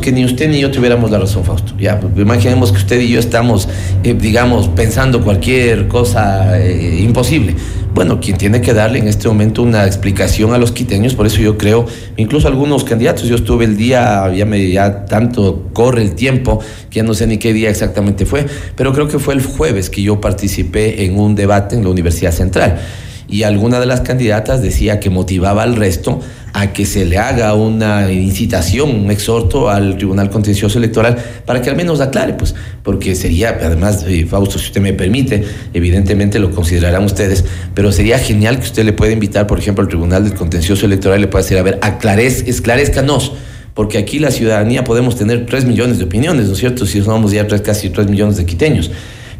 que 0.00 0.12
ni 0.12 0.24
usted 0.24 0.48
ni 0.48 0.60
yo 0.60 0.70
tuviéramos 0.70 1.10
la 1.10 1.18
razón, 1.18 1.44
Fausto. 1.44 1.74
Ya, 1.78 2.00
imaginemos 2.16 2.72
que 2.72 2.78
usted 2.78 3.00
y 3.00 3.08
yo 3.08 3.20
estamos, 3.20 3.68
eh, 4.02 4.14
digamos, 4.14 4.68
pensando 4.68 5.22
cualquier 5.22 5.86
cosa 5.86 6.60
eh, 6.60 7.00
imposible. 7.00 7.54
Bueno, 7.94 8.20
quien 8.20 8.36
tiene 8.36 8.60
que 8.60 8.72
darle 8.72 8.98
en 8.98 9.08
este 9.08 9.28
momento 9.28 9.62
una 9.62 9.86
explicación 9.86 10.52
a 10.54 10.58
los 10.58 10.72
quiteños, 10.72 11.14
por 11.14 11.26
eso 11.26 11.40
yo 11.40 11.56
creo, 11.56 11.86
incluso 12.16 12.48
algunos 12.48 12.84
candidatos, 12.84 13.24
yo 13.24 13.36
estuve 13.36 13.64
el 13.64 13.76
día, 13.76 14.32
ya 14.34 14.44
me 14.44 14.70
ya 14.70 15.04
tanto 15.06 15.68
corre 15.72 16.02
el 16.02 16.14
tiempo, 16.14 16.60
que 16.88 16.96
ya 16.96 17.02
no 17.02 17.14
sé 17.14 17.26
ni 17.26 17.38
qué 17.38 17.52
día 17.52 17.68
exactamente 17.68 18.26
fue, 18.26 18.46
pero 18.76 18.92
creo 18.92 19.08
que 19.08 19.18
fue 19.18 19.34
el 19.34 19.42
jueves 19.42 19.90
que 19.90 20.02
yo 20.02 20.20
participé 20.20 21.04
en 21.04 21.18
un 21.18 21.34
debate 21.34 21.76
en 21.76 21.82
la 21.82 21.90
Universidad 21.90 22.32
Central 22.32 22.80
y 23.30 23.44
alguna 23.44 23.80
de 23.80 23.86
las 23.86 24.00
candidatas 24.00 24.62
decía 24.62 25.00
que 25.00 25.08
motivaba 25.08 25.62
al 25.62 25.76
resto 25.76 26.20
a 26.52 26.72
que 26.72 26.84
se 26.84 27.04
le 27.04 27.16
haga 27.16 27.54
una 27.54 28.10
incitación, 28.10 28.90
un 28.90 29.10
exhorto 29.10 29.70
al 29.70 29.96
Tribunal 29.96 30.30
Contencioso 30.30 30.78
Electoral 30.78 31.16
para 31.46 31.62
que 31.62 31.70
al 31.70 31.76
menos 31.76 32.00
aclare, 32.00 32.34
pues, 32.34 32.54
porque 32.82 33.14
sería, 33.14 33.56
además, 33.62 34.04
eh, 34.08 34.26
Fausto, 34.26 34.58
si 34.58 34.66
usted 34.66 34.80
me 34.80 34.92
permite, 34.92 35.44
evidentemente 35.72 36.38
lo 36.40 36.50
considerarán 36.50 37.04
ustedes, 37.04 37.44
pero 37.74 37.92
sería 37.92 38.18
genial 38.18 38.58
que 38.58 38.64
usted 38.64 38.84
le 38.84 38.92
pueda 38.92 39.12
invitar, 39.12 39.46
por 39.46 39.58
ejemplo, 39.58 39.82
al 39.82 39.88
Tribunal 39.88 40.24
del 40.24 40.34
Contencioso 40.34 40.86
Electoral, 40.86 41.20
le 41.20 41.28
pueda 41.28 41.44
decir, 41.44 41.58
a 41.58 41.62
ver, 41.62 41.78
aclarez, 41.82 42.42
esclarezcanos 42.48 43.32
porque 43.74 43.98
aquí 43.98 44.18
la 44.18 44.30
ciudadanía 44.30 44.84
podemos 44.84 45.16
tener 45.16 45.46
tres 45.46 45.64
millones 45.64 45.98
de 45.98 46.04
opiniones, 46.04 46.46
¿no 46.46 46.52
es 46.52 46.58
cierto? 46.58 46.86
Si 46.86 47.00
somos 47.02 47.30
ya 47.30 47.46
tres, 47.46 47.60
casi 47.60 47.88
tres 47.90 48.08
millones 48.08 48.36
de 48.36 48.44
quiteños. 48.44 48.90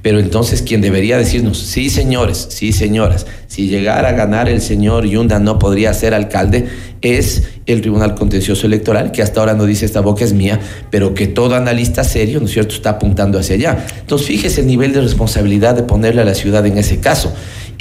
Pero 0.03 0.19
entonces 0.19 0.63
quien 0.63 0.81
debería 0.81 1.19
decirnos, 1.19 1.59
sí 1.59 1.91
señores, 1.91 2.49
sí 2.51 2.73
señoras, 2.73 3.27
si 3.49 3.69
llegara 3.69 4.09
a 4.09 4.13
ganar 4.13 4.49
el 4.49 4.63
señor 4.63 5.05
Yunda 5.05 5.39
no 5.39 5.59
podría 5.59 5.93
ser 5.93 6.15
alcalde, 6.15 6.69
es 7.03 7.43
el 7.67 7.81
Tribunal 7.81 8.15
Contencioso 8.15 8.67
Electoral, 8.67 9.13
que 9.13 9.23
hasta 9.23 9.41
ahora 9.41 9.55
no 9.55 9.67
dice 9.67 9.85
esta 9.85 10.01
boca 10.01 10.25
es 10.25 10.33
mía, 10.33 10.59
pero 10.91 11.15
que 11.15 11.27
todo 11.27 11.55
analista 11.55 12.05
serio, 12.05 12.41
¿no 12.41 12.47
es 12.47 12.53
cierto?, 12.53 12.75
está 12.75 12.91
apuntando 12.91 13.39
hacia 13.39 13.57
allá. 13.57 13.87
Entonces 14.01 14.27
fíjese 14.27 14.63
el 14.63 14.67
nivel 14.67 14.93
de 14.93 15.03
responsabilidad 15.03 15.75
de 15.75 15.83
ponerle 15.83 16.23
a 16.23 16.25
la 16.25 16.35
ciudad 16.35 16.65
en 16.67 16.79
ese 16.79 17.01
caso. 17.01 17.33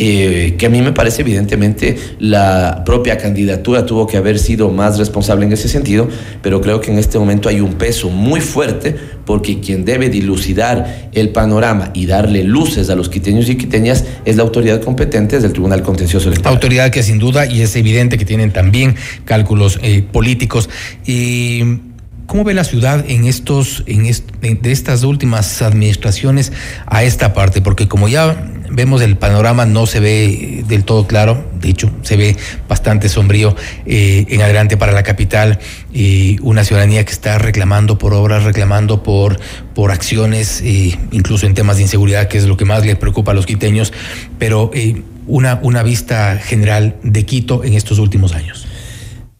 Eh, 0.01 0.55
que 0.57 0.67
a 0.67 0.69
mí 0.69 0.81
me 0.81 0.93
parece 0.93 1.23
evidentemente 1.23 1.97
la 2.19 2.83
propia 2.85 3.17
candidatura 3.17 3.85
tuvo 3.85 4.07
que 4.07 4.15
haber 4.15 4.39
sido 4.39 4.69
más 4.69 4.97
responsable 4.97 5.45
en 5.45 5.51
ese 5.51 5.67
sentido, 5.67 6.07
pero 6.41 6.61
creo 6.61 6.79
que 6.79 6.89
en 6.89 6.97
este 6.97 7.19
momento 7.19 7.49
hay 7.49 7.59
un 7.59 7.73
peso 7.73 8.09
muy 8.09 8.39
fuerte 8.39 8.95
porque 9.25 9.59
quien 9.59 9.83
debe 9.83 10.09
dilucidar 10.09 11.09
el 11.11 11.31
panorama 11.31 11.91
y 11.93 12.05
darle 12.05 12.45
luces 12.45 12.89
a 12.89 12.95
los 12.95 13.09
quiteños 13.09 13.49
y 13.49 13.57
quiteñas 13.57 14.05
es 14.23 14.37
la 14.37 14.43
autoridad 14.43 14.81
competente 14.81 15.37
del 15.41 15.51
Tribunal 15.51 15.83
Contencioso 15.83 16.29
Electoral. 16.29 16.53
Autoridad 16.53 16.91
que 16.91 17.03
sin 17.03 17.19
duda, 17.19 17.45
y 17.45 17.61
es 17.61 17.75
evidente 17.75 18.17
que 18.17 18.23
tienen 18.23 18.53
también 18.53 18.95
cálculos 19.25 19.79
eh, 19.83 20.01
políticos. 20.09 20.69
Y 21.05 21.81
¿Cómo 22.29 22.43
ve 22.43 22.53
la 22.53 22.63
ciudad 22.63 23.03
en 23.07 23.25
estos, 23.25 23.83
en 23.87 24.03
de 24.61 24.71
estas 24.71 25.03
últimas 25.03 25.63
administraciones 25.63 26.51
a 26.85 27.03
esta 27.03 27.33
parte? 27.33 27.59
Porque 27.59 27.87
como 27.87 28.07
ya 28.07 28.53
vemos 28.71 29.01
el 29.01 29.17
panorama 29.17 29.65
no 29.65 29.85
se 29.85 29.99
ve 29.99 30.63
del 30.67 30.83
todo 30.83 31.07
claro, 31.07 31.45
de 31.59 31.69
hecho 31.69 31.91
se 32.03 32.15
ve 32.17 32.35
bastante 32.67 33.09
sombrío 33.09 33.55
eh, 33.85 34.25
en 34.29 34.41
adelante 34.41 34.77
para 34.77 34.91
la 34.91 35.03
capital 35.03 35.59
y 35.93 36.37
una 36.41 36.63
ciudadanía 36.63 37.03
que 37.05 37.11
está 37.11 37.37
reclamando 37.37 37.97
por 37.97 38.13
obras, 38.13 38.43
reclamando 38.43 39.03
por, 39.03 39.39
por 39.75 39.91
acciones, 39.91 40.61
eh, 40.63 40.97
incluso 41.11 41.45
en 41.45 41.53
temas 41.53 41.77
de 41.77 41.83
inseguridad, 41.83 42.27
que 42.27 42.37
es 42.37 42.45
lo 42.45 42.57
que 42.57 42.65
más 42.65 42.85
les 42.85 42.95
preocupa 42.95 43.31
a 43.31 43.35
los 43.35 43.45
quiteños, 43.45 43.93
pero 44.37 44.71
eh, 44.73 45.01
una, 45.27 45.59
una 45.61 45.83
vista 45.83 46.37
general 46.37 46.95
de 47.03 47.25
Quito 47.25 47.63
en 47.63 47.73
estos 47.73 47.99
últimos 47.99 48.33
años. 48.33 48.68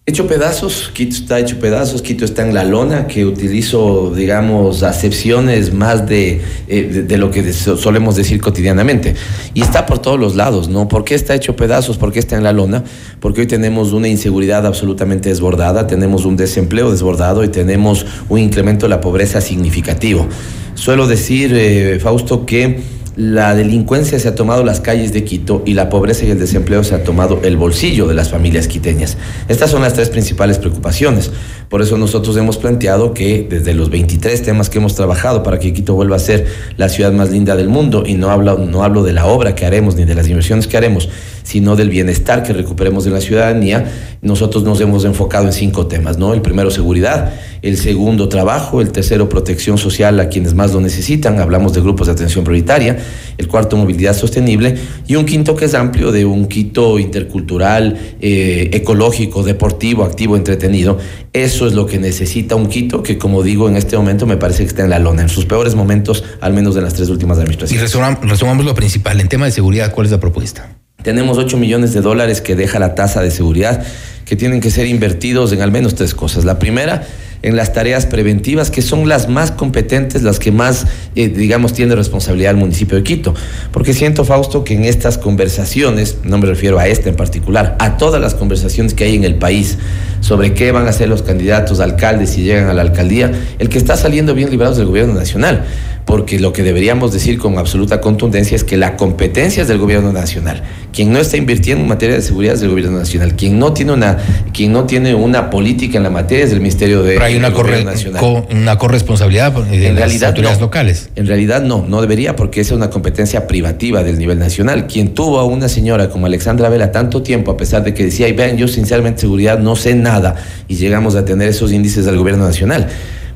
Hecho 0.10 0.26
pedazos, 0.26 0.90
Quito 0.92 1.16
está 1.16 1.38
hecho 1.38 1.60
pedazos, 1.60 2.02
Quito 2.02 2.26
está 2.26 2.42
en 2.42 2.56
la 2.56 2.64
lona, 2.64 3.06
que 3.06 3.26
utilizo, 3.26 4.12
digamos, 4.16 4.82
acepciones 4.82 5.72
más 5.72 6.10
de, 6.10 6.42
eh, 6.68 7.06
de, 7.08 7.18
lo 7.20 7.30
que 7.30 7.54
solemos 7.54 8.16
decir 8.16 8.42
cotidianamente. 8.42 9.14
Y 9.54 9.62
está 9.62 9.86
por 9.86 10.00
todos 10.00 10.20
los 10.20 10.36
lados, 10.36 10.68
¿no? 10.68 10.88
¿Por 10.88 11.04
qué 11.04 11.14
está 11.14 11.36
hecho 11.36 11.56
pedazos? 11.56 11.98
¿Por 11.98 12.12
qué 12.12 12.18
está 12.18 12.36
en 12.36 12.44
la 12.44 12.54
lona? 12.54 12.84
Porque 13.20 13.42
hoy 13.42 13.46
tenemos 13.46 13.94
una 13.94 14.08
inseguridad 14.08 14.66
absolutamente 14.66 15.30
desbordada, 15.30 15.86
tenemos 15.86 16.26
un 16.26 16.38
desempleo 16.38 16.90
desbordado 16.90 17.44
y 17.44 17.50
tenemos 17.50 18.04
un 18.30 18.40
incremento 18.40 18.88
de 18.88 18.90
la 18.90 19.02
pobreza 19.02 19.42
significativo. 19.42 20.28
Suelo 20.74 21.06
decir, 21.06 21.52
eh, 21.54 22.00
Fausto, 22.00 22.48
que 22.48 22.80
la 23.16 23.56
delincuencia 23.56 24.20
se 24.20 24.28
ha 24.28 24.36
tomado 24.36 24.64
las 24.64 24.80
calles 24.80 25.14
de 25.14 25.24
Quito 25.24 25.64
y 25.66 25.74
la 25.74 25.90
pobreza 25.90 26.26
y 26.26 26.32
el 26.32 26.40
desempleo 26.40 26.84
se 26.84 26.96
ha 26.96 27.04
tomado 27.04 27.42
el 27.44 27.58
bolsillo 27.58 28.08
de 28.08 28.14
las 28.14 28.30
familias 28.30 28.68
quiteñas. 28.68 29.18
Estas 29.48 29.72
son 29.72 29.82
las 29.82 29.94
tres 29.94 30.10
principales 30.10 30.58
preocupaciones. 30.58 31.32
Por 31.70 31.82
eso 31.82 31.98
nosotros 31.98 32.36
hemos 32.38 32.58
planteado 32.58 33.14
que 33.14 33.46
desde 33.50 33.74
los 33.74 33.90
23 33.90 34.42
temas 34.42 34.70
que 34.70 34.80
hemos 34.80 34.96
trabajado 34.96 35.44
para 35.44 35.60
que 35.60 35.74
Quito 35.74 35.94
vuelva 35.94 36.16
a 36.16 36.20
ser 36.20 36.48
la 36.78 36.90
ciudad 36.90 37.12
más 37.12 37.30
linda 37.30 37.56
del 37.56 37.70
mundo, 37.70 38.04
y 38.06 38.16
no 38.16 38.32
hablo, 38.32 38.58
no 38.58 38.84
hablo 38.84 39.04
de 39.04 39.14
la 39.14 39.26
obra 39.26 39.56
que 39.56 39.66
haremos 39.66 39.96
ni 39.96 40.06
de 40.06 40.16
las 40.16 40.28
inversiones 40.28 40.68
que 40.68 40.78
haremos, 40.78 41.10
sino 41.50 41.76
del 41.76 41.90
bienestar 41.90 42.44
que 42.44 42.54
recuperemos 42.54 43.06
de 43.06 43.10
la 43.10 43.22
ciudadanía, 43.22 43.92
nosotros 44.22 44.64
nos 44.64 44.80
hemos 44.82 45.04
enfocado 45.04 45.48
en 45.48 45.54
cinco 45.54 45.88
temas, 45.88 46.20
¿no? 46.20 46.36
El 46.36 46.44
primero, 46.44 46.70
seguridad, 46.70 47.34
el 47.64 47.76
segundo, 47.76 48.30
trabajo, 48.30 48.82
el 48.82 48.92
tercero, 48.92 49.30
protección 49.30 49.80
social 49.80 50.20
a 50.20 50.30
quienes 50.30 50.54
más 50.54 50.74
lo 50.74 50.80
necesitan, 50.80 51.40
hablamos 51.40 51.74
de 51.74 51.82
grupos 51.82 52.06
de 52.06 52.14
atención 52.14 52.44
prioritaria, 52.44 52.98
el 53.40 53.48
cuarto, 53.48 53.78
movilidad 53.78 54.16
sostenible, 54.16 54.76
y 55.08 55.16
un 55.16 55.26
quinto 55.26 55.56
que 55.56 55.66
es 55.66 55.74
amplio, 55.74 56.12
de 56.12 56.24
un 56.24 56.46
quito 56.46 57.00
intercultural, 57.00 57.98
eh, 58.22 58.70
ecológico, 58.72 59.42
deportivo, 59.42 60.04
activo, 60.04 60.36
entretenido. 60.36 61.00
Eso 61.34 61.66
es 61.66 61.74
lo 61.74 61.88
que 61.88 61.98
necesita 61.98 62.56
un 62.56 62.68
Quito 62.68 63.02
que, 63.02 63.18
como 63.18 63.42
digo, 63.42 63.68
en 63.68 63.76
este 63.76 63.98
momento 63.98 64.28
me 64.28 64.38
parece 64.38 64.64
que 64.64 64.70
está 64.70 64.84
en 64.84 64.92
la 64.92 65.00
lona, 65.00 65.24
en 65.24 65.30
sus 65.30 65.48
peores 65.48 65.74
momentos, 65.74 66.24
al 66.42 66.54
menos 66.54 66.76
de 66.76 66.82
las 66.84 66.94
tres 66.94 67.10
últimas 67.10 67.40
Y 67.40 67.42
administraciones. 67.42 67.82
resumamos, 67.82 68.30
resumamos 68.30 68.66
lo 68.66 68.76
principal. 68.76 69.20
En 69.20 69.28
tema 69.28 69.46
de 69.46 69.52
seguridad, 69.52 69.92
¿cuál 69.92 70.06
es 70.06 70.12
la 70.12 70.20
propuesta? 70.20 70.79
Tenemos 71.10 71.40
8 71.40 71.58
millones 71.58 71.92
de 71.92 72.02
dólares 72.02 72.40
que 72.40 72.56
deja 72.56 72.78
la 72.78 72.94
tasa 72.94 73.24
de 73.24 73.32
seguridad 73.32 73.84
que 74.26 74.36
tienen 74.36 74.62
que 74.62 74.70
ser 74.70 74.86
invertidos 74.86 75.52
en 75.54 75.64
al 75.64 75.72
menos 75.72 75.96
tres 75.96 76.14
cosas. 76.14 76.46
La 76.46 76.60
primera, 76.60 77.02
en 77.42 77.56
las 77.56 77.74
tareas 77.74 78.06
preventivas, 78.06 78.70
que 78.70 78.84
son 78.84 79.10
las 79.10 79.28
más 79.28 79.50
competentes, 79.50 80.22
las 80.22 80.38
que 80.38 80.52
más, 80.52 80.86
eh, 81.16 81.30
digamos, 81.30 81.74
tiene 81.74 81.96
responsabilidad 81.96 82.52
el 82.52 82.58
municipio 82.58 82.96
de 82.96 83.04
Quito. 83.04 83.34
Porque 83.72 83.96
siento, 83.96 84.24
Fausto, 84.24 84.64
que 84.64 84.76
en 84.76 84.86
estas 84.86 85.18
conversaciones, 85.18 86.18
no 86.26 86.38
me 86.38 86.46
refiero 86.46 86.78
a 86.78 86.88
esta 86.88 87.10
en 87.10 87.16
particular, 87.16 87.76
a 87.80 87.98
todas 87.98 88.22
las 88.22 88.36
conversaciones 88.36 88.94
que 88.94 89.06
hay 89.06 89.16
en 89.16 89.24
el 89.24 89.34
país 89.34 89.80
sobre 90.22 90.54
qué 90.54 90.72
van 90.72 90.86
a 90.86 90.92
hacer 90.92 91.10
los 91.10 91.24
candidatos 91.24 91.80
a 91.80 91.86
alcaldes 91.86 92.30
si 92.30 92.44
llegan 92.44 92.70
a 92.70 92.76
la 92.76 92.84
alcaldía, 92.84 93.32
el 93.58 93.68
que 93.68 93.80
está 93.80 93.98
saliendo 93.98 94.36
bien 94.36 94.52
librado 94.52 94.74
es 94.74 94.80
el 94.80 94.86
gobierno 94.86 95.16
nacional 95.16 95.66
porque 96.10 96.40
lo 96.40 96.52
que 96.54 96.64
deberíamos 96.64 97.14
decir 97.14 97.38
con 97.38 97.60
absoluta 97.60 98.02
contundencia 98.02 98.56
es 98.56 98.64
que 98.64 98.78
la 98.78 98.98
competencia 98.98 99.62
es 99.62 99.68
del 99.68 99.78
gobierno 99.78 100.12
nacional. 100.12 100.64
Quien 100.92 101.14
no 101.14 101.20
está 101.20 101.38
invirtiendo 101.38 101.84
en 101.84 101.88
materia 101.88 102.16
de 102.16 102.24
seguridad 102.24 102.56
es 102.56 102.62
del 102.62 102.72
gobierno 102.72 102.98
nacional. 102.98 103.36
Quien 103.36 103.60
no 103.60 103.74
tiene 103.74 103.92
una, 103.92 104.18
quien 104.52 104.72
no 104.74 104.86
tiene 104.86 105.14
una 105.14 105.52
política 105.52 105.98
en 105.98 106.04
la 106.04 106.10
materia 106.10 106.46
es 106.46 106.50
del 106.50 106.62
Ministerio 106.62 107.04
de 107.04 107.14
Pero 107.14 107.26
hay 107.26 107.36
una, 107.36 107.54
corre- 107.54 107.84
Nacional. 107.86 108.20
co- 108.20 108.48
una 108.50 108.76
corresponsabilidad 108.80 109.52
de 109.52 109.76
En 109.88 109.94
las 109.94 109.98
realidad 110.06 110.30
autoridades 110.30 110.58
no. 110.58 110.66
locales. 110.66 111.10
En 111.16 111.28
realidad 111.28 111.62
no, 111.62 111.86
no 111.88 112.02
debería 112.02 112.36
porque 112.36 112.62
esa 112.62 112.74
es 112.74 112.78
una 112.78 112.90
competencia 112.90 113.46
privativa 113.46 114.02
del 114.04 114.18
nivel 114.18 114.40
nacional. 114.40 114.88
Quien 114.88 115.14
tuvo 115.14 115.38
a 115.40 115.46
una 115.46 115.70
señora 115.70 116.10
como 116.10 116.26
Alexandra 116.26 116.70
Vela 116.70 116.92
tanto 116.92 117.22
tiempo, 117.22 117.52
a 117.52 117.58
pesar 117.58 117.84
de 117.84 117.94
que 117.94 118.04
decía, 118.06 118.28
y 118.28 118.34
vean, 118.34 118.58
yo 118.58 118.68
sinceramente 118.68 119.22
seguridad 119.22 119.60
no 119.60 119.76
sé 119.76 119.94
nada, 119.94 120.38
y 120.68 120.74
llegamos 120.76 121.14
a 121.14 121.24
tener 121.24 121.50
esos 121.50 121.72
índices 121.72 122.06
del 122.06 122.18
gobierno 122.18 122.46
nacional. 122.46 122.88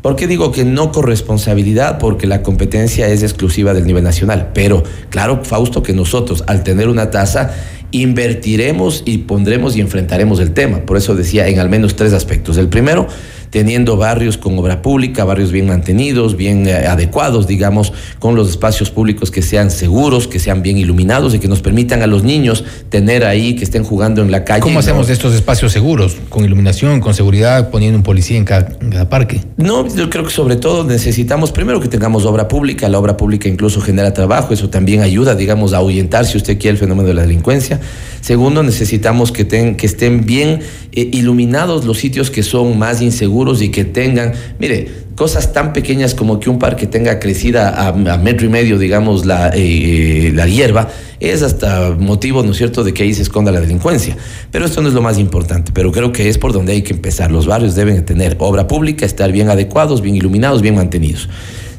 ¿Por 0.03 0.17
qué 0.17 0.27
digo 0.27 0.51
que 0.51 0.65
no 0.65 0.91
corresponsabilidad? 0.91 1.97
Porque 1.97 2.27
la 2.27 2.43
competencia 2.43 3.07
es 3.07 3.23
exclusiva 3.23 3.73
del 3.73 3.87
nivel 3.87 4.03
nacional. 4.03 4.51
Pero 4.53 4.83
claro, 5.09 5.45
Fausto, 5.45 5.81
que 5.81 5.93
nosotros 5.93 6.43
al 6.45 6.61
tener 6.61 6.89
una 6.89 7.09
tasa 7.09 7.55
invertiremos 7.91 9.03
y 9.05 9.19
pondremos 9.19 9.77
y 9.77 9.79
enfrentaremos 9.79 10.41
el 10.41 10.51
tema. 10.51 10.85
Por 10.85 10.97
eso 10.97 11.15
decía 11.15 11.47
en 11.47 11.57
al 11.57 11.69
menos 11.69 11.95
tres 11.95 12.11
aspectos. 12.11 12.57
El 12.57 12.67
primero, 12.67 13.07
teniendo 13.53 13.97
barrios 13.97 14.37
con 14.39 14.57
obra 14.57 14.81
pública, 14.81 15.23
barrios 15.25 15.51
bien 15.51 15.67
mantenidos, 15.67 16.35
bien 16.35 16.67
eh, 16.67 16.87
adecuados, 16.87 17.45
digamos, 17.45 17.93
con 18.17 18.33
los 18.35 18.49
espacios 18.49 18.89
públicos 18.89 19.29
que 19.29 19.43
sean 19.43 19.69
seguros, 19.69 20.27
que 20.27 20.39
sean 20.39 20.63
bien 20.63 20.79
iluminados 20.79 21.35
y 21.35 21.39
que 21.39 21.47
nos 21.47 21.61
permitan 21.61 22.01
a 22.01 22.07
los 22.07 22.23
niños 22.23 22.63
tener 22.89 23.23
ahí, 23.23 23.55
que 23.55 23.63
estén 23.63 23.83
jugando 23.83 24.23
en 24.23 24.31
la 24.31 24.43
calle. 24.43 24.61
¿Cómo 24.61 24.73
¿no? 24.73 24.79
hacemos 24.79 25.07
estos 25.11 25.35
espacios 25.35 25.71
seguros? 25.71 26.17
Con 26.29 26.43
iluminación, 26.43 26.99
con 26.99 27.13
seguridad, 27.13 27.69
poniendo 27.69 27.95
un 27.95 28.03
policía 28.03 28.37
en 28.37 28.45
cada, 28.45 28.75
en 28.81 28.89
cada 28.89 29.07
parque. 29.07 29.41
No, 29.57 29.87
yo 29.95 30.09
creo 30.09 30.23
que 30.25 30.31
sobre 30.31 30.55
todo 30.55 30.83
necesitamos 30.83 31.51
primero 31.51 31.79
que 31.79 31.87
tengamos 31.87 32.25
obra 32.25 32.47
pública, 32.47 32.89
la 32.89 32.97
obra 32.97 33.17
pública 33.17 33.47
incluso 33.47 33.81
genera 33.81 34.15
trabajo, 34.15 34.51
eso 34.55 34.71
también 34.71 35.01
ayuda, 35.01 35.35
digamos, 35.35 35.73
a 35.73 35.77
ahuyentar, 35.77 36.25
si 36.25 36.37
usted 36.37 36.57
quiere, 36.57 36.71
el 36.71 36.77
fenómeno 36.79 37.07
de 37.07 37.13
la 37.13 37.21
delincuencia. 37.21 37.79
Segundo, 38.19 38.63
necesitamos 38.63 39.31
que, 39.31 39.45
ten- 39.45 39.75
que 39.75 39.85
estén 39.85 40.25
bien 40.25 40.61
eh, 40.95 41.09
iluminados 41.11 41.85
los 41.85 41.97
sitios 41.97 42.29
que 42.29 42.43
son 42.43 42.77
más 42.77 43.01
inseguros 43.01 43.61
y 43.63 43.69
que 43.69 43.83
tengan, 43.83 44.33
mire, 44.59 44.87
cosas 45.15 45.51
tan 45.51 45.73
pequeñas 45.73 46.13
como 46.13 46.39
que 46.39 46.49
un 46.49 46.59
parque 46.59 46.85
tenga 46.85 47.19
crecida 47.19 47.87
a, 47.87 48.17
metro 48.17 48.45
y 48.45 48.49
medio, 48.49 48.77
digamos, 48.77 49.25
la, 49.25 49.51
eh, 49.55 50.31
la 50.35 50.47
hierba, 50.47 50.89
es 51.19 51.41
hasta 51.41 51.95
motivo, 51.97 52.43
¿no 52.43 52.51
es 52.51 52.57
cierto?, 52.57 52.83
de 52.83 52.93
que 52.93 53.03
ahí 53.03 53.13
se 53.13 53.23
esconda 53.23 53.51
la 53.51 53.59
delincuencia. 53.59 54.15
Pero 54.51 54.65
esto 54.65 54.81
no 54.81 54.87
es 54.87 54.93
lo 54.93 55.01
más 55.01 55.17
importante, 55.17 55.71
pero 55.73 55.91
creo 55.91 56.11
que 56.11 56.29
es 56.29 56.37
por 56.37 56.53
donde 56.53 56.73
hay 56.73 56.81
que 56.83 56.93
empezar. 56.93 57.31
Los 57.31 57.47
barrios 57.47 57.75
deben 57.75 58.05
tener 58.05 58.35
obra 58.39 58.67
pública, 58.67 59.05
estar 59.05 59.31
bien 59.31 59.49
adecuados, 59.49 60.01
bien 60.01 60.15
iluminados, 60.15 60.61
bien 60.61 60.75
mantenidos. 60.75 61.27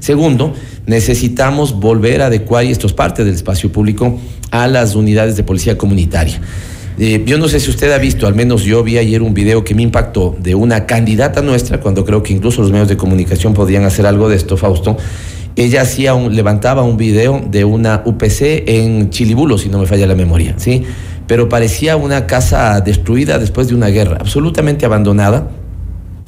Segundo, 0.00 0.54
necesitamos 0.86 1.78
volver 1.78 2.22
a 2.22 2.26
adecuar, 2.26 2.64
y 2.64 2.72
esto 2.72 2.86
es 2.86 2.92
parte 2.92 3.24
del 3.24 3.34
espacio 3.34 3.70
público, 3.70 4.18
a 4.50 4.66
las 4.66 4.94
unidades 4.96 5.36
de 5.36 5.44
policía 5.44 5.78
comunitaria. 5.78 6.40
Eh, 6.98 7.24
yo 7.26 7.38
no 7.38 7.48
sé 7.48 7.58
si 7.58 7.70
usted 7.70 7.90
ha 7.90 7.98
visto, 7.98 8.26
al 8.26 8.34
menos 8.34 8.62
yo 8.62 8.84
vi 8.84 8.98
ayer 8.98 9.20
un 9.20 9.34
video 9.34 9.64
que 9.64 9.74
me 9.74 9.82
impactó 9.82 10.36
de 10.38 10.54
una 10.54 10.86
candidata 10.86 11.42
nuestra, 11.42 11.80
cuando 11.80 12.04
creo 12.04 12.22
que 12.22 12.32
incluso 12.32 12.62
los 12.62 12.70
medios 12.70 12.88
de 12.88 12.96
comunicación 12.96 13.52
podían 13.52 13.84
hacer 13.84 14.06
algo 14.06 14.28
de 14.28 14.36
esto, 14.36 14.56
Fausto. 14.56 14.96
Ella 15.56 15.82
hacía 15.82 16.14
un, 16.14 16.34
levantaba 16.34 16.82
un 16.82 16.96
video 16.96 17.42
de 17.50 17.64
una 17.64 18.02
UPC 18.04 18.68
en 18.68 19.10
Chilibulo, 19.10 19.58
si 19.58 19.68
no 19.68 19.78
me 19.78 19.86
falla 19.86 20.06
la 20.06 20.14
memoria, 20.14 20.54
¿sí? 20.56 20.82
Pero 21.26 21.48
parecía 21.48 21.96
una 21.96 22.26
casa 22.26 22.80
destruida 22.80 23.38
después 23.38 23.68
de 23.68 23.74
una 23.74 23.88
guerra, 23.88 24.18
absolutamente 24.20 24.86
abandonada, 24.86 25.48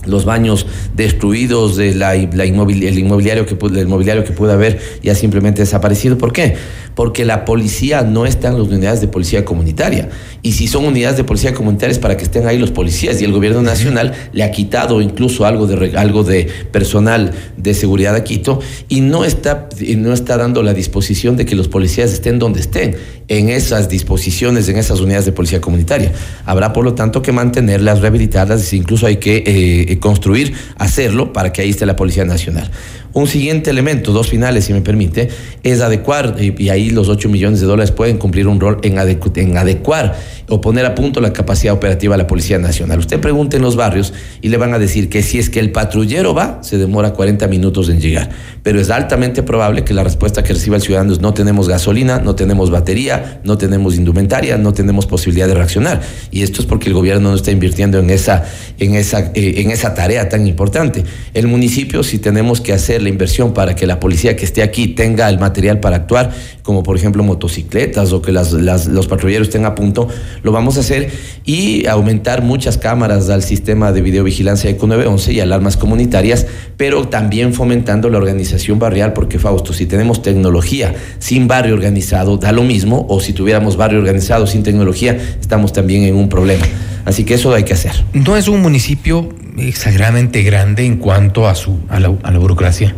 los 0.06 0.24
baños 0.24 0.66
destruidos, 0.94 1.76
de 1.76 1.94
la, 1.94 2.14
la 2.14 2.46
inmobili- 2.46 2.86
el, 2.86 2.98
inmobiliario 2.98 3.46
que, 3.46 3.56
el 3.78 3.88
mobiliario 3.88 4.24
que 4.24 4.32
pudo 4.32 4.52
haber 4.52 4.80
ya 5.02 5.14
simplemente 5.14 5.62
desaparecido. 5.62 6.16
¿Por 6.18 6.32
qué? 6.32 6.54
Porque 6.94 7.24
la 7.24 7.44
policía 7.44 8.02
no 8.02 8.24
está 8.24 8.48
en 8.48 8.58
las 8.58 8.68
unidades 8.68 9.00
de 9.00 9.08
policía 9.08 9.44
comunitaria. 9.44 10.08
Y 10.42 10.52
si 10.52 10.66
son 10.66 10.84
unidades 10.84 11.16
de 11.16 11.24
policía 11.24 11.52
comunitaria 11.52 11.92
es 11.92 11.98
para 11.98 12.16
que 12.16 12.24
estén 12.24 12.46
ahí 12.46 12.58
los 12.58 12.70
policías. 12.70 13.20
Y 13.20 13.24
el 13.24 13.32
gobierno 13.32 13.62
nacional 13.62 14.14
le 14.32 14.42
ha 14.42 14.50
quitado 14.50 15.00
incluso 15.02 15.44
algo 15.44 15.66
de, 15.66 15.96
algo 15.96 16.24
de 16.24 16.48
personal 16.72 17.32
de 17.56 17.74
seguridad 17.74 18.14
a 18.14 18.24
Quito 18.24 18.60
y 18.88 19.00
no 19.00 19.24
está, 19.24 19.68
y 19.78 19.96
no 19.96 20.12
está 20.12 20.36
dando 20.36 20.62
la 20.62 20.72
disposición 20.72 21.36
de 21.36 21.44
que 21.44 21.54
los 21.54 21.68
policías 21.68 22.12
estén 22.12 22.38
donde 22.38 22.60
estén, 22.60 22.96
en 23.28 23.48
esas 23.48 23.88
disposiciones, 23.88 24.68
en 24.68 24.76
esas 24.76 25.00
unidades 25.00 25.24
de 25.24 25.32
policía 25.32 25.60
comunitaria. 25.60 26.12
Habrá, 26.44 26.72
por 26.72 26.84
lo 26.84 26.94
tanto, 26.94 27.22
que 27.22 27.32
mantenerlas, 27.32 28.00
rehabilitarlas, 28.00 28.72
e 28.72 28.76
incluso 28.76 29.06
hay 29.06 29.16
que 29.16 29.42
eh, 29.46 29.98
construir, 29.98 30.54
hacerlo 30.76 31.32
para 31.32 31.52
que 31.52 31.62
ahí 31.62 31.70
esté 31.70 31.86
la 31.86 31.96
Policía 31.96 32.24
Nacional. 32.24 32.70
Un 33.16 33.26
siguiente 33.26 33.70
elemento, 33.70 34.12
dos 34.12 34.28
finales, 34.28 34.66
si 34.66 34.74
me 34.74 34.82
permite, 34.82 35.30
es 35.62 35.80
adecuar, 35.80 36.36
y, 36.38 36.68
ahí 36.68 36.90
los 36.90 37.08
8 37.08 37.30
millones 37.30 37.60
de 37.60 37.66
dólares 37.66 37.90
pueden 37.90 38.18
cumplir 38.18 38.46
un 38.46 38.60
rol 38.60 38.78
en 38.82 38.98
adecuar 38.98 40.14
o 40.50 40.60
poner 40.60 40.84
a 40.84 40.94
punto 40.94 41.22
la 41.22 41.32
capacidad 41.32 41.72
operativa 41.72 42.14
de 42.14 42.22
la 42.22 42.26
Policía 42.26 42.58
Nacional. 42.58 42.98
Usted 42.98 43.18
pregunte 43.18 43.56
en 43.56 43.62
los 43.62 43.74
barrios 43.74 44.12
y 44.42 44.50
le 44.50 44.58
van 44.58 44.74
a 44.74 44.78
decir 44.78 45.08
que 45.08 45.22
si 45.22 45.38
es 45.38 45.48
que 45.48 45.60
el 45.60 45.72
patrullero 45.72 46.34
va, 46.34 46.58
se 46.62 46.76
demora 46.76 47.14
40 47.14 47.48
minutos 47.48 47.88
en 47.88 48.00
llegar. 48.00 48.28
Pero 48.62 48.80
es 48.80 48.90
altamente 48.90 49.42
probable 49.42 49.82
que 49.82 49.94
la 49.94 50.04
respuesta 50.04 50.42
que 50.42 50.52
reciba 50.52 50.76
el 50.76 50.82
ciudadano 50.82 51.14
es 51.14 51.20
no 51.20 51.32
tenemos 51.32 51.68
gasolina, 51.70 52.18
no 52.18 52.34
tenemos 52.34 52.70
batería, 52.70 53.40
no 53.44 53.56
tenemos 53.56 53.96
indumentaria, 53.96 54.58
no 54.58 54.74
tenemos 54.74 55.06
posibilidad 55.06 55.48
de 55.48 55.54
reaccionar. 55.54 56.02
Y 56.30 56.42
esto 56.42 56.60
es 56.60 56.66
porque 56.66 56.88
el 56.88 56.94
gobierno 56.94 57.30
no 57.30 57.34
está 57.34 57.50
invirtiendo 57.50 57.98
en 57.98 58.10
esa, 58.10 58.44
en 58.78 58.94
esa, 58.94 59.32
eh, 59.34 59.54
en 59.62 59.70
esa 59.70 59.94
tarea 59.94 60.28
tan 60.28 60.46
importante. 60.46 61.02
El 61.32 61.46
municipio, 61.46 62.02
si 62.02 62.18
tenemos 62.18 62.60
que 62.60 62.74
hacer 62.74 63.05
la 63.06 63.10
inversión 63.10 63.54
para 63.54 63.74
que 63.74 63.86
la 63.86 64.00
policía 64.00 64.36
que 64.36 64.44
esté 64.44 64.62
aquí 64.62 64.88
tenga 64.88 65.28
el 65.28 65.38
material 65.38 65.80
para 65.80 65.96
actuar, 65.96 66.30
como 66.62 66.82
por 66.82 66.96
ejemplo 66.96 67.22
motocicletas 67.22 68.12
o 68.12 68.20
que 68.20 68.32
las, 68.32 68.52
los 68.52 69.06
patrulleros 69.06 69.48
estén 69.48 69.64
a 69.64 69.74
punto, 69.74 70.08
lo 70.42 70.52
vamos 70.52 70.76
a 70.76 70.80
hacer 70.80 71.10
y 71.44 71.86
aumentar 71.86 72.42
muchas 72.42 72.78
cámaras 72.78 73.30
al 73.30 73.42
sistema 73.42 73.92
de 73.92 74.02
videovigilancia 74.02 74.68
ECO 74.68 74.86
911 74.88 75.32
y 75.32 75.40
alarmas 75.40 75.76
comunitarias, 75.76 76.46
pero 76.76 77.08
también 77.08 77.54
fomentando 77.54 78.10
la 78.10 78.18
organización 78.18 78.78
barrial, 78.78 79.12
porque 79.12 79.38
Fausto, 79.38 79.72
si 79.72 79.86
tenemos 79.86 80.22
tecnología 80.22 80.94
sin 81.18 81.46
barrio 81.46 81.74
organizado, 81.74 82.36
da 82.36 82.52
lo 82.52 82.64
mismo, 82.64 83.06
o 83.08 83.20
si 83.20 83.32
tuviéramos 83.32 83.76
barrio 83.76 84.00
organizado 84.00 84.46
sin 84.46 84.62
tecnología, 84.62 85.16
estamos 85.40 85.72
también 85.72 86.02
en 86.02 86.16
un 86.16 86.28
problema. 86.28 86.66
Así 87.04 87.22
que 87.22 87.34
eso 87.34 87.54
hay 87.54 87.62
que 87.62 87.72
hacer. 87.72 87.92
No 88.12 88.36
es 88.36 88.48
un 88.48 88.60
municipio 88.60 89.28
exageradamente 89.58 90.42
grande 90.42 90.84
en 90.84 90.96
cuanto 90.96 91.48
a, 91.48 91.54
su, 91.54 91.78
a, 91.88 92.00
la, 92.00 92.08
burocracia. 92.38 92.94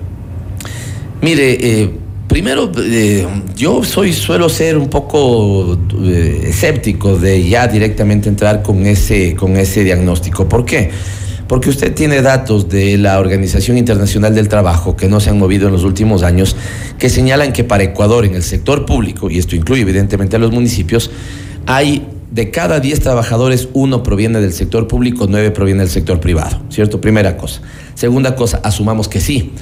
Mire, 1.21 1.59
eh, 1.61 1.90
primero, 2.29 2.71
eh, 2.79 3.27
yo 3.57 3.85
soy, 3.85 4.12
suelo 4.12 4.49
ser 4.49 4.77
un 4.77 4.88
poco 4.88 5.79
eh, 6.03 6.42
escéptico 6.49 7.18
de 7.18 7.49
ya 7.49 7.66
directamente 7.68 8.29
entrar 8.29 8.62
con 8.62 8.87
ese, 8.87 9.35
con 9.35 9.57
ese 9.57 9.85
diagnóstico. 9.85 10.49
¿Por 10.49 10.64
qué? 10.64 10.90
Porque 11.49 11.71
usted 11.71 11.94
tiene 11.94 12.21
datos 12.21 12.68
de 12.68 12.99
la 12.99 13.18
Organización 13.18 13.79
Internacional 13.79 14.35
del 14.35 14.49
Trabajo 14.49 14.97
que 14.97 15.09
no 15.09 15.18
se 15.18 15.31
han 15.31 15.38
movido 15.38 15.68
en 15.68 15.73
los 15.73 15.85
últimos 15.85 16.23
años, 16.23 16.57
que 16.99 17.09
señalan 17.09 17.53
que 17.53 17.64
para 17.64 17.85
Ecuador 17.85 18.27
en 18.27 18.35
el 18.35 18.42
sector 18.42 18.85
público, 18.85 19.31
y 19.31 19.38
esto 19.38 19.57
incluye 19.57 19.83
evidentemente 19.83 20.37
a 20.37 20.38
los 20.38 20.53
municipios, 20.53 21.11
hay 21.64 22.07
de 22.30 22.50
cada 22.50 22.80
10 22.80 23.00
trabajadores, 23.00 23.68
uno 23.72 24.02
proviene 24.02 24.40
del 24.40 24.52
sector 24.52 24.86
público, 24.86 25.26
nueve 25.28 25.50
proviene 25.50 25.80
del 25.80 25.90
sector 25.90 26.20
privado, 26.20 26.60
¿cierto? 26.68 27.00
Primera 27.00 27.36
cosa. 27.36 27.62
Segunda 27.94 28.36
cosa, 28.36 28.60
asumamos 28.62 29.08
que 29.08 29.20
sí. 29.20 29.52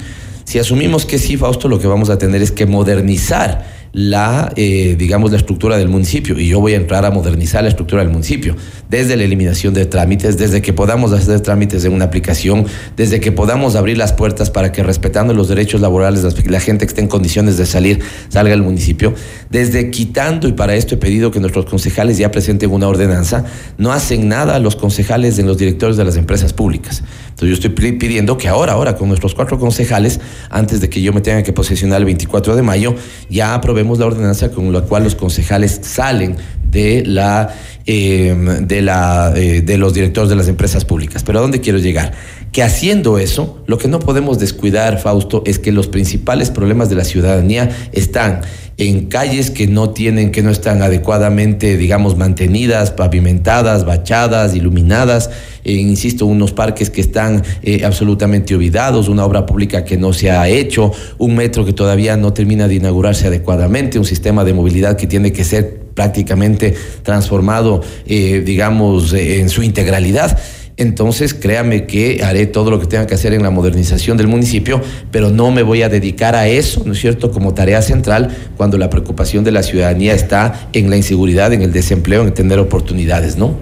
Si 0.43 0.59
asumimos 0.59 1.05
que 1.05 1.19
sí, 1.19 1.37
Fausto, 1.37 1.67
lo 1.67 1.79
que 1.79 1.87
vamos 1.87 2.09
a 2.09 2.17
tener 2.17 2.41
es 2.41 2.51
que 2.51 2.65
modernizar 2.65 3.76
la, 3.97 4.53
eh, 4.55 4.95
digamos, 4.95 5.31
la 5.31 5.37
estructura 5.37 5.75
del 5.75 5.89
municipio 5.89 6.39
y 6.39 6.47
yo 6.47 6.59
voy 6.59 6.73
a 6.73 6.75
entrar 6.75 7.03
a 7.03 7.09
modernizar 7.09 7.63
la 7.63 7.69
estructura 7.69 8.03
del 8.03 8.11
municipio, 8.11 8.55
desde 8.91 9.17
la 9.17 9.23
eliminación 9.23 9.73
de 9.73 9.87
trámites, 9.87 10.37
desde 10.37 10.61
que 10.61 10.71
podamos 10.71 11.13
hacer 11.13 11.39
trámites 11.39 11.83
en 11.83 11.93
una 11.93 12.05
aplicación, 12.05 12.67
desde 12.95 13.19
que 13.19 13.31
podamos 13.31 13.75
abrir 13.75 13.97
las 13.97 14.13
puertas 14.13 14.51
para 14.51 14.71
que 14.71 14.83
respetando 14.83 15.33
los 15.33 15.47
derechos 15.47 15.81
laborales 15.81 16.21
la 16.45 16.59
gente 16.59 16.85
que 16.85 16.89
esté 16.89 17.01
en 17.01 17.07
condiciones 17.07 17.57
de 17.57 17.65
salir 17.65 17.99
salga 18.29 18.53
al 18.53 18.61
municipio, 18.61 19.15
desde 19.49 19.89
quitando, 19.89 20.47
y 20.47 20.53
para 20.53 20.75
esto 20.75 20.93
he 20.93 20.99
pedido 20.99 21.31
que 21.31 21.39
nuestros 21.39 21.65
concejales 21.65 22.19
ya 22.19 22.29
presenten 22.29 22.69
una 22.69 22.87
ordenanza, 22.87 23.45
no 23.79 23.91
hacen 23.93 24.29
nada 24.29 24.59
los 24.59 24.75
concejales 24.75 25.39
en 25.39 25.47
los 25.47 25.57
directores 25.57 25.97
de 25.97 26.05
las 26.05 26.17
empresas 26.17 26.53
públicas. 26.53 27.01
Entonces 27.29 27.49
yo 27.49 27.67
estoy 27.67 27.91
pidiendo 27.93 28.37
que 28.37 28.47
ahora, 28.47 28.73
ahora 28.73 28.95
con 28.95 29.07
nuestros 29.07 29.33
cuatro 29.33 29.57
concejales, 29.57 30.19
antes 30.51 30.81
de 30.81 30.89
que 30.89 31.01
yo 31.01 31.13
me 31.13 31.21
tenga 31.21 31.41
que 31.41 31.53
posesionar 31.53 31.99
el 31.99 32.05
24 32.05 32.55
de 32.55 32.61
mayo, 32.61 32.95
ya 33.29 33.55
aprobemos 33.55 33.86
la 33.95 34.05
ordenanza 34.05 34.51
con 34.51 34.71
la 34.71 34.81
cual 34.81 35.03
los 35.03 35.15
concejales 35.15 35.79
salen 35.81 36.35
de 36.69 37.03
la 37.05 37.53
em, 37.85 38.67
de 38.67 38.81
la 38.81 39.33
eh, 39.35 39.61
de 39.61 39.77
los 39.77 39.93
directores 39.93 40.29
de 40.29 40.35
las 40.35 40.47
empresas 40.47 40.85
públicas. 40.85 41.23
Pero 41.23 41.39
¿a 41.39 41.41
dónde 41.41 41.61
quiero 41.61 41.79
llegar? 41.79 42.13
Que 42.51 42.63
haciendo 42.63 43.17
eso, 43.17 43.63
lo 43.67 43.77
que 43.77 43.87
no 43.87 43.99
podemos 43.99 44.39
descuidar, 44.39 44.99
Fausto, 44.99 45.43
es 45.45 45.59
que 45.59 45.71
los 45.71 45.87
principales 45.87 46.49
problemas 46.49 46.89
de 46.89 46.95
la 46.95 47.03
ciudadanía 47.03 47.69
están 47.91 48.41
en 48.77 49.07
calles 49.07 49.49
que 49.49 49.67
no 49.67 49.89
tienen, 49.89 50.31
que 50.31 50.43
no 50.43 50.51
están 50.51 50.83
adecuadamente, 50.83 51.77
digamos, 51.77 52.15
mantenidas, 52.15 52.91
pavimentadas, 52.91 53.85
bachadas, 53.85 54.55
iluminadas, 54.55 55.31
eh, 55.63 55.73
insisto, 55.73 56.27
unos 56.27 56.53
parques 56.53 56.91
que 56.91 57.01
están 57.01 57.43
eh, 57.63 57.83
absolutamente 57.83 58.53
olvidados, 58.53 59.09
una 59.09 59.25
obra 59.25 59.47
pública 59.47 59.83
que 59.83 59.97
no 59.97 60.13
se 60.13 60.29
ha 60.29 60.47
hecho, 60.47 60.91
un 61.17 61.35
metro 61.35 61.65
que 61.65 61.73
todavía 61.73 62.17
no 62.17 62.33
termina 62.33 62.67
de 62.67 62.75
inaugurarse 62.75 63.27
adecuadamente, 63.27 63.97
un 63.97 64.05
sistema 64.05 64.43
de 64.43 64.53
movilidad 64.53 64.95
que 64.95 65.07
tiene 65.07 65.33
que 65.33 65.43
ser 65.43 65.86
prácticamente 65.97 66.73
transformado, 67.03 67.81
eh, 68.05 68.41
digamos, 68.45 69.11
en 69.13 69.49
su 69.49 69.63
integralidad 69.63 70.39
entonces 70.77 71.33
créame 71.33 71.87
que 71.87 72.23
haré 72.23 72.45
todo 72.45 72.69
lo 72.69 72.79
que 72.79 72.85
tenga 72.85 73.07
que 73.07 73.15
hacer 73.15 73.33
en 73.33 73.41
la 73.41 73.49
modernización 73.49 74.15
del 74.15 74.27
municipio, 74.27 74.79
pero 75.11 75.31
no 75.31 75.49
me 75.49 75.63
voy 75.63 75.81
a 75.81 75.89
dedicar 75.89 76.35
a 76.35 76.47
eso, 76.47 76.83
¿no 76.85 76.93
es 76.93 76.99
cierto?, 76.99 77.31
como 77.31 77.55
tarea 77.55 77.81
central 77.81 78.29
cuando 78.55 78.77
la 78.77 78.91
preocupación 78.91 79.43
de 79.43 79.51
la 79.51 79.63
ciudadanía 79.63 80.13
está 80.13 80.69
en 80.73 80.91
la 80.91 80.97
inseguridad, 80.97 81.51
en 81.51 81.63
el 81.63 81.73
desempleo, 81.73 82.21
en 82.21 82.33
tener 82.33 82.59
oportunidades, 82.59 83.37
¿no? 83.37 83.57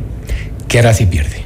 ¿Qué 0.68 0.80
hará 0.80 0.94
si 0.94 1.06
pierde? 1.06 1.46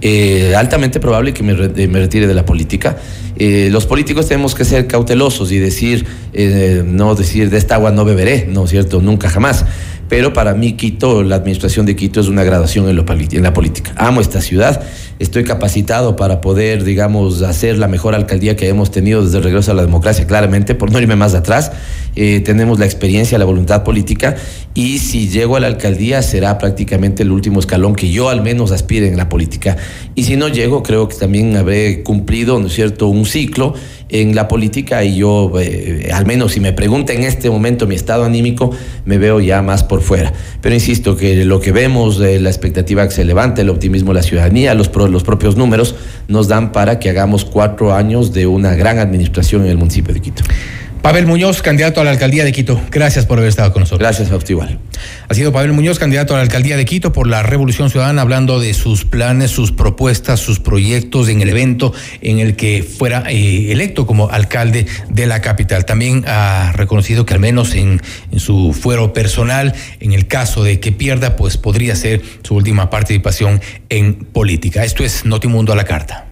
Eh, 0.00 0.56
altamente 0.56 0.98
probable 0.98 1.32
que 1.32 1.44
me, 1.44 1.54
retire 1.54 2.26
de 2.26 2.34
la 2.34 2.44
política. 2.44 2.96
Eh, 3.36 3.68
los 3.70 3.86
políticos 3.86 4.26
tenemos 4.26 4.56
que 4.56 4.64
ser 4.64 4.88
cautelosos 4.88 5.52
y 5.52 5.58
decir, 5.60 6.04
eh, 6.32 6.82
no 6.84 7.14
decir 7.14 7.50
de 7.50 7.58
esta 7.58 7.76
agua 7.76 7.92
no 7.92 8.04
beberé, 8.04 8.48
¿no 8.50 8.64
es 8.64 8.70
cierto? 8.70 9.00
Nunca 9.00 9.30
jamás 9.30 9.64
pero 10.12 10.34
para 10.34 10.52
mí 10.52 10.74
Quito, 10.74 11.22
la 11.22 11.36
administración 11.36 11.86
de 11.86 11.96
Quito 11.96 12.20
es 12.20 12.28
una 12.28 12.44
graduación 12.44 12.86
en, 12.86 12.96
la 12.96 13.52
política. 13.54 13.94
Amo 13.96 14.20
esta 14.20 14.42
ciudad, 14.42 14.82
estoy 15.22 15.44
capacitado 15.44 16.16
para 16.16 16.40
poder, 16.40 16.82
digamos, 16.82 17.42
hacer 17.42 17.78
la 17.78 17.88
mejor 17.88 18.14
alcaldía 18.14 18.56
que 18.56 18.68
hemos 18.68 18.90
tenido 18.90 19.24
desde 19.24 19.38
el 19.38 19.44
regreso 19.44 19.70
a 19.70 19.74
la 19.74 19.82
democracia, 19.82 20.26
claramente, 20.26 20.74
por 20.74 20.90
no 20.90 21.00
irme 21.00 21.16
más 21.16 21.34
atrás. 21.34 21.70
Eh, 22.14 22.40
tenemos 22.40 22.78
la 22.78 22.84
experiencia, 22.84 23.38
la 23.38 23.46
voluntad 23.46 23.84
política 23.84 24.36
y 24.74 24.98
si 24.98 25.28
llego 25.28 25.56
a 25.56 25.60
la 25.60 25.66
alcaldía 25.66 26.20
será 26.20 26.58
prácticamente 26.58 27.22
el 27.22 27.30
último 27.30 27.58
escalón 27.58 27.94
que 27.94 28.10
yo 28.10 28.28
al 28.28 28.42
menos 28.42 28.70
aspire 28.70 29.08
en 29.08 29.16
la 29.16 29.28
política. 29.28 29.76
Y 30.14 30.24
si 30.24 30.36
no 30.36 30.48
llego, 30.48 30.82
creo 30.82 31.08
que 31.08 31.16
también 31.16 31.56
habré 31.56 32.02
cumplido, 32.02 32.58
¿no 32.58 32.66
es 32.66 32.74
cierto?, 32.74 33.06
un 33.06 33.24
ciclo 33.24 33.74
en 34.10 34.34
la 34.34 34.46
política 34.46 35.04
y 35.04 35.16
yo, 35.16 35.52
eh, 35.58 36.10
al 36.12 36.26
menos 36.26 36.52
si 36.52 36.60
me 36.60 36.74
pregunta 36.74 37.14
en 37.14 37.22
este 37.22 37.48
momento 37.48 37.86
mi 37.86 37.94
estado 37.94 38.24
anímico, 38.24 38.70
me 39.06 39.16
veo 39.16 39.40
ya 39.40 39.62
más 39.62 39.82
por 39.82 40.02
fuera. 40.02 40.34
Pero 40.60 40.74
insisto 40.74 41.16
que 41.16 41.46
lo 41.46 41.60
que 41.60 41.72
vemos, 41.72 42.20
eh, 42.20 42.38
la 42.38 42.50
expectativa 42.50 43.06
que 43.08 43.14
se 43.14 43.24
levanta, 43.24 43.62
el 43.62 43.70
optimismo 43.70 44.12
de 44.12 44.16
la 44.16 44.22
ciudadanía, 44.22 44.74
los, 44.74 44.90
los 45.12 45.22
propios 45.22 45.56
números, 45.56 45.94
nos 46.28 46.48
dan 46.48 46.72
para 46.72 46.98
que 46.98 47.10
hagamos 47.10 47.44
cuatro 47.44 47.94
años 47.94 48.32
de 48.32 48.46
una 48.46 48.74
gran 48.74 48.98
administración 48.98 49.62
en 49.62 49.68
el 49.68 49.78
municipio 49.78 50.12
de 50.14 50.20
Quito. 50.20 50.42
Pavel 51.02 51.26
Muñoz, 51.26 51.62
candidato 51.62 52.00
a 52.00 52.04
la 52.04 52.10
alcaldía 52.10 52.44
de 52.44 52.52
Quito. 52.52 52.80
Gracias 52.92 53.26
por 53.26 53.38
haber 53.38 53.48
estado 53.48 53.72
con 53.72 53.80
nosotros. 53.80 53.98
Gracias, 53.98 54.30
Igual. 54.48 54.78
Ha 55.28 55.34
sido 55.34 55.52
Pavel 55.52 55.72
Muñoz, 55.72 55.98
candidato 55.98 56.34
a 56.34 56.36
la 56.36 56.44
alcaldía 56.44 56.76
de 56.76 56.84
Quito 56.84 57.12
por 57.12 57.26
la 57.26 57.42
Revolución 57.42 57.90
Ciudadana, 57.90 58.22
hablando 58.22 58.60
de 58.60 58.72
sus 58.72 59.04
planes, 59.04 59.50
sus 59.50 59.72
propuestas, 59.72 60.38
sus 60.38 60.60
proyectos 60.60 61.28
en 61.28 61.42
el 61.42 61.48
evento 61.48 61.92
en 62.20 62.38
el 62.38 62.54
que 62.54 62.84
fuera 62.84 63.24
eh, 63.28 63.72
electo 63.72 64.06
como 64.06 64.30
alcalde 64.30 64.86
de 65.08 65.26
la 65.26 65.40
capital. 65.40 65.84
También 65.84 66.22
ha 66.28 66.70
reconocido 66.72 67.26
que 67.26 67.34
al 67.34 67.40
menos 67.40 67.74
en, 67.74 68.00
en 68.30 68.38
su 68.38 68.72
fuero 68.72 69.12
personal, 69.12 69.74
en 69.98 70.12
el 70.12 70.28
caso 70.28 70.62
de 70.62 70.78
que 70.78 70.92
pierda, 70.92 71.34
pues 71.34 71.56
podría 71.56 71.96
ser 71.96 72.22
su 72.44 72.54
última 72.54 72.90
participación 72.90 73.60
en 73.88 74.14
política. 74.14 74.84
Esto 74.84 75.02
es 75.02 75.24
Notimundo 75.24 75.72
a 75.72 75.76
la 75.76 75.84
carta. 75.84 76.31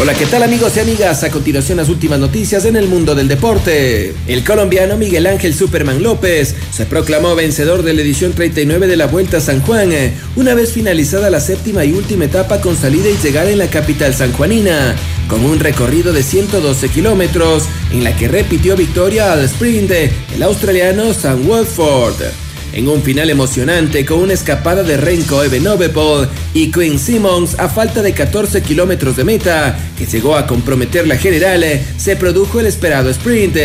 Hola, 0.00 0.12
¿qué 0.12 0.26
tal 0.26 0.42
amigos 0.42 0.76
y 0.76 0.80
amigas? 0.80 1.22
A 1.22 1.30
continuación 1.30 1.78
las 1.78 1.88
últimas 1.88 2.18
noticias 2.18 2.64
en 2.64 2.74
el 2.74 2.88
mundo 2.88 3.14
del 3.14 3.28
deporte. 3.28 4.12
El 4.26 4.42
colombiano 4.42 4.96
Miguel 4.96 5.24
Ángel 5.24 5.54
Superman 5.54 6.02
López 6.02 6.56
se 6.72 6.84
proclamó 6.84 7.36
vencedor 7.36 7.84
de 7.84 7.94
la 7.94 8.02
edición 8.02 8.32
39 8.32 8.88
de 8.88 8.96
la 8.96 9.06
Vuelta 9.06 9.36
a 9.36 9.40
San 9.40 9.60
Juan, 9.60 9.90
una 10.34 10.54
vez 10.54 10.72
finalizada 10.72 11.30
la 11.30 11.38
séptima 11.38 11.84
y 11.84 11.92
última 11.92 12.24
etapa 12.24 12.60
con 12.60 12.76
salida 12.76 13.08
y 13.08 13.16
llegada 13.24 13.50
en 13.50 13.58
la 13.58 13.68
capital 13.68 14.12
sanjuanina, 14.12 14.96
con 15.28 15.44
un 15.44 15.60
recorrido 15.60 16.12
de 16.12 16.24
112 16.24 16.88
kilómetros, 16.88 17.62
en 17.92 18.02
la 18.02 18.16
que 18.16 18.26
repitió 18.26 18.76
victoria 18.76 19.32
al 19.32 19.44
sprint 19.44 19.92
el 19.92 20.42
australiano 20.42 21.14
Sam 21.14 21.48
Watford 21.48 22.43
en 22.74 22.88
un 22.88 23.02
final 23.02 23.30
emocionante 23.30 24.04
con 24.04 24.18
una 24.18 24.34
escapada 24.34 24.82
de 24.82 24.96
Renko 24.96 25.42
Ebenobepol 25.42 26.28
y 26.52 26.70
Quinn 26.70 26.98
Simmons 26.98 27.58
a 27.58 27.68
falta 27.68 28.02
de 28.02 28.12
14 28.12 28.62
kilómetros 28.62 29.16
de 29.16 29.24
meta, 29.24 29.78
que 29.96 30.06
llegó 30.06 30.36
a 30.36 30.46
comprometer 30.46 31.06
la 31.06 31.16
general, 31.16 31.64
se 31.96 32.16
produjo 32.16 32.60
el 32.60 32.66
esperado 32.66 33.10
sprint, 33.10 33.56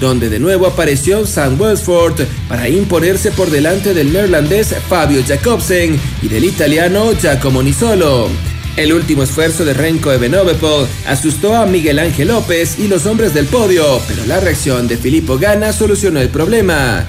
donde 0.00 0.28
de 0.28 0.38
nuevo 0.38 0.66
apareció 0.66 1.26
Sam 1.26 1.58
Welsford 1.58 2.26
para 2.48 2.68
imponerse 2.68 3.30
por 3.30 3.50
delante 3.50 3.94
del 3.94 4.12
neerlandés 4.12 4.74
Fabio 4.88 5.22
Jacobsen 5.26 5.98
y 6.22 6.28
del 6.28 6.44
italiano 6.44 7.12
Giacomo 7.18 7.62
Nisolo. 7.62 8.28
El 8.76 8.92
último 8.92 9.24
esfuerzo 9.24 9.64
de 9.64 9.74
Renko 9.74 10.12
Ebenobepol 10.12 10.86
asustó 11.06 11.56
a 11.56 11.66
Miguel 11.66 11.98
Ángel 11.98 12.28
López 12.28 12.78
y 12.78 12.86
los 12.86 13.06
hombres 13.06 13.34
del 13.34 13.46
podio, 13.46 14.00
pero 14.06 14.24
la 14.26 14.38
reacción 14.38 14.86
de 14.86 14.96
Filippo 14.96 15.36
Gana 15.36 15.72
solucionó 15.72 16.20
el 16.20 16.28
problema. 16.28 17.04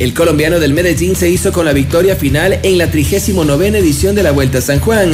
El 0.00 0.12
colombiano 0.12 0.58
del 0.58 0.74
Medellín 0.74 1.14
se 1.14 1.30
hizo 1.30 1.52
con 1.52 1.64
la 1.64 1.72
victoria 1.72 2.16
final 2.16 2.58
en 2.64 2.78
la 2.78 2.90
39 2.90 3.78
edición 3.78 4.16
de 4.16 4.24
la 4.24 4.32
Vuelta 4.32 4.58
a 4.58 4.60
San 4.60 4.80
Juan. 4.80 5.12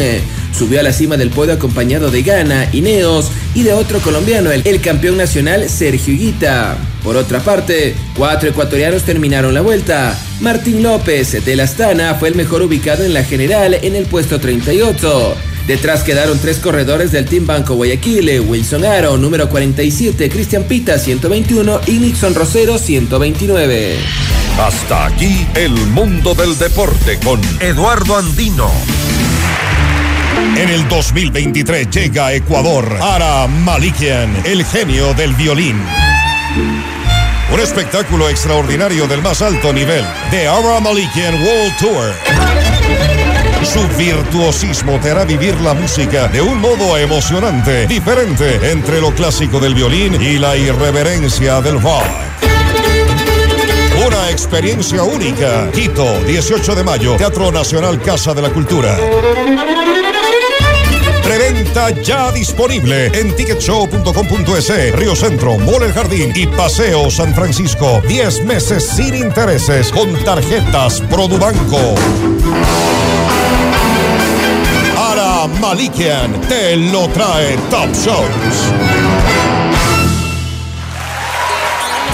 Subió 0.57 0.81
a 0.81 0.83
la 0.83 0.95
cima 0.95 1.19
del 1.19 1.29
podio 1.29 1.53
acompañado 1.53 2.11
de 2.11 2.23
Gana, 2.23 2.67
Ineos 2.73 3.31
y 3.55 3.63
de 3.63 3.75
otro 3.75 4.01
colombiano, 4.01 4.51
el, 4.51 4.81
campeón 4.81 5.19
nacional 5.19 5.69
Sergio 5.69 6.15
Higuita. 6.15 6.79
Por 7.05 7.17
otra 7.17 7.41
parte, 7.41 7.95
cuatro 8.17 8.49
ecuatorianos 8.49 9.03
terminaron 9.03 9.53
la 9.53 9.61
vuelta. 9.61 10.19
Martín 10.41 10.83
López 10.83 11.45
de 11.45 11.57
la 11.57 11.65
Astana 11.65 12.15
fue 12.15 12.29
el 12.29 12.35
mejor 12.35 12.63
ubicado 12.63 13.05
en 13.05 13.13
la 13.13 13.23
general 13.23 13.75
en 13.75 13.95
el 13.95 14.07
puesto 14.07 14.41
38. 14.41 15.35
Detrás 15.67 16.03
quedaron 16.03 16.39
tres 16.39 16.59
corredores 16.59 17.13
del 17.13 17.27
Team 17.27 17.47
Banco 17.47 17.75
Guayaquil, 17.75 18.41
Wilson 18.41 18.87
Aro, 18.87 19.19
número 19.19 19.51
47, 19.51 20.31
Cristian 20.31 20.65
Pita, 20.65 20.99
121 20.99 21.83
y 21.87 21.93
Nixon 21.99 22.35
Rosero, 22.35 22.79
129. 22.79 24.40
Hasta 24.59 25.07
aquí 25.07 25.47
el 25.55 25.71
mundo 25.71 26.35
del 26.35 26.59
deporte 26.59 27.19
con 27.21 27.41
Eduardo 27.61 28.17
Andino. 28.17 28.71
En 30.57 30.69
el 30.69 30.89
2023 30.89 31.91
llega 31.91 32.33
Ecuador 32.33 32.99
Ara 33.01 33.47
Malikian, 33.47 34.43
el 34.45 34.65
genio 34.65 35.15
del 35.15 35.35
violín. 35.35 35.81
Un 37.53 37.61
espectáculo 37.61 38.29
extraordinario 38.29 39.07
del 39.07 39.23
más 39.23 39.43
alto 39.43 39.73
nivel. 39.73 40.05
The 40.31 40.49
Ara 40.49 40.81
Malikian 40.81 41.35
World 41.43 41.77
Tour. 41.79 42.15
Su 43.65 43.87
virtuosismo 43.97 44.99
te 45.01 45.11
hará 45.11 45.25
vivir 45.25 45.55
la 45.61 45.75
música 45.75 46.29
de 46.29 46.41
un 46.41 46.61
modo 46.61 46.97
emocionante, 46.97 47.87
diferente 47.87 48.71
entre 48.71 49.01
lo 49.01 49.15
clásico 49.15 49.61
del 49.61 49.75
violín 49.75 50.21
y 50.21 50.39
la 50.39 50.57
irreverencia 50.57 51.61
del 51.61 51.81
rock 51.81 52.30
Una 54.07 54.31
experiencia 54.31 55.03
única. 55.03 55.71
Quito, 55.73 56.21
18 56.25 56.75
de 56.75 56.85
mayo, 56.85 57.17
Teatro 57.17 57.53
Nacional 57.53 58.01
Casa 58.01 58.33
de 58.33 58.41
la 58.41 58.51
Cultura. 58.51 58.97
Preventa 61.23 61.91
ya 61.91 62.33
disponible 62.33 63.07
en 63.09 63.37
ticketshow.com.es, 63.37 64.97
Río 64.97 65.15
Centro, 65.15 65.59
Mole 65.59 65.93
Jardín 65.93 66.33
y 66.35 66.47
Paseo 66.47 67.11
San 67.11 67.35
Francisco. 67.35 68.01
10 68.09 68.45
meses 68.45 68.87
sin 68.87 69.15
intereses 69.15 69.93
con 69.93 70.13
tarjetas 70.25 71.03
Produbanco. 71.03 71.95
Ara 74.97 75.47
Malikian 75.61 76.41
te 76.49 76.77
lo 76.77 77.07
trae 77.09 77.57
Top 77.71 77.93
Shows. 77.93 79.50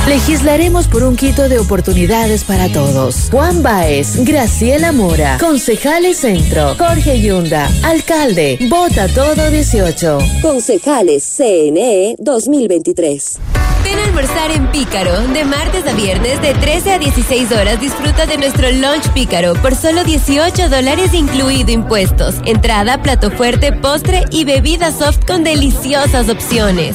Legislaremos 0.06 0.86
por 0.86 1.02
un 1.02 1.16
quito 1.16 1.48
de 1.48 1.58
oportunidades 1.58 2.44
para 2.44 2.68
todos. 2.72 3.28
Juan 3.28 3.64
Baez, 3.64 4.24
Graciela 4.24 4.92
Mora, 4.92 5.36
Concejales 5.40 6.18
Centro, 6.18 6.76
Jorge 6.78 7.20
Yunda, 7.20 7.68
Alcalde, 7.82 8.56
Vota 8.70 9.08
Todo 9.08 9.50
18. 9.50 10.18
Concejales 10.42 11.24
CNE 11.36 12.14
2023. 12.20 13.38
Ven 13.82 13.98
a 13.98 14.04
almorzar 14.04 14.52
en 14.52 14.70
Pícaro. 14.70 15.22
De 15.28 15.44
martes 15.44 15.84
a 15.88 15.92
viernes, 15.92 16.40
de 16.40 16.54
13 16.54 16.92
a 16.92 16.98
16 17.00 17.50
horas, 17.50 17.80
disfruta 17.80 18.26
de 18.26 18.38
nuestro 18.38 18.70
lunch 18.70 19.12
Pícaro 19.12 19.54
por 19.54 19.74
solo 19.74 20.04
18 20.04 20.68
dólares, 20.68 21.14
incluido 21.14 21.72
impuestos. 21.72 22.36
Entrada, 22.44 23.02
plato 23.02 23.32
fuerte, 23.32 23.72
postre 23.72 24.22
y 24.30 24.44
bebida 24.44 24.92
soft 24.92 25.26
con 25.26 25.42
deliciosas 25.42 26.28
opciones. 26.28 26.94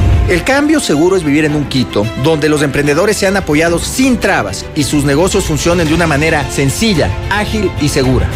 El 0.29 0.43
cambio 0.43 0.79
seguro 0.79 1.15
es 1.15 1.23
vivir 1.23 1.45
en 1.45 1.55
un 1.55 1.65
Quito 1.65 2.05
donde 2.23 2.47
los 2.47 2.61
emprendedores 2.61 3.17
sean 3.17 3.35
apoyados 3.37 3.83
sin 3.83 4.17
trabas 4.17 4.65
y 4.75 4.83
sus 4.83 5.03
negocios 5.03 5.43
funcionen 5.43 5.87
de 5.87 5.93
una 5.93 6.07
manera 6.07 6.49
sencilla, 6.49 7.09
ágil 7.29 7.69
y 7.81 7.89
segura. 7.89 8.29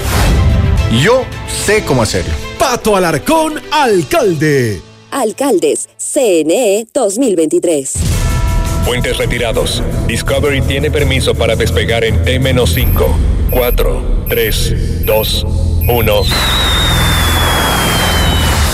Yo 1.02 1.24
sé 1.48 1.84
cómo 1.84 2.02
hacerlo. 2.02 2.34
Pato 2.60 2.96
Alarcón, 2.96 3.62
alcalde. 3.72 4.82
Alcaldes, 5.12 5.88
CNE 5.98 6.88
2023. 6.94 7.94
Puentes 8.86 9.18
retirados. 9.18 9.82
Discovery 10.08 10.62
tiene 10.62 10.92
permiso 10.92 11.34
para 11.34 11.56
despegar 11.56 12.04
en 12.04 12.24
T-5, 12.24 13.06
4, 13.50 14.26
3, 14.30 15.06
2, 15.06 15.46
1. 15.88 16.22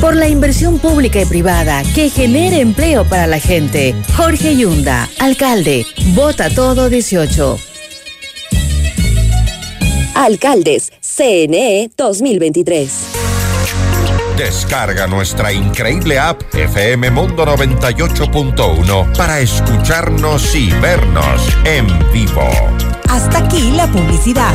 Por 0.00 0.16
la 0.16 0.28
inversión 0.28 0.78
pública 0.78 1.20
y 1.20 1.26
privada 1.26 1.82
que 1.94 2.08
genere 2.08 2.60
empleo 2.60 3.04
para 3.04 3.26
la 3.26 3.38
gente. 3.38 3.94
Jorge 4.16 4.56
Yunda, 4.56 5.08
alcalde. 5.18 5.86
Vota 6.14 6.48
todo 6.48 6.88
18. 6.88 7.58
Alcaldes, 10.14 10.92
CNE 11.00 11.90
2023. 11.96 12.90
Descarga 14.36 15.06
nuestra 15.06 15.52
increíble 15.52 16.18
app 16.18 16.42
FM 16.54 17.10
Mundo 17.10 17.44
98.1 17.44 19.16
para 19.16 19.40
escucharnos 19.40 20.54
y 20.54 20.70
vernos 20.80 21.42
en 21.66 21.86
vivo. 22.10 22.48
Hasta 23.08 23.38
aquí 23.38 23.70
la 23.72 23.86
publicidad. 23.86 24.54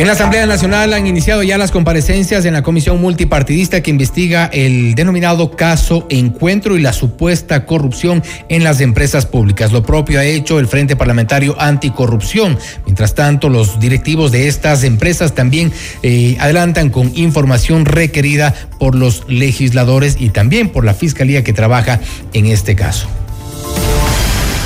En 0.00 0.06
la 0.06 0.14
Asamblea 0.14 0.46
Nacional 0.46 0.94
han 0.94 1.06
iniciado 1.06 1.42
ya 1.42 1.58
las 1.58 1.70
comparecencias 1.70 2.46
en 2.46 2.54
la 2.54 2.62
comisión 2.62 2.98
multipartidista 3.02 3.82
que 3.82 3.90
investiga 3.90 4.46
el 4.50 4.94
denominado 4.94 5.50
caso 5.50 6.06
Encuentro 6.08 6.78
y 6.78 6.80
la 6.80 6.94
supuesta 6.94 7.66
corrupción 7.66 8.22
en 8.48 8.64
las 8.64 8.80
empresas 8.80 9.26
públicas. 9.26 9.72
Lo 9.72 9.82
propio 9.82 10.18
ha 10.18 10.24
hecho 10.24 10.58
el 10.58 10.68
Frente 10.68 10.96
Parlamentario 10.96 11.54
Anticorrupción. 11.60 12.58
Mientras 12.86 13.14
tanto, 13.14 13.50
los 13.50 13.78
directivos 13.78 14.32
de 14.32 14.48
estas 14.48 14.84
empresas 14.84 15.34
también 15.34 15.70
eh, 16.02 16.38
adelantan 16.40 16.88
con 16.88 17.12
información 17.14 17.84
requerida 17.84 18.54
por 18.78 18.94
los 18.94 19.24
legisladores 19.28 20.16
y 20.18 20.30
también 20.30 20.70
por 20.70 20.86
la 20.86 20.94
Fiscalía 20.94 21.44
que 21.44 21.52
trabaja 21.52 22.00
en 22.32 22.46
este 22.46 22.74
caso. 22.74 23.06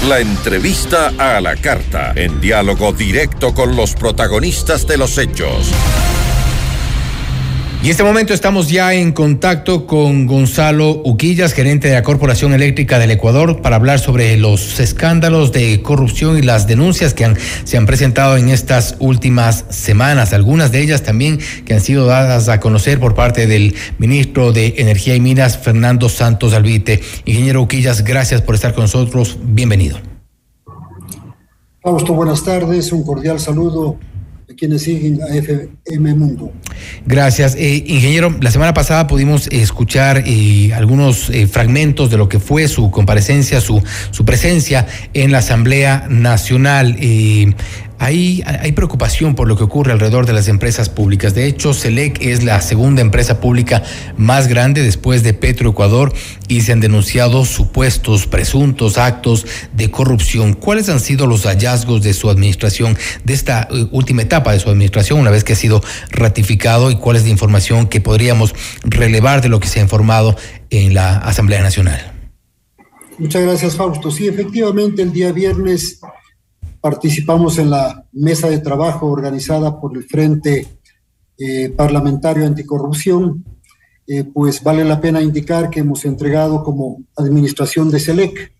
La 0.09 0.21
entrevista 0.21 1.15
a 1.17 1.41
la 1.41 1.57
carta, 1.57 2.13
en 2.15 2.39
diálogo 2.39 2.93
directo 2.93 3.55
con 3.55 3.75
los 3.75 3.95
protagonistas 3.95 4.87
de 4.87 4.99
los 4.99 5.17
hechos. 5.17 5.73
Y 7.85 7.89
en 7.89 7.91
este 7.91 8.03
momento 8.03 8.33
estamos 8.33 8.71
ya 8.71 8.95
en 8.95 9.13
contacto 9.13 9.87
con 9.87 10.27
Gonzalo 10.27 11.03
Uquillas, 11.05 11.53
gerente 11.53 11.89
de 11.89 11.93
la 11.93 12.03
Corporación 12.03 12.55
Eléctrica 12.55 12.99
del 12.99 13.11
Ecuador, 13.11 13.61
para 13.61 13.77
hablar 13.77 13.99
sobre 13.99 14.39
los 14.39 14.81
escándalos 14.81 15.53
de 15.53 15.83
corrupción 15.83 16.39
y 16.39 16.41
las 16.41 16.67
denuncias 16.67 17.13
que 17.13 17.35
se 17.65 17.77
han 17.77 17.85
presentado 17.85 18.39
en 18.39 18.49
estas 18.49 18.97
últimas 19.01 19.67
semanas, 19.69 20.33
algunas 20.33 20.73
de 20.73 20.81
ellas 20.81 21.03
también 21.03 21.39
que 21.67 21.75
han 21.75 21.83
sido 21.83 22.07
dadas 22.07 22.49
a 22.49 22.59
conocer 22.59 22.99
por 22.99 23.15
parte 23.15 23.47
del 23.47 23.75
ministro 23.99 24.53
de 24.53 24.77
Energía 24.79 25.15
y 25.15 25.21
Minas, 25.21 25.59
Fernando 25.59 26.09
Santos 26.09 26.55
Albite. 26.55 27.03
Ingeniero 27.27 27.61
Uquillas, 27.61 28.03
gracias 28.03 28.41
por 28.41 28.55
estar 28.55 28.73
con 28.73 28.85
nosotros. 28.85 29.37
Bienvenido. 29.43 29.99
Fausto, 31.83 32.15
buenas 32.15 32.43
tardes. 32.43 32.91
Un 32.93 33.05
cordial 33.05 33.39
saludo 33.41 33.99
a 34.51 34.55
quienes 34.55 34.83
siguen 34.83 35.21
a 35.23 35.35
FM 35.35 36.15
Mundo. 36.15 36.53
Gracias. 37.07 37.55
Eh, 37.57 37.83
ingeniero, 37.87 38.37
la 38.41 38.51
semana 38.51 38.75
pasada 38.75 39.07
pudimos 39.07 39.49
escuchar 39.49 40.23
eh, 40.27 40.73
algunos 40.75 41.31
eh, 41.31 41.47
fragmentos 41.47 42.11
de 42.11 42.19
lo 42.19 42.29
que 42.29 42.39
fue 42.39 42.69
su 42.69 42.91
comparecencia, 42.91 43.61
su, 43.61 43.83
su 44.11 44.25
presencia 44.25 44.87
en 45.15 45.33
la 45.33 45.39
Asamblea 45.39 46.07
Nacional. 46.11 46.97
Hay, 48.05 48.73
preocupación 48.73 49.35
por 49.35 49.49
lo 49.49 49.57
que 49.57 49.65
ocurre 49.65 49.91
alrededor 49.91 50.27
de 50.27 50.35
las 50.35 50.49
empresas 50.49 50.91
públicas. 50.91 51.35
De 51.35 51.47
hecho, 51.47 51.73
SELEC 51.73 52.21
es 52.21 52.45
la 52.45 52.61
segunda 52.61 53.01
empresa 53.01 53.41
pública 53.41 53.83
más 54.19 54.47
grande 54.47 54.83
después 54.83 55.23
de 55.23 55.33
Petroecuador 55.33 56.13
y 56.47 56.61
se 56.61 56.73
han 56.73 56.81
denunciado 56.81 57.47
supuestos, 57.47 58.27
presuntos 58.27 58.99
actos 58.99 59.47
de 59.73 59.91
corrupción. 59.91 60.53
¿Cuáles 60.53 60.91
han 60.91 61.01
sido 61.01 61.27
los 61.27 61.45
hallazgos 61.47 62.03
de 62.03 62.13
su 62.13 62.29
administración, 62.29 62.99
de 63.25 63.33
esta 63.33 63.69
uh, 63.71 63.89
última 63.97 64.21
etapa 64.21 64.53
de 64.53 64.61
su 64.61 64.69
administración, 64.69 65.19
una 65.19 65.31
vez 65.31 65.43
que 65.43 65.55
ha 65.55 65.57
sido 65.57 65.83
ratificado 66.11 66.91
y 66.91 66.97
cuál 66.97 67.17
es 67.17 67.23
la 67.23 67.31
información 67.31 67.87
que 67.87 68.03
podríamos 68.03 68.55
relevar 68.83 69.41
de 69.41 69.49
lo 69.49 69.61
que 69.61 69.69
se 69.69 69.81
ha 69.81 69.83
informado 69.83 70.37
en 70.69 70.93
la 70.93 71.17
Asamblea 71.17 71.63
Nacional? 71.63 72.13
Muchas 73.17 73.45
gracias, 73.45 73.77
Fausto. 73.77 74.11
Sí, 74.11 74.29
efectivamente, 74.29 75.01
el 75.01 75.11
día 75.11 75.33
viernes 75.33 76.01
participamos 76.85 77.57
en 77.57 77.71
la 77.71 78.05
mesa 78.13 78.51
de 78.51 78.59
trabajo 78.59 79.07
organizada 79.07 79.81
por 79.81 79.97
el 79.97 80.05
Frente 80.05 80.69
eh, 81.39 81.71
Parlamentario 81.71 82.45
Anticorrupción, 82.45 83.43
eh, 84.07 84.25
pues 84.25 84.63
vale 84.63 84.85
la 84.85 85.01
pena 85.01 85.23
indicar 85.23 85.71
que 85.71 85.81
hemos 85.81 86.05
entregado 86.05 86.63
como 86.63 87.03
administración 87.17 87.91
de 87.91 88.01
SELEC, 88.01 88.53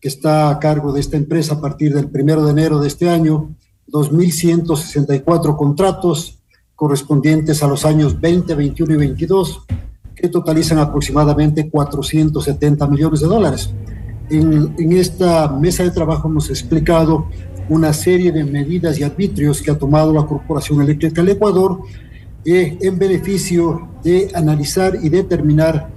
que 0.00 0.08
está 0.08 0.50
a 0.50 0.58
cargo 0.58 0.92
de 0.92 0.98
esta 0.98 1.16
empresa 1.16 1.54
a 1.54 1.60
partir 1.60 1.94
del 1.94 2.10
primero 2.10 2.44
de 2.44 2.50
enero 2.50 2.80
de 2.80 2.88
este 2.88 3.08
año, 3.08 3.54
2.164 3.86 5.56
contratos 5.56 6.42
correspondientes 6.74 7.62
a 7.62 7.68
los 7.68 7.84
años 7.84 8.20
20, 8.20 8.52
21 8.52 8.94
y 8.94 8.96
22, 8.96 9.62
que 10.16 10.28
totalizan 10.28 10.78
aproximadamente 10.80 11.70
470 11.70 12.88
millones 12.88 13.20
de 13.20 13.28
dólares. 13.28 13.72
En, 14.30 14.74
en, 14.78 14.92
esta 14.92 15.48
mesa 15.48 15.82
de 15.82 15.90
trabajo 15.90 16.28
hemos 16.28 16.48
explicado 16.50 17.26
una 17.68 17.92
serie 17.92 18.32
de 18.32 18.44
medidas 18.44 18.98
y 18.98 19.02
arbitrios 19.02 19.62
que 19.62 19.70
ha 19.70 19.78
tomado 19.78 20.12
la 20.12 20.26
Corporación 20.26 20.82
Eléctrica 20.82 21.22
del 21.22 21.32
Ecuador 21.32 21.80
eh, 22.44 22.76
en 22.82 22.98
beneficio 22.98 23.88
de 24.02 24.30
analizar 24.34 24.98
y 25.02 25.08
determinar 25.08 25.88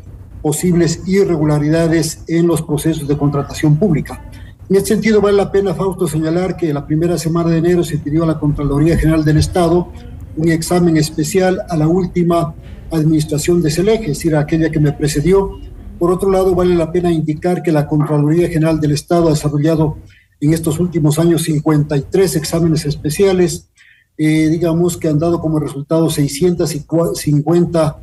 posibles 0.41 1.01
irregularidades 1.05 2.23
en 2.27 2.47
los 2.47 2.61
procesos 2.61 3.07
de 3.07 3.17
contratación 3.17 3.75
pública. 3.75 4.23
En 4.69 4.75
este 4.77 4.89
sentido, 4.89 5.19
vale 5.19 5.35
la 5.35 5.51
pena, 5.51 5.73
Fausto, 5.73 6.07
señalar 6.07 6.55
que 6.55 6.73
la 6.73 6.85
primera 6.85 7.17
semana 7.17 7.49
de 7.49 7.57
enero 7.57 7.83
se 7.83 7.97
pidió 7.97 8.23
a 8.23 8.27
la 8.27 8.39
Contraloría 8.39 8.97
General 8.97 9.25
del 9.25 9.37
Estado 9.37 9.89
un 10.37 10.49
examen 10.49 10.95
especial 10.97 11.61
a 11.67 11.75
la 11.75 11.87
última 11.87 12.53
administración 12.91 13.61
de 13.61 13.71
SELEC, 13.71 14.01
es 14.01 14.07
decir, 14.07 14.35
aquella 14.35 14.69
que 14.69 14.79
me 14.79 14.93
precedió. 14.93 15.59
Por 15.99 16.11
otro 16.11 16.31
lado, 16.31 16.53
vale 16.53 16.75
la 16.75 16.91
pena 16.91 17.11
indicar 17.11 17.63
que 17.63 17.71
la 17.71 17.87
Contraloría 17.87 18.49
General 18.49 18.79
del 18.79 18.91
Estado 18.91 19.27
ha 19.27 19.31
desarrollado 19.31 19.97
en 20.39 20.53
estos 20.53 20.79
últimos 20.79 21.17
años 21.19 21.43
53 21.43 22.35
exámenes 22.35 22.85
especiales, 22.85 23.69
eh, 24.17 24.49
digamos 24.49 24.97
que 24.97 25.07
han 25.07 25.19
dado 25.19 25.39
como 25.39 25.59
resultado 25.59 26.09
650 26.09 27.97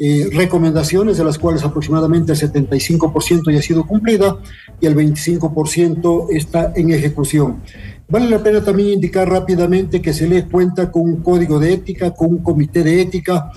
eh, 0.00 0.28
recomendaciones, 0.32 1.18
de 1.18 1.24
las 1.24 1.38
cuales 1.38 1.64
aproximadamente 1.64 2.32
el 2.32 2.38
75% 2.38 3.50
ya 3.50 3.58
ha 3.58 3.62
sido 3.62 3.86
cumplida 3.86 4.38
y 4.80 4.86
el 4.86 4.94
25% 4.94 6.28
está 6.30 6.72
en 6.76 6.92
ejecución. 6.92 7.62
Vale 8.08 8.30
la 8.30 8.42
pena 8.42 8.62
también 8.62 8.90
indicar 8.90 9.28
rápidamente 9.28 10.00
que 10.00 10.12
se 10.12 10.28
le 10.28 10.46
cuenta 10.46 10.90
con 10.90 11.02
un 11.02 11.16
código 11.22 11.58
de 11.58 11.74
ética, 11.74 12.12
con 12.12 12.28
un 12.28 12.38
comité 12.38 12.82
de 12.84 13.02
ética, 13.02 13.50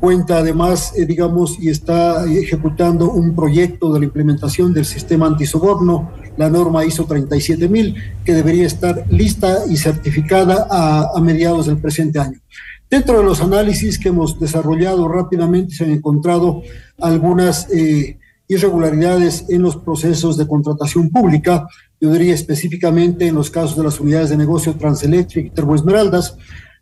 cuenta 0.00 0.38
además, 0.38 0.92
eh, 0.96 1.06
digamos, 1.06 1.58
y 1.60 1.68
está 1.70 2.24
ejecutando 2.26 3.10
un 3.10 3.34
proyecto 3.34 3.92
de 3.92 4.00
la 4.00 4.04
implementación 4.06 4.72
del 4.72 4.84
sistema 4.84 5.26
antisoborno, 5.26 6.10
la 6.36 6.48
norma 6.50 6.84
ISO 6.84 7.04
37000, 7.04 7.94
que 8.24 8.32
debería 8.32 8.66
estar 8.66 9.04
lista 9.10 9.58
y 9.68 9.76
certificada 9.76 10.66
a, 10.70 11.10
a 11.16 11.20
mediados 11.20 11.66
del 11.66 11.78
presente 11.78 12.18
año. 12.18 12.40
Dentro 12.90 13.18
de 13.18 13.24
los 13.24 13.42
análisis 13.42 13.98
que 13.98 14.08
hemos 14.08 14.40
desarrollado 14.40 15.08
rápidamente 15.08 15.74
se 15.74 15.84
han 15.84 15.90
encontrado 15.90 16.62
algunas 16.98 17.68
eh, 17.70 18.18
irregularidades 18.48 19.44
en 19.50 19.60
los 19.60 19.76
procesos 19.76 20.38
de 20.38 20.46
contratación 20.46 21.10
pública, 21.10 21.68
yo 22.00 22.10
diría 22.10 22.32
específicamente 22.32 23.26
en 23.26 23.34
los 23.34 23.50
casos 23.50 23.76
de 23.76 23.84
las 23.84 24.00
unidades 24.00 24.30
de 24.30 24.38
negocio 24.38 24.74
Transelectric 24.74 25.46
y 25.46 25.50
Termoesmeraldas. 25.50 26.36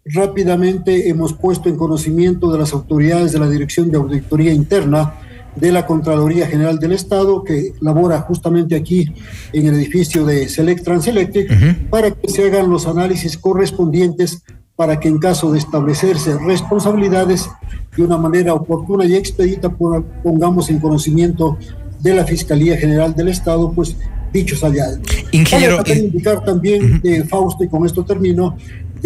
Rápidamente 0.08 1.08
hemos 1.08 1.32
puesto 1.32 1.68
en 1.68 1.76
conocimiento 1.76 2.52
de 2.52 2.58
las 2.58 2.72
autoridades 2.72 3.32
de 3.32 3.40
la 3.40 3.48
Dirección 3.48 3.90
de 3.90 3.96
Auditoría 3.96 4.52
Interna 4.52 5.14
de 5.56 5.72
la 5.72 5.86
Contraloría 5.86 6.46
General 6.46 6.78
del 6.78 6.92
Estado, 6.92 7.42
que 7.42 7.72
labora 7.80 8.20
justamente 8.20 8.76
aquí 8.76 9.10
en 9.52 9.66
el 9.66 9.74
edificio 9.74 10.24
de 10.24 10.48
Select 10.48 10.84
Transelectric, 10.84 11.88
para 11.88 12.10
que 12.10 12.28
se 12.28 12.44
hagan 12.46 12.70
los 12.70 12.86
análisis 12.86 13.36
correspondientes 13.38 14.42
para 14.76 15.00
que 15.00 15.08
en 15.08 15.18
caso 15.18 15.50
de 15.50 15.58
establecerse 15.58 16.38
responsabilidades 16.38 17.48
de 17.96 18.02
una 18.02 18.18
manera 18.18 18.52
oportuna 18.52 19.06
y 19.06 19.16
expedita 19.16 19.70
pongamos 19.70 20.68
en 20.68 20.78
conocimiento 20.78 21.56
de 22.00 22.14
la 22.14 22.26
Fiscalía 22.26 22.76
General 22.76 23.14
del 23.14 23.28
Estado, 23.28 23.72
pues 23.72 23.96
dichos 24.32 24.62
allá. 24.62 24.84
Ingeniero. 25.32 25.78
Vale 25.78 25.94
indicar 25.94 26.44
también, 26.44 27.00
uh 27.02 27.28
Fausto, 27.28 27.64
y 27.64 27.68
con 27.68 27.86
esto 27.86 28.04
termino, 28.04 28.56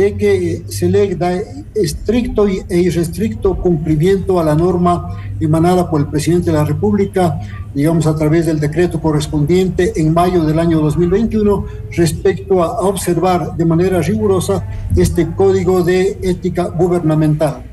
de 0.00 0.16
que 0.16 0.62
se 0.68 0.88
le 0.88 1.14
da 1.14 1.30
estricto 1.74 2.46
e 2.48 2.78
irrestricto 2.88 3.54
cumplimiento 3.56 4.40
a 4.40 4.44
la 4.44 4.54
norma 4.54 4.94
emanada 5.38 5.90
por 5.90 6.00
el 6.00 6.06
presidente 6.06 6.50
de 6.50 6.56
la 6.56 6.64
República, 6.64 7.38
digamos 7.74 8.06
a 8.06 8.16
través 8.16 8.46
del 8.46 8.60
decreto 8.60 9.00
correspondiente 9.00 9.92
en 9.96 10.14
mayo 10.14 10.44
del 10.44 10.58
año 10.58 10.80
2021, 10.80 11.66
respecto 11.92 12.62
a 12.62 12.80
observar 12.80 13.56
de 13.56 13.64
manera 13.64 14.00
rigurosa 14.00 14.66
este 14.96 15.26
código 15.34 15.84
de 15.84 16.18
ética 16.22 16.64
gubernamental. 16.68 17.69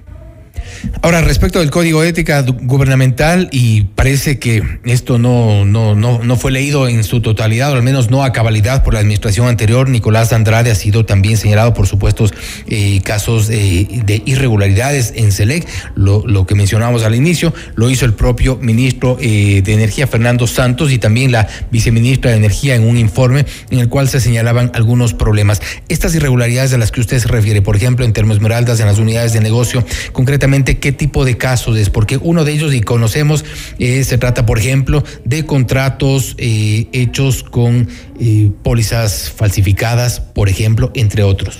Ahora, 1.01 1.21
respecto 1.21 1.59
del 1.59 1.71
código 1.71 2.01
de 2.01 2.09
ética 2.09 2.41
gubernamental, 2.41 3.49
y 3.51 3.83
parece 3.95 4.39
que 4.39 4.63
esto 4.85 5.17
no, 5.17 5.65
no, 5.65 5.95
no, 5.95 6.23
no 6.23 6.35
fue 6.37 6.51
leído 6.51 6.87
en 6.87 7.03
su 7.03 7.21
totalidad, 7.21 7.71
o 7.71 7.75
al 7.75 7.83
menos 7.83 8.09
no 8.09 8.23
a 8.23 8.33
cabalidad 8.33 8.83
por 8.83 8.93
la 8.93 8.99
administración 8.99 9.47
anterior, 9.47 9.89
Nicolás 9.89 10.33
Andrade 10.33 10.71
ha 10.71 10.75
sido 10.75 11.05
también 11.05 11.37
señalado 11.37 11.73
por 11.73 11.87
supuestos 11.87 12.33
eh, 12.67 13.01
casos 13.03 13.47
de 13.47 14.21
irregularidades 14.25 15.13
en 15.15 15.31
SELEC, 15.31 15.67
lo, 15.95 16.25
lo, 16.25 16.45
que 16.45 16.55
mencionamos 16.55 17.03
al 17.03 17.15
inicio, 17.15 17.53
lo 17.75 17.89
hizo 17.89 18.05
el 18.05 18.13
propio 18.13 18.57
ministro 18.61 19.17
eh, 19.19 19.61
de 19.63 19.73
Energía, 19.73 20.07
Fernando 20.07 20.47
Santos, 20.47 20.91
y 20.91 20.97
también 20.97 21.31
la 21.31 21.47
viceministra 21.71 22.31
de 22.31 22.37
Energía 22.37 22.75
en 22.75 22.87
un 22.87 22.97
informe 22.97 23.45
en 23.69 23.79
el 23.79 23.89
cual 23.89 24.09
se 24.09 24.19
señalaban 24.19 24.71
algunos 24.73 25.13
problemas. 25.13 25.61
Estas 25.89 26.15
irregularidades 26.15 26.73
a 26.73 26.77
las 26.77 26.91
que 26.91 27.01
usted 27.01 27.19
se 27.19 27.27
refiere, 27.27 27.61
por 27.61 27.75
ejemplo, 27.75 28.05
en 28.05 28.13
Termoesmeraldas, 28.13 28.79
en 28.79 28.87
las 28.87 28.99
unidades 28.99 29.33
de 29.33 29.41
negocio, 29.41 29.85
concretamente, 30.11 30.56
qué 30.63 30.91
tipo 30.91 31.25
de 31.25 31.37
casos 31.37 31.77
es, 31.77 31.89
porque 31.89 32.17
uno 32.17 32.43
de 32.43 32.53
ellos, 32.53 32.73
y 32.73 32.81
conocemos, 32.81 33.45
eh, 33.79 34.03
se 34.03 34.17
trata, 34.17 34.45
por 34.45 34.59
ejemplo, 34.59 35.03
de 35.25 35.45
contratos 35.45 36.35
eh, 36.37 36.87
hechos 36.91 37.43
con 37.43 37.87
eh, 38.19 38.51
pólizas 38.63 39.29
falsificadas, 39.29 40.19
por 40.19 40.49
ejemplo, 40.49 40.91
entre 40.93 41.23
otros. 41.23 41.59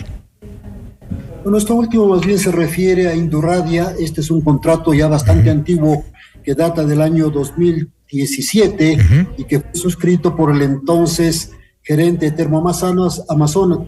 Bueno, 1.43 1.57
esto 1.57 1.75
último 1.75 2.07
más 2.07 2.25
bien 2.25 2.39
se 2.39 2.51
refiere 2.51 3.07
a 3.07 3.15
Induradia. 3.15 3.93
Este 3.99 4.21
es 4.21 4.29
un 4.29 4.41
contrato 4.41 4.93
ya 4.93 5.07
bastante 5.07 5.49
antiguo 5.49 6.03
que 6.43 6.53
data 6.53 6.83
del 6.83 7.01
año 7.01 7.29
2017 7.29 8.97
y 9.37 9.43
que 9.45 9.61
fue 9.61 9.69
suscrito 9.73 10.35
por 10.35 10.53
el 10.53 10.61
entonces 10.61 11.51
gerente 11.87 12.25
de 12.25 12.31
Termoamazonas, 12.33 13.23
Amazonas, 13.29 13.79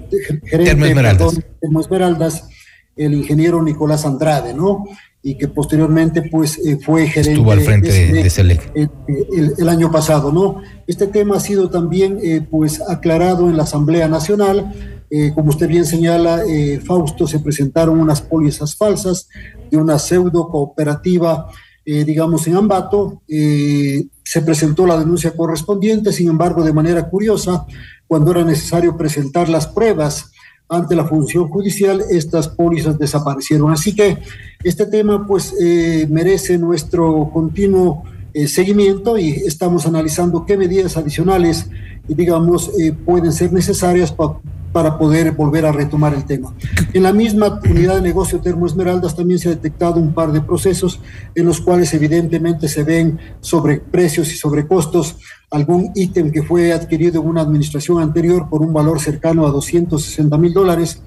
gerente 0.45 0.74
de 0.74 1.43
Termoesmeraldas, 1.60 2.47
el 2.96 3.14
ingeniero 3.14 3.62
Nicolás 3.62 4.06
Andrade, 4.06 4.54
¿no? 4.54 4.86
y 5.22 5.36
que 5.36 5.48
posteriormente 5.48 6.24
pues 6.24 6.58
eh, 6.60 6.78
fue 6.82 7.08
gerente 7.08 7.34
Estuvo 7.34 7.52
al 7.52 7.62
frente 7.62 7.92
de, 7.92 8.60
El, 9.58 9.70
año 9.70 9.92
pasado, 9.92 10.32
¿no? 10.32 10.62
Este 10.88 11.08
tema 11.08 11.38
ha 11.38 11.40
sido 11.42 11.70
también 11.70 12.20
eh, 12.24 12.42
pues 12.50 12.82
aclarado 12.82 13.50
en 13.50 13.58
la 13.58 13.64
Asamblea 13.64 14.08
Nacional. 14.08 14.72
Eh, 15.10 15.32
como 15.36 15.50
usted 15.50 15.68
bien 15.68 15.86
señala, 15.86 16.42
Fausto, 16.86 17.28
se 17.28 17.40
presentaron 17.40 18.00
unas 18.00 18.22
pólizas 18.22 18.76
falsas 18.76 19.28
de 19.70 19.78
una 19.78 20.00
pseudo 20.00 20.48
cooperativa, 20.50 21.48
digamos, 21.86 22.46
en 22.46 22.56
Ambato. 22.56 23.24
se 23.28 24.42
presentó 24.46 24.86
la 24.86 24.98
denuncia 24.98 25.32
correspondiente, 25.32 26.14
sin 26.14 26.30
embargo, 26.30 26.64
de 26.64 26.74
manera 26.74 27.10
curiosa, 27.10 27.66
cuando 28.08 28.32
era 28.32 28.44
necesario 28.44 28.96
presentar 28.96 29.50
las 29.50 29.66
pruebas 29.66 30.32
ante 30.70 30.96
la 30.96 31.06
función 31.06 31.50
judicial, 31.50 32.04
estas 32.12 32.48
pólizas 32.48 32.98
desaparecieron. 32.98 33.72
Así 33.72 33.96
que 33.96 34.20
este 34.64 34.86
tema 34.86 35.26
pues 35.26 35.54
eh, 35.60 36.08
merece 36.10 36.58
nuestro 36.58 37.32
continuo 37.34 38.04
eh, 38.34 38.48
seguimiento 38.48 39.18
y 39.18 39.30
estamos 39.32 39.88
analizando 39.88 40.46
qué 40.46 40.56
medidas 40.56 40.96
adicionales, 40.96 41.70
digamos, 42.08 42.72
eh, 42.80 42.94
pueden 42.94 43.34
ser 43.34 43.52
necesarias 43.52 44.12
para 44.12 44.36
poder 44.72 45.32
volver 45.32 45.66
a 45.66 45.72
retomar 45.72 46.14
el 46.14 46.26
tema. 46.26 46.54
En 46.94 47.04
la 47.04 47.14
misma 47.14 47.60
unidad 47.70 47.96
de 47.96 48.02
negocio 48.02 48.40
Termo 48.40 48.66
Esmeraldas 48.66 49.16
también 49.16 49.40
se 49.40 49.50
ha 49.50 49.52
detectado 49.52 50.00
un 50.00 50.14
par 50.14 50.32
de 50.32 50.42
procesos 50.42 51.00
en 51.36 51.46
los 51.46 51.62
cuales 51.62 51.94
evidentemente 51.94 52.68
se 52.68 52.84
ven 52.84 53.20
sobreprecios 53.42 54.32
y 54.32 54.38
sobrecostos 54.38 55.18
algún 55.52 55.92
ítem 55.96 56.32
que 56.32 56.44
fue 56.44 56.72
adquirido 56.72 57.22
en 57.22 57.28
una 57.28 57.42
administración 57.42 58.02
anterior 58.02 58.48
por 58.50 58.62
un 58.62 58.74
valor 58.74 59.00
cercano 59.00 59.48
a 59.48 59.52
260 59.52 60.38
mil 60.38 60.54
dólares. 60.54 61.02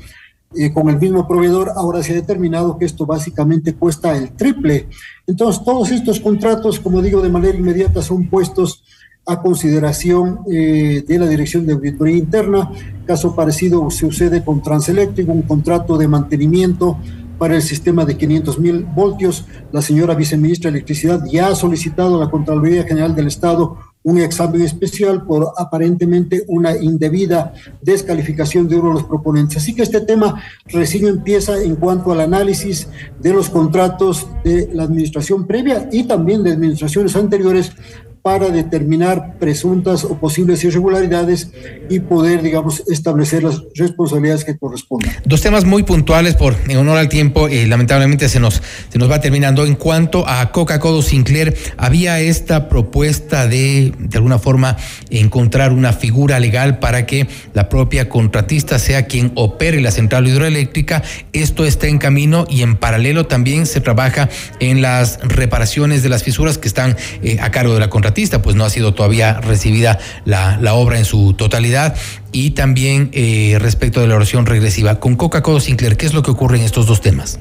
Eh, 0.55 0.71
con 0.71 0.91
el 0.91 0.99
mismo 0.99 1.27
proveedor, 1.27 1.71
ahora 1.75 2.03
se 2.03 2.13
ha 2.13 2.17
determinado 2.17 2.77
que 2.77 2.85
esto 2.85 3.07
básicamente 3.07 3.75
cuesta 3.75 4.15
el 4.15 4.33
triple. 4.33 4.89
Entonces, 5.27 5.65
todos 5.65 5.91
estos 5.91 6.21
contratos, 6.21 6.79
como 6.79 7.01
digo, 7.01 7.23
de 7.23 7.31
manera 7.31 7.57
inmediata 7.57 8.03
son 8.03 8.29
puestos 8.29 8.85
a 9.27 9.41
consideración 9.41 10.41
eh, 10.51 11.05
de 11.07 11.18
la 11.18 11.27
Dirección 11.27 11.66
de 11.66 11.75
Auditoría 11.75 12.16
Interna. 12.16 12.70
Caso 13.07 13.35
parecido 13.35 13.89
sucede 13.91 14.45
con 14.45 14.62
Transeléctrico, 14.62 15.33
un 15.33 15.43
contrato 15.43 15.97
de 15.97 16.09
mantenimiento 16.09 16.99
para 17.39 17.57
el 17.57 17.62
sistema 17.62 18.05
de 18.05 18.16
500 18.16 18.59
mil 18.59 18.85
voltios. 18.85 19.47
La 19.73 19.83
señora 19.83 20.14
viceministra 20.14 20.70
de 20.70 20.79
Electricidad 20.79 21.25
ya 21.31 21.49
ha 21.49 21.55
solicitado 21.55 22.16
a 22.16 22.25
la 22.25 22.31
Contraloría 22.31 22.85
General 22.85 23.14
del 23.14 23.29
Estado 23.29 23.79
un 24.05 24.18
examen 24.18 24.62
especial 24.62 25.25
por 25.25 25.53
aparentemente 25.57 26.45
una 26.49 26.77
indebida 26.77 27.53
descalificación 27.81 28.68
de 28.68 28.77
uno 28.77 28.89
de 28.89 28.95
los 28.95 29.05
proponentes. 29.05 29.59
Así 29.59 29.75
que 29.75 29.83
este 29.83 30.01
tema 30.01 30.43
recién 30.66 31.07
empieza 31.07 31.61
en 31.62 31.77
cuanto 31.77 32.11
al 32.12 32.20
análisis 32.20 32.89
de 33.20 33.33
los 33.33 33.49
contratos 33.49 34.27
de 34.45 34.70
la 34.73 34.85
administración 34.85 35.47
previa 35.47 35.89
y 35.93 36.05
también 36.05 36.43
de 36.43 36.53
administraciones 36.53 37.14
anteriores 37.14 37.73
para 38.23 38.51
determinar 38.51 39.37
presuntas 39.41 40.05
o 40.05 40.16
posibles 40.16 40.62
irregularidades 40.62 41.51
y 41.91 41.99
poder, 41.99 42.41
digamos, 42.41 42.85
establecer 42.89 43.43
las 43.43 43.61
responsabilidades 43.75 44.45
que 44.45 44.57
correspondan. 44.57 45.12
Dos 45.25 45.41
temas 45.41 45.64
muy 45.64 45.83
puntuales 45.83 46.37
por 46.37 46.55
en 46.68 46.77
honor 46.77 46.99
al 46.99 47.09
tiempo, 47.09 47.49
eh, 47.49 47.66
lamentablemente 47.66 48.29
se 48.29 48.39
nos, 48.39 48.62
se 48.91 48.99
nos 48.99 49.11
va 49.11 49.20
terminando. 49.20 49.66
En 49.66 49.75
cuanto 49.75 50.27
a 50.29 50.53
Coca-Cola 50.53 51.03
Sinclair, 51.03 51.57
había 51.77 52.20
esta 52.20 52.68
propuesta 52.68 53.49
de, 53.49 53.93
de 53.99 54.16
alguna 54.16 54.39
forma, 54.39 54.77
encontrar 55.11 55.73
una 55.73 55.93
figura 55.93 56.39
legal 56.39 56.79
para 56.79 57.07
que 57.07 57.27
la 57.55 57.68
propia 57.68 58.09
contratista 58.09 58.79
sea 58.79 59.07
quien 59.07 59.33
opere 59.35 59.81
la 59.81 59.91
central 59.91 60.29
hidroeléctrica. 60.29 61.03
Esto 61.33 61.64
está 61.64 61.89
en 61.89 61.99
camino 61.99 62.47
y 62.49 62.62
en 62.62 62.77
paralelo 62.77 63.27
también 63.27 63.66
se 63.66 63.81
trabaja 63.81 64.29
en 64.61 64.81
las 64.81 65.18
reparaciones 65.23 66.05
de 66.05 66.09
las 66.09 66.23
fisuras 66.23 66.57
que 66.57 66.68
están 66.68 66.97
eh, 67.25 67.39
a 67.41 67.51
cargo 67.51 67.75
de 67.75 67.81
la 67.81 67.91
contratista 67.91 68.12
pues 68.43 68.57
no 68.57 68.65
ha 68.65 68.71
sido 68.71 68.95
todavía 68.95 69.41
recibida 69.41 69.99
la, 70.25 70.59
la 70.61 70.75
obra 70.75 70.99
en 70.99 71.05
su 71.05 71.35
totalidad. 71.35 71.97
Y 72.31 72.51
también 72.51 73.11
eh, 73.13 73.59
respecto 73.61 74.01
de 74.01 74.07
la 74.07 74.17
oración 74.17 74.47
regresiva, 74.47 75.01
con 75.01 75.17
Coca-Cola 75.17 75.61
Sinclair, 75.61 75.97
¿qué 75.97 76.07
es 76.07 76.15
lo 76.15 76.23
que 76.23 76.31
ocurre 76.31 76.59
en 76.59 76.65
estos 76.65 76.87
dos 76.87 77.01
temas? 77.01 77.39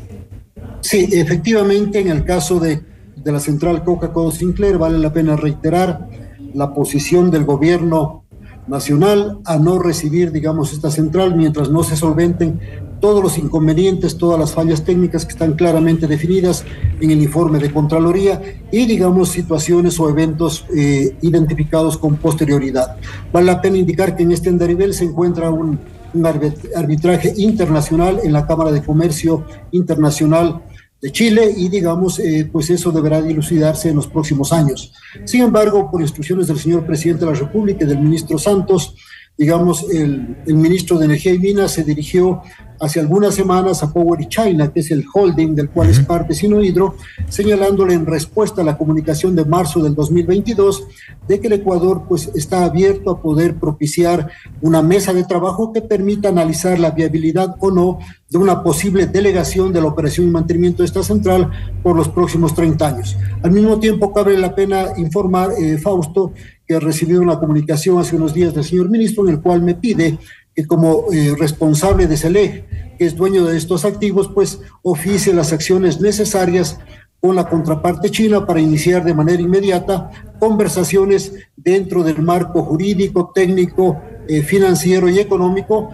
Sí, 0.82 1.08
efectivamente, 1.12 2.00
en 2.00 2.10
el 2.10 2.26
caso 2.26 2.60
de, 2.60 2.82
de 3.16 3.32
la 3.32 3.40
central 3.40 3.84
Coca-Cola 3.84 4.32
Sinclair, 4.32 4.78
vale 4.78 4.98
la 4.98 5.14
pena 5.14 5.36
reiterar 5.36 6.08
la 6.54 6.74
posición 6.74 7.32
del 7.32 7.46
gobierno 7.46 8.26
nacional 8.68 9.40
a 9.46 9.58
no 9.58 9.80
recibir, 9.80 10.32
digamos, 10.32 10.74
esta 10.74 10.92
central 10.92 11.36
mientras 11.36 11.70
no 11.70 11.84
se 11.84 11.96
solventen 11.96 12.60
todos 13.02 13.22
los 13.22 13.38
inconvenientes, 13.38 14.18
todas 14.18 14.40
las 14.40 14.54
fallas 14.54 14.86
técnicas 14.86 15.26
que 15.26 15.32
están 15.32 15.54
claramente 15.54 16.08
definidas 16.08 16.64
en 17.02 17.12
el 17.12 17.22
informe 17.22 17.60
de 17.60 17.74
Contraloría 17.74 18.42
y, 18.72 18.86
digamos, 18.86 19.30
situaciones 19.30 20.00
o 20.00 20.10
eventos 20.10 20.66
eh, 20.74 21.16
identificados 21.22 21.98
con 21.98 22.16
posterioridad. 22.16 22.96
Vale 23.34 23.48
la 23.48 23.62
pena 23.62 23.78
indicar 23.78 24.16
que 24.16 24.24
en 24.24 24.32
este 24.32 24.50
andarivel 24.50 24.94
se 24.94 25.04
encuentra 25.04 25.50
un, 25.50 25.80
un 26.14 26.26
arbitraje 26.26 27.34
internacional 27.38 28.20
en 28.24 28.34
la 28.34 28.46
Cámara 28.46 28.72
de 28.72 28.84
Comercio 28.84 29.46
Internacional 29.72 30.62
de 31.02 31.12
Chile 31.12 31.52
y 31.58 31.68
digamos, 31.70 32.20
eh, 32.20 32.48
pues 32.52 32.70
eso 32.70 32.92
deberá 32.92 33.22
dilucidarse 33.22 33.90
en 33.90 33.96
los 33.96 34.08
próximos 34.08 34.54
años. 34.54 34.94
Sin 35.26 35.42
embargo, 35.42 35.90
por 35.90 36.02
instrucciones 36.02 36.48
del 36.48 36.60
señor 36.60 36.86
presidente 36.86 37.26
de 37.26 37.32
la 37.32 37.38
República 37.38 37.84
y 37.84 37.88
del 37.88 38.00
ministro 38.00 38.38
Santos, 38.38 38.96
digamos, 39.42 39.88
el, 39.92 40.38
el, 40.46 40.54
ministro 40.54 41.00
de 41.00 41.06
Energía 41.06 41.34
y 41.34 41.40
Minas 41.40 41.72
se 41.72 41.84
dirigió 41.84 42.44
hace 42.80 43.00
algunas 43.00 43.34
semanas 43.34 43.82
a 43.82 43.92
Power 43.92 44.28
China, 44.28 44.72
que 44.72 44.82
es 44.82 44.92
el 44.92 45.04
holding 45.12 45.56
del 45.56 45.70
cual 45.70 45.90
es 45.90 46.00
parte 46.00 46.36
Sinohidro, 46.36 46.96
señalándole 47.28 47.96
en 47.96 48.06
respuesta 48.06 48.62
a 48.62 48.66
la 48.66 48.78
comunicación 48.78 49.36
de 49.36 49.46
marzo 49.46 49.82
del 49.82 49.96
2022 49.96 50.84
de 51.28 51.40
que 51.40 51.48
el 51.48 51.54
Ecuador 51.54 52.04
pues 52.08 52.32
está 52.36 52.66
abierto 52.66 53.10
a 53.10 53.22
poder 53.22 53.56
propiciar 53.56 54.30
una 54.62 54.84
mesa 54.84 55.12
de 55.12 55.24
trabajo 55.24 55.72
que 55.72 55.82
permita 55.82 56.30
analizar 56.30 56.80
la 56.80 56.92
viabilidad 56.92 57.56
o 57.60 57.72
no 57.72 58.00
de 58.30 58.38
una 58.38 58.64
posible 58.64 59.06
delegación 59.06 59.74
de 59.74 59.82
la 59.82 59.88
operación 59.88 60.28
y 60.28 60.32
mantenimiento 60.32 60.84
de 60.84 60.88
esta 60.88 61.04
central 61.04 61.52
por 61.84 61.96
los 61.96 62.10
próximos 62.10 62.56
30 62.56 62.88
años. 62.88 63.18
Al 63.44 63.52
mismo 63.52 63.80
tiempo, 63.80 64.14
cabe 64.14 64.38
la 64.38 64.56
pena 64.56 64.88
informar, 64.98 65.52
eh, 65.60 65.78
Fausto, 65.78 66.34
he 66.74 66.80
recibido 66.80 67.22
una 67.22 67.40
comunicación 67.40 68.00
hace 68.00 68.16
unos 68.16 68.34
días 68.34 68.54
del 68.54 68.64
señor 68.64 68.90
ministro 68.90 69.24
en 69.24 69.36
el 69.36 69.42
cual 69.42 69.62
me 69.62 69.76
pide 69.76 70.18
que 70.56 70.66
como 70.66 71.06
eh, 71.12 71.34
responsable 71.38 72.08
de 72.08 72.18
SELEG, 72.18 72.98
que 72.98 73.06
es 73.06 73.16
dueño 73.16 73.46
de 73.46 73.58
estos 73.58 73.86
activos, 73.86 74.30
pues 74.34 74.60
oficie 74.82 75.34
las 75.34 75.54
acciones 75.54 76.02
necesarias 76.02 76.78
con 77.22 77.36
la 77.36 77.48
contraparte 77.48 78.10
china 78.10 78.46
para 78.46 78.60
iniciar 78.60 79.04
de 79.04 79.14
manera 79.14 79.42
inmediata 79.42 80.10
conversaciones 80.40 81.34
dentro 81.56 82.04
del 82.04 82.22
marco 82.22 82.64
jurídico, 82.64 83.32
técnico, 83.34 84.02
eh, 84.28 84.42
financiero 84.42 85.08
y 85.08 85.20
económico 85.20 85.90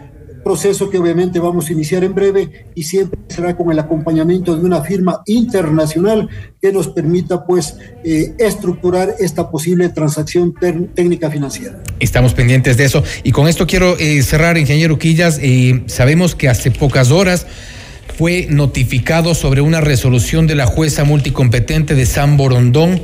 proceso 0.48 0.90
que 0.90 0.98
obviamente 0.98 1.40
vamos 1.40 1.68
a 1.68 1.74
iniciar 1.74 2.06
en 2.06 2.16
breve 2.16 2.68
y 2.74 2.84
siempre 2.84 3.20
será 3.28 3.58
con 3.58 3.70
el 3.70 3.80
acompañamiento 3.80 4.56
de 4.56 4.64
una 4.64 4.82
firma 4.82 5.22
internacional 5.26 6.30
que 6.62 6.72
nos 6.72 6.88
permita 6.88 7.46
pues 7.46 7.76
eh, 8.06 8.34
estructurar 8.40 9.16
esta 9.20 9.52
posible 9.52 9.90
transacción 9.90 10.54
técnica 10.96 11.30
financiera. 11.30 11.84
Estamos 12.00 12.34
pendientes 12.34 12.78
de 12.78 12.86
eso 12.86 13.04
y 13.24 13.34
con 13.34 13.50
esto 13.50 13.68
quiero 13.68 13.98
eh, 13.98 14.24
cerrar, 14.24 14.58
ingeniero 14.58 14.98
Quillas, 14.98 15.38
eh, 15.42 15.84
sabemos 15.88 16.34
que 16.34 16.48
hace 16.48 16.72
pocas 16.72 17.12
horas 17.12 17.46
fue 18.18 18.48
notificado 18.50 19.36
sobre 19.36 19.60
una 19.60 19.82
resolución 19.82 20.48
de 20.48 20.56
la 20.56 20.66
jueza 20.66 21.04
multicompetente 21.04 21.94
de 21.94 22.06
San 22.06 22.38
Borondón 22.38 23.02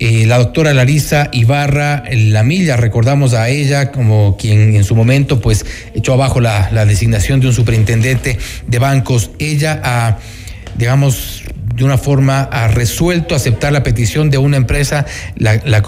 eh, 0.00 0.26
la 0.26 0.38
doctora 0.38 0.72
Larisa 0.74 1.28
Ibarra 1.32 2.04
Lamilla, 2.12 2.76
recordamos 2.76 3.34
a 3.34 3.48
ella 3.48 3.90
como 3.90 4.36
quien 4.36 4.76
en 4.76 4.84
su 4.84 4.94
momento 4.94 5.40
pues 5.40 5.66
echó 5.92 6.12
abajo 6.12 6.40
la, 6.40 6.68
designación 6.86 7.40
de 7.40 7.48
un 7.48 7.52
superintendente 7.52 8.38
de 8.68 8.78
bancos. 8.78 9.32
Ella 9.40 9.80
ha, 9.82 10.18
digamos, 10.76 11.42
de 11.74 11.82
una 11.82 11.98
forma 11.98 12.42
ha 12.42 12.68
resuelto 12.68 13.34
aceptar 13.34 13.72
la 13.72 13.82
petición 13.82 14.30
de 14.30 14.38
una 14.38 14.56
empresa, 14.56 15.04
la, 15.36 15.60
la, 15.64 15.82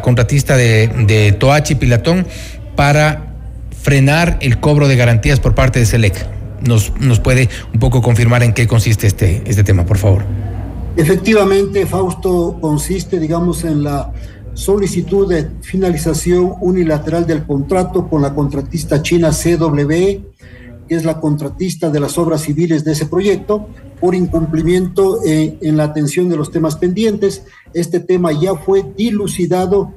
contratista 0.00 0.56
de, 0.56 1.36
Toachi 1.36 1.74
Pilatón, 1.74 2.28
para 2.76 3.34
frenar 3.82 4.38
el 4.42 4.60
cobro 4.60 4.86
de 4.86 4.94
garantías 4.94 5.40
por 5.40 5.56
parte 5.56 5.80
de 5.80 5.86
SELEC. 5.86 6.14
Nos, 6.60 6.92
nos 7.00 7.18
puede 7.18 7.48
un 7.72 7.80
poco 7.80 8.00
confirmar 8.00 8.44
en 8.44 8.52
qué 8.52 8.68
consiste 8.68 9.08
este, 9.08 9.42
este 9.44 9.64
tema, 9.64 9.84
por 9.84 9.98
favor. 9.98 10.53
Efectivamente, 10.96 11.86
Fausto 11.86 12.56
consiste, 12.60 13.18
digamos, 13.18 13.64
en 13.64 13.82
la 13.82 14.12
solicitud 14.54 15.28
de 15.28 15.50
finalización 15.60 16.54
unilateral 16.60 17.26
del 17.26 17.44
contrato 17.44 18.08
con 18.08 18.22
la 18.22 18.32
contratista 18.32 19.02
china 19.02 19.30
CWE, 19.30 20.22
que 20.86 20.94
es 20.94 21.04
la 21.04 21.18
contratista 21.20 21.90
de 21.90 21.98
las 21.98 22.16
obras 22.16 22.42
civiles 22.42 22.84
de 22.84 22.92
ese 22.92 23.06
proyecto, 23.06 23.66
por 24.00 24.14
incumplimiento 24.14 25.18
en, 25.24 25.58
en 25.60 25.76
la 25.76 25.84
atención 25.84 26.28
de 26.28 26.36
los 26.36 26.52
temas 26.52 26.76
pendientes. 26.76 27.42
Este 27.72 27.98
tema 27.98 28.30
ya 28.32 28.54
fue 28.54 28.84
dilucidado 28.96 29.94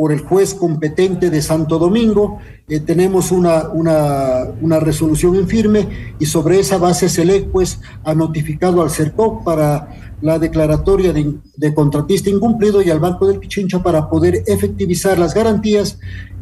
por 0.00 0.12
el 0.12 0.20
juez 0.20 0.54
competente 0.54 1.28
de 1.28 1.42
Santo 1.42 1.78
Domingo. 1.78 2.38
Eh, 2.68 2.80
tenemos 2.80 3.30
una, 3.32 3.68
una, 3.68 4.44
una, 4.62 4.80
resolución 4.80 5.36
en 5.36 5.46
firme 5.46 6.14
y 6.18 6.24
sobre 6.24 6.58
esa 6.58 6.78
base 6.78 7.10
SELEC 7.10 7.50
pues 7.50 7.80
ha 8.04 8.14
notificado 8.14 8.80
al 8.80 8.90
CERCOC 8.90 9.44
para 9.44 10.09
la 10.22 10.38
declaratoria 10.38 11.12
de, 11.12 11.74
contratista 11.74 12.30
incumplido 12.30 12.82
y 12.82 12.90
al 12.90 13.00
Banco 13.00 13.26
del 13.26 13.38
Pichincha 13.38 13.82
para 13.82 14.08
poder 14.08 14.42
efectivizar 14.46 15.18
las 15.18 15.34
garantías 15.34 15.98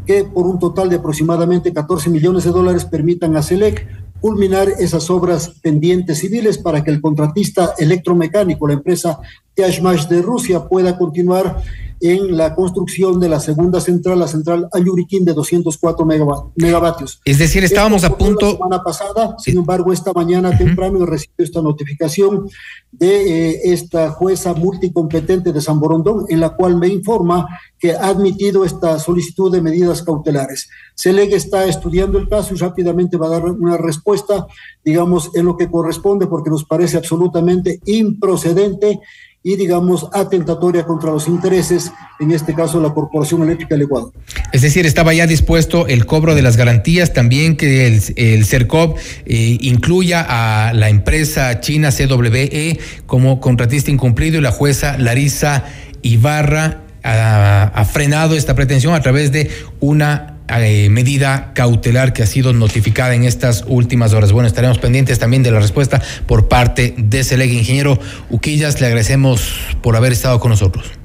que 0.07 0.25
por 0.25 0.47
un 0.47 0.59
total 0.59 0.89
de 0.89 0.97
aproximadamente 0.97 1.73
14 1.73 2.11
millones 2.11 2.45
de 2.45 2.51
dólares 2.51 2.85
permitan 2.85 3.37
a 3.37 3.43
SELEC 3.43 3.87
culminar 4.21 4.69
esas 4.81 5.11
obras 5.11 5.51
pendientes 5.63 6.19
civiles 6.19 6.59
para 6.59 6.83
que 6.83 6.91
el 6.91 7.01
contratista 7.01 7.75
electromecánico, 7.79 8.67
la 8.67 8.75
empresa 8.75 9.21
Tiashmash 9.59 10.07
de 10.07 10.23
Rusia, 10.23 10.69
pueda 10.69 10.97
continuar 10.97 11.61
en 12.01 12.37
la 12.37 12.55
construcción 12.55 13.19
de 13.19 13.29
la 13.29 13.41
segunda 13.41 13.81
central, 13.81 14.21
la 14.21 14.29
central 14.29 14.69
Ayuriquín 14.73 15.25
de 15.25 15.33
204 15.33 16.07
megavatios. 16.55 17.21
Es 17.25 17.39
decir, 17.39 17.65
estábamos 17.65 18.05
Esto 18.05 18.15
a 18.15 18.19
punto... 18.19 18.47
La 18.47 18.53
semana 18.53 18.83
pasada, 18.85 19.35
sin 19.39 19.59
embargo, 19.59 19.93
esta 19.93 20.13
mañana 20.13 20.51
uh 20.51 20.53
-huh. 20.53 20.59
temprano 20.59 21.03
he 21.03 21.07
recibido 21.07 21.43
esta 21.45 21.61
notificación 21.61 22.49
de 22.93 23.51
eh, 23.51 23.61
esta 23.65 24.11
jueza 24.11 24.55
multicompetente 24.55 25.53
de 25.53 25.61
San 25.61 25.81
Borondón, 25.81 26.27
en 26.29 26.39
la 26.39 26.51
cual 26.51 26.77
me 26.77 26.87
informa 26.87 27.49
que 27.81 27.93
ha 27.93 28.07
admitido 28.07 28.65
esta 28.65 29.01
solicitud 29.01 29.51
de 29.51 29.61
medidas 29.61 30.03
cautelares. 30.03 30.69
CELEG 30.95 31.35
está 31.35 31.65
estudiando 31.65 32.19
el 32.19 32.29
caso 32.29 32.55
y 32.55 32.59
rápidamente 32.59 33.17
va 33.17 33.27
a 33.27 33.31
dar 33.31 33.45
una 33.47 33.77
respuesta, 33.77 34.47
digamos, 34.85 35.31
en 35.35 35.47
lo 35.47 35.57
que 35.57 35.69
corresponde, 35.69 36.29
porque 36.29 36.51
nos 36.51 36.65
parece 36.65 36.97
absolutamente 36.97 37.81
improcedente 37.87 39.01
y, 39.49 39.57
digamos, 39.57 40.07
atentatoria 40.13 40.85
contra 40.85 41.11
los 41.11 41.27
intereses, 41.27 41.91
en 42.21 42.33
este 42.33 42.53
caso, 42.53 42.83
la 42.83 42.93
Corporación 42.93 43.43
Eléctrica 43.45 43.77
del 43.77 43.87
Ecuador. 43.87 44.13
Es 44.53 44.61
decir, 44.61 44.85
estaba 44.85 45.15
ya 45.15 45.27
dispuesto 45.27 45.87
el 45.87 46.05
cobro 46.05 46.35
de 46.35 46.43
las 46.43 46.59
garantías, 46.59 47.15
también 47.15 47.57
que 47.57 47.87
el, 47.87 48.03
el 48.17 48.45
CERCOP 48.45 48.99
eh, 49.25 49.57
incluya 49.63 50.27
a 50.29 50.75
la 50.75 50.91
empresa 50.91 51.61
china 51.61 51.89
CWE 51.91 52.79
como 53.07 53.41
contratista 53.41 53.91
incumplido 53.91 54.37
y 54.37 54.43
la 54.43 54.53
jueza 54.53 54.99
Larisa 54.99 55.65
Ibarra 56.03 56.83
ha, 57.03 57.73
ha 57.75 57.85
frenado 57.87 58.35
esta 58.35 58.55
pretensión 58.55 58.93
a 58.93 59.01
través 59.01 59.33
de 59.33 59.51
una 59.81 60.38
eh, 60.51 60.89
medida 60.91 61.53
cautelar 61.55 62.13
que 62.13 62.23
ha 62.23 62.27
sido 62.27 62.53
notificada 62.53 63.15
en 63.15 63.25
estas 63.25 63.65
últimas 63.67 64.13
horas. 64.13 64.33
Bueno, 64.33 64.47
estaremos 64.47 64.79
pendientes 64.79 65.19
también 65.19 65.43
de 65.43 65.51
la 65.51 65.61
respuesta 65.61 66.03
por 66.27 66.49
parte 66.49 66.95
de 66.97 67.25
CELEG. 67.25 67.53
Ingeniero 67.53 67.99
Uquillas, 68.31 68.81
le 68.81 68.87
agradecemos 68.87 69.53
por 69.83 69.97
haber 69.97 70.13
estado 70.13 70.41
con 70.41 70.51
nosotros. 70.51 70.99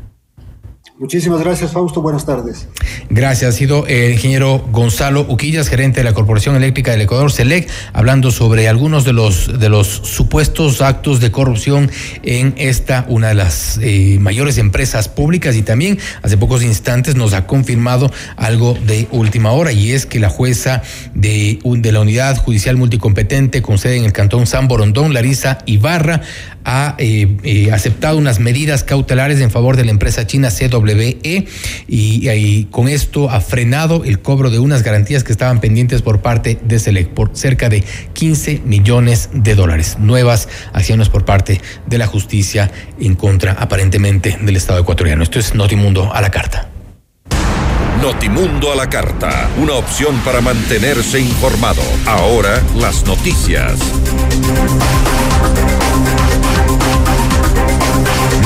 Muchísimas 0.99 1.39
gracias, 1.39 1.71
Fausto. 1.71 2.03
Buenas 2.03 2.23
tardes. 2.23 2.67
Gracias. 3.09 3.55
Ha 3.55 3.57
sido 3.57 3.87
el 3.87 4.13
ingeniero 4.13 4.63
Gonzalo 4.71 5.25
Uquillas, 5.27 5.67
gerente 5.67 6.01
de 6.01 6.03
la 6.03 6.13
Corporación 6.13 6.55
Eléctrica 6.55 6.91
del 6.91 7.01
Ecuador, 7.01 7.31
SELEC, 7.31 7.67
hablando 7.93 8.29
sobre 8.29 8.67
algunos 8.67 9.03
de 9.03 9.11
los, 9.11 9.59
de 9.59 9.69
los 9.69 9.87
supuestos 9.87 10.81
actos 10.81 11.19
de 11.19 11.31
corrupción 11.31 11.89
en 12.21 12.53
esta, 12.57 13.05
una 13.09 13.29
de 13.29 13.33
las 13.33 13.79
eh, 13.81 14.17
mayores 14.19 14.59
empresas 14.59 15.09
públicas. 15.09 15.55
Y 15.55 15.63
también 15.63 15.97
hace 16.21 16.37
pocos 16.37 16.61
instantes 16.61 17.15
nos 17.15 17.33
ha 17.33 17.47
confirmado 17.47 18.11
algo 18.35 18.77
de 18.85 19.07
última 19.09 19.51
hora 19.51 19.71
y 19.71 19.93
es 19.93 20.05
que 20.05 20.19
la 20.19 20.29
jueza 20.29 20.83
de, 21.15 21.59
de 21.63 21.91
la 21.91 22.01
Unidad 22.01 22.37
Judicial 22.37 22.77
Multicompetente 22.77 23.63
con 23.63 23.79
sede 23.79 23.97
en 23.97 24.05
el 24.05 24.13
Cantón 24.13 24.45
San 24.45 24.67
Borondón, 24.67 25.11
Larisa 25.11 25.57
Ibarra, 25.65 26.21
ha 26.65 26.95
eh, 26.97 27.37
eh, 27.43 27.71
aceptado 27.71 28.17
unas 28.17 28.39
medidas 28.39 28.83
cautelares 28.83 29.39
en 29.41 29.51
favor 29.51 29.77
de 29.77 29.85
la 29.85 29.91
empresa 29.91 30.27
china 30.27 30.49
CWE 30.49 31.47
y, 31.87 32.29
y, 32.29 32.65
con 32.65 32.87
esto 32.87 33.29
ha 33.29 33.41
frenado 33.41 34.03
el 34.03 34.19
cobro 34.19 34.49
de 34.49 34.59
unas 34.59 34.83
garantías 34.83 35.23
que 35.23 35.31
estaban 35.31 35.59
pendientes 35.59 36.01
por 36.01 36.21
parte 36.21 36.59
de 36.63 36.79
Select 36.79 37.11
por 37.11 37.31
cerca 37.33 37.69
de 37.69 37.83
15 38.13 38.61
millones 38.65 39.29
de 39.33 39.55
dólares. 39.55 39.97
Nuevas 39.99 40.47
acciones 40.73 41.09
por 41.09 41.25
parte 41.25 41.61
de 41.87 41.97
la 41.97 42.07
justicia 42.07 42.71
en 42.99 43.15
contra 43.15 43.53
aparentemente 43.53 44.37
del 44.41 44.55
Estado 44.55 44.79
ecuatoriano. 44.79 45.23
Esto 45.23 45.39
es 45.39 45.55
Notimundo 45.55 46.13
a 46.13 46.21
la 46.21 46.31
carta. 46.31 46.69
Notimundo 48.01 48.71
a 48.71 48.75
la 48.75 48.89
carta, 48.89 49.49
una 49.57 49.73
opción 49.75 50.19
para 50.25 50.41
mantenerse 50.41 51.21
informado. 51.21 51.81
Ahora 52.05 52.61
las 52.75 53.05
noticias. 53.05 53.79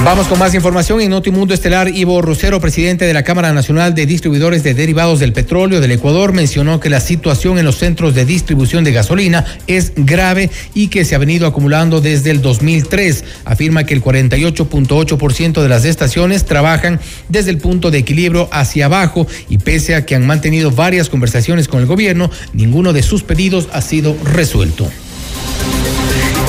Vamos 0.07 0.27
con 0.27 0.39
más 0.39 0.55
información 0.55 1.01
en 1.01 1.09
Notimundo 1.09 1.53
Estelar. 1.53 1.89
Ivo 1.89 2.21
Rosero, 2.21 2.61
presidente 2.61 3.03
de 3.03 3.13
la 3.13 3.23
Cámara 3.23 3.51
Nacional 3.51 3.93
de 3.93 4.05
Distribuidores 4.05 4.63
de 4.63 4.73
Derivados 4.73 5.19
del 5.19 5.33
Petróleo 5.33 5.81
del 5.81 5.91
Ecuador, 5.91 6.31
mencionó 6.31 6.79
que 6.79 6.89
la 6.89 7.01
situación 7.01 7.59
en 7.59 7.65
los 7.65 7.75
centros 7.75 8.15
de 8.15 8.23
distribución 8.23 8.85
de 8.85 8.93
gasolina 8.93 9.43
es 9.67 9.91
grave 9.97 10.49
y 10.73 10.87
que 10.87 11.03
se 11.03 11.13
ha 11.13 11.17
venido 11.17 11.45
acumulando 11.45 11.99
desde 11.99 12.31
el 12.31 12.41
2003. 12.41 13.25
Afirma 13.43 13.83
que 13.83 13.95
el 13.95 14.01
48.8% 14.01 15.61
de 15.61 15.67
las 15.67 15.83
estaciones 15.83 16.45
trabajan 16.45 17.01
desde 17.27 17.51
el 17.51 17.57
punto 17.57 17.91
de 17.91 17.97
equilibrio 17.97 18.47
hacia 18.53 18.85
abajo 18.85 19.27
y 19.49 19.57
pese 19.57 19.93
a 19.93 20.05
que 20.05 20.15
han 20.15 20.25
mantenido 20.25 20.71
varias 20.71 21.09
conversaciones 21.09 21.67
con 21.67 21.81
el 21.81 21.85
gobierno, 21.85 22.31
ninguno 22.53 22.93
de 22.93 23.03
sus 23.03 23.23
pedidos 23.23 23.67
ha 23.73 23.81
sido 23.81 24.15
resuelto. 24.23 24.89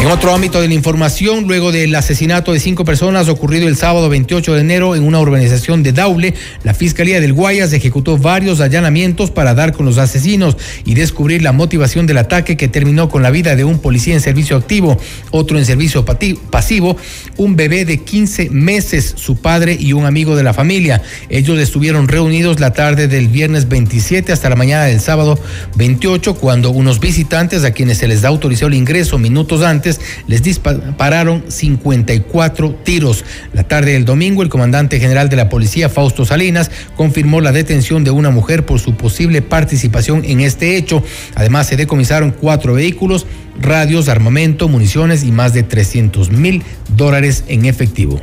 En 0.01 0.07
otro 0.07 0.33
ámbito 0.33 0.61
de 0.61 0.69
la 0.69 0.75
información, 0.75 1.49
luego 1.49 1.73
del 1.73 1.93
asesinato 1.93 2.53
de 2.53 2.61
cinco 2.61 2.85
personas 2.85 3.29
ocurrido 3.29 3.67
el 3.67 3.77
sábado 3.77 4.09
28 4.09 4.55
de 4.55 4.61
enero 4.61 4.95
en 4.95 5.03
una 5.03 5.19
urbanización 5.19 5.83
de 5.83 5.93
Daule, 5.93 6.35
la 6.63 6.73
Fiscalía 6.73 7.21
del 7.21 7.33
Guayas 7.33 7.73
ejecutó 7.73 8.17
varios 8.17 8.61
allanamientos 8.61 9.33
para 9.33 9.55
dar 9.55 9.73
con 9.73 9.87
los 9.87 9.99
asesinos 9.99 10.57
y 10.85 10.95
descubrir 10.95 11.43
la 11.43 11.51
motivación 11.51 12.07
del 12.07 12.19
ataque 12.19 12.57
que 12.57 12.69
terminó 12.69 13.09
con 13.09 13.25
la 13.25 13.33
vida 13.33 13.57
de 13.57 13.65
un 13.65 13.81
policía 13.81 14.15
en 14.15 14.21
servicio 14.21 14.57
activo, 14.57 14.97
otro 15.33 15.59
en 15.59 15.65
servicio 15.65 16.05
pasivo, 16.05 16.97
un 17.37 17.57
bebé 17.57 17.85
de 17.85 17.99
15 17.99 18.51
meses, 18.51 19.15
su 19.17 19.39
padre 19.39 19.77
y 19.79 19.95
un 19.95 20.07
amigo 20.07 20.37
de 20.37 20.45
la 20.45 20.55
familia. 20.55 21.03
Ellos 21.29 21.59
estuvieron 21.59 22.07
reunidos 22.07 22.61
la 22.61 22.73
tarde 22.73 23.09
del 23.09 23.27
viernes 23.27 23.69
27 23.69 24.33
hasta 24.33 24.49
la 24.49 24.55
mañana 24.55 24.85
del 24.85 25.01
sábado 25.01 25.41
28 25.75 26.35
cuando 26.37 26.71
unos 26.71 27.01
visitantes 27.01 27.65
a 27.65 27.73
quienes 27.73 27.99
se 27.99 28.07
les 28.07 28.25
autorizó 28.25 28.69
el 28.69 28.75
ingreso 28.75 29.19
minutos 29.19 29.63
antes 29.63 29.88
les 30.27 30.43
dispararon 30.43 31.45
54 31.49 32.75
tiros. 32.85 33.25
La 33.53 33.65
tarde 33.65 33.93
del 33.93 34.05
domingo, 34.05 34.43
el 34.43 34.49
comandante 34.49 35.01
general 35.01 35.29
de 35.29 35.37
la 35.37 35.49
policía, 35.49 35.89
Fausto 35.89 36.25
Salinas, 36.25 36.71
confirmó 36.97 37.41
la 37.41 37.53
detención 37.53 38.05
de 38.05 38.11
una 38.11 38.31
mujer 38.31 38.67
por 38.67 38.81
su 38.81 38.95
posible 38.95 39.43
participación 39.43 40.25
en 40.25 40.41
este 40.41 40.77
hecho. 40.77 41.03
Además, 41.35 41.67
se 41.67 41.77
decomisaron 41.77 42.31
cuatro 42.31 42.75
vehículos, 42.75 43.27
radios, 43.61 44.09
armamento, 44.09 44.69
municiones 44.69 45.25
y 45.25 45.33
más 45.33 45.53
de 45.53 45.63
300 45.63 46.31
mil 46.31 46.63
dólares 46.97 47.45
en 47.49 47.65
efectivo. 47.65 48.21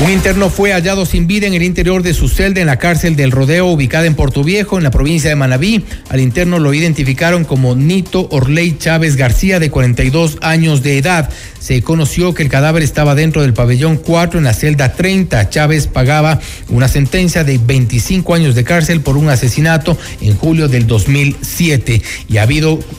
Un 0.00 0.12
interno 0.12 0.48
fue 0.48 0.72
hallado 0.72 1.04
sin 1.04 1.26
vida 1.26 1.48
en 1.48 1.54
el 1.54 1.62
interior 1.64 2.04
de 2.04 2.14
su 2.14 2.28
celda 2.28 2.60
en 2.60 2.68
la 2.68 2.78
cárcel 2.78 3.16
del 3.16 3.32
Rodeo 3.32 3.66
ubicada 3.66 4.06
en 4.06 4.14
Puerto 4.14 4.44
Viejo, 4.44 4.78
en 4.78 4.84
la 4.84 4.92
provincia 4.92 5.28
de 5.28 5.34
Manabí. 5.34 5.84
Al 6.08 6.20
interno 6.20 6.60
lo 6.60 6.72
identificaron 6.72 7.44
como 7.44 7.74
Nito 7.74 8.28
Orley 8.30 8.76
Chávez 8.78 9.16
García, 9.16 9.58
de 9.58 9.70
42 9.70 10.38
años 10.40 10.84
de 10.84 10.98
edad. 10.98 11.28
Se 11.58 11.82
conoció 11.82 12.32
que 12.32 12.44
el 12.44 12.48
cadáver 12.48 12.84
estaba 12.84 13.16
dentro 13.16 13.42
del 13.42 13.54
pabellón 13.54 13.96
4 13.96 14.38
en 14.38 14.44
la 14.44 14.54
celda 14.54 14.92
30. 14.92 15.50
Chávez 15.50 15.88
pagaba 15.88 16.38
una 16.68 16.86
sentencia 16.86 17.42
de 17.42 17.58
25 17.58 18.34
años 18.34 18.54
de 18.54 18.62
cárcel 18.62 19.00
por 19.00 19.16
un 19.16 19.28
asesinato 19.28 19.98
en 20.20 20.36
julio 20.36 20.68
del 20.68 20.86
2007 20.86 22.02
y 22.28 22.36
ha 22.36 22.46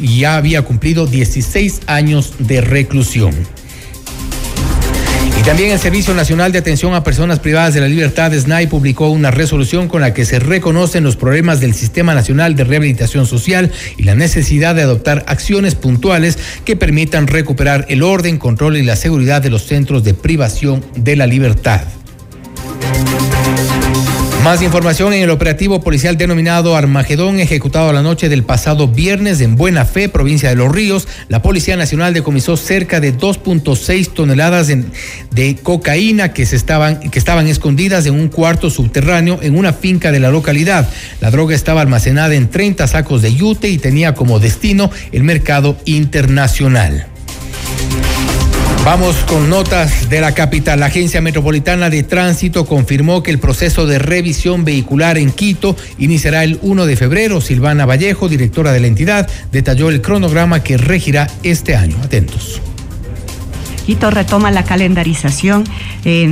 ya 0.01 0.35
había 0.35 0.63
cumplido 0.63 1.07
16 1.07 1.79
años 1.87 2.33
de 2.39 2.59
reclusión. 2.59 3.33
Y 5.39 5.41
también 5.43 5.71
el 5.71 5.79
Servicio 5.79 6.13
Nacional 6.13 6.51
de 6.51 6.59
Atención 6.59 6.93
a 6.93 7.01
Personas 7.01 7.39
Privadas 7.39 7.73
de 7.73 7.79
la 7.79 7.87
Libertad, 7.87 8.33
SNAI, 8.33 8.67
publicó 8.67 9.07
una 9.07 9.31
resolución 9.31 9.87
con 9.87 10.01
la 10.01 10.13
que 10.13 10.25
se 10.25 10.37
reconocen 10.37 11.05
los 11.05 11.15
problemas 11.15 11.61
del 11.61 11.73
Sistema 11.73 12.13
Nacional 12.13 12.57
de 12.57 12.65
Rehabilitación 12.65 13.25
Social 13.25 13.71
y 13.95 14.03
la 14.03 14.15
necesidad 14.15 14.75
de 14.75 14.81
adoptar 14.81 15.23
acciones 15.27 15.75
puntuales 15.75 16.37
que 16.65 16.75
permitan 16.75 17.27
recuperar 17.27 17.85
el 17.87 18.03
orden, 18.03 18.37
control 18.37 18.75
y 18.75 18.83
la 18.83 18.97
seguridad 18.97 19.41
de 19.41 19.49
los 19.49 19.63
centros 19.63 20.03
de 20.03 20.13
privación 20.13 20.83
de 20.97 21.15
la 21.15 21.25
libertad. 21.25 21.83
Más 24.43 24.61
información 24.61 25.13
en 25.13 25.21
el 25.21 25.29
operativo 25.31 25.81
policial 25.81 26.17
denominado 26.17 26.75
Armagedón, 26.75 27.39
ejecutado 27.39 27.91
la 27.91 28.01
noche 28.01 28.29
del 28.29 28.43
pasado 28.43 28.87
viernes 28.87 29.41
en 29.41 29.57
Buena 29.57 29.83
Fe, 29.83 30.07
provincia 30.07 30.49
de 30.49 30.55
Los 30.55 30.71
Ríos. 30.71 31.07
La 31.27 31.41
Policía 31.41 31.75
Nacional 31.75 32.13
decomisó 32.13 32.55
cerca 32.55 33.01
de 33.01 33.15
2.6 33.15 34.13
toneladas 34.13 34.67
de 34.67 35.55
cocaína 35.61 36.31
que, 36.31 36.45
se 36.45 36.55
estaban, 36.55 36.99
que 37.11 37.19
estaban 37.19 37.47
escondidas 37.47 38.05
en 38.05 38.13
un 38.13 38.29
cuarto 38.29 38.69
subterráneo 38.69 39.39
en 39.41 39.57
una 39.57 39.73
finca 39.73 40.11
de 40.11 40.21
la 40.21 40.31
localidad. 40.31 40.89
La 41.19 41.31
droga 41.31 41.53
estaba 41.53 41.81
almacenada 41.81 42.33
en 42.33 42.49
30 42.49 42.87
sacos 42.87 43.21
de 43.21 43.35
yute 43.35 43.69
y 43.69 43.77
tenía 43.77 44.13
como 44.13 44.39
destino 44.39 44.89
el 45.11 45.23
mercado 45.23 45.77
internacional. 45.85 47.07
Vamos 48.85 49.17
con 49.27 49.49
notas 49.49 50.09
de 50.09 50.21
la 50.21 50.33
capital. 50.33 50.79
La 50.79 50.87
Agencia 50.87 51.21
Metropolitana 51.21 51.89
de 51.89 52.01
Tránsito 52.03 52.65
confirmó 52.65 53.21
que 53.21 53.29
el 53.29 53.37
proceso 53.37 53.85
de 53.85 53.99
revisión 53.99 54.63
vehicular 54.63 55.17
en 55.17 55.31
Quito 55.31 55.75
iniciará 55.97 56.43
el 56.43 56.59
1 56.61 56.85
de 56.85 56.95
febrero. 56.95 57.41
Silvana 57.41 57.85
Vallejo, 57.85 58.29
directora 58.29 58.71
de 58.71 58.79
la 58.79 58.87
entidad, 58.87 59.29
detalló 59.51 59.89
el 59.89 60.01
cronograma 60.01 60.63
que 60.63 60.77
regirá 60.77 61.27
este 61.43 61.75
año. 61.75 61.97
Atentos. 62.03 62.61
Quito 63.85 64.11
retoma 64.11 64.51
la 64.51 64.63
calendarización, 64.63 65.63
eh, 66.05 66.29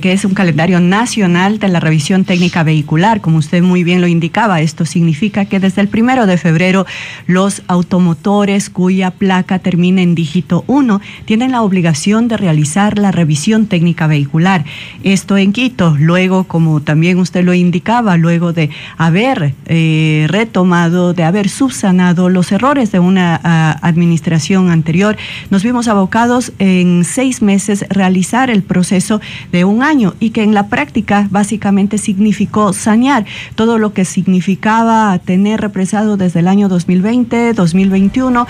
que 0.00 0.12
es 0.12 0.24
un 0.24 0.34
calendario 0.34 0.80
nacional 0.80 1.58
de 1.58 1.68
la 1.68 1.80
revisión 1.80 2.24
técnica 2.24 2.62
vehicular, 2.62 3.20
como 3.20 3.38
usted 3.38 3.62
muy 3.62 3.82
bien 3.82 4.00
lo 4.00 4.06
indicaba. 4.06 4.60
Esto 4.60 4.84
significa 4.84 5.46
que 5.46 5.58
desde 5.58 5.80
el 5.80 5.88
primero 5.88 6.26
de 6.26 6.36
febrero 6.36 6.86
los 7.26 7.62
automotores 7.66 8.68
cuya 8.70 9.10
placa 9.10 9.58
termina 9.58 10.02
en 10.02 10.14
dígito 10.14 10.64
1 10.66 11.00
tienen 11.24 11.52
la 11.52 11.62
obligación 11.62 12.28
de 12.28 12.36
realizar 12.36 12.98
la 12.98 13.10
revisión 13.10 13.66
técnica 13.66 14.06
vehicular. 14.06 14.64
Esto 15.02 15.36
en 15.36 15.52
Quito, 15.52 15.96
luego, 15.98 16.44
como 16.44 16.80
también 16.82 17.18
usted 17.18 17.44
lo 17.44 17.54
indicaba, 17.54 18.16
luego 18.16 18.52
de 18.52 18.70
haber 18.98 19.54
eh, 19.66 20.26
retomado, 20.28 21.14
de 21.14 21.24
haber 21.24 21.48
subsanado 21.48 22.28
los 22.28 22.52
errores 22.52 22.92
de 22.92 22.98
una 22.98 23.40
uh, 23.42 23.86
administración 23.86 24.70
anterior, 24.70 25.16
nos 25.50 25.62
vimos 25.62 25.88
abocados 25.88 26.52
en 26.66 27.04
seis 27.04 27.42
meses 27.42 27.84
realizar 27.88 28.50
el 28.50 28.62
proceso 28.62 29.20
de 29.52 29.64
un 29.64 29.82
año 29.82 30.14
y 30.20 30.30
que 30.30 30.42
en 30.42 30.54
la 30.54 30.68
práctica 30.68 31.28
básicamente 31.30 31.98
significó 31.98 32.72
sanear 32.72 33.24
todo 33.54 33.78
lo 33.78 33.92
que 33.92 34.04
significaba 34.04 35.18
tener 35.18 35.60
represado 35.60 36.16
desde 36.16 36.40
el 36.40 36.48
año 36.48 36.68
2020, 36.68 37.52
2021 37.52 38.46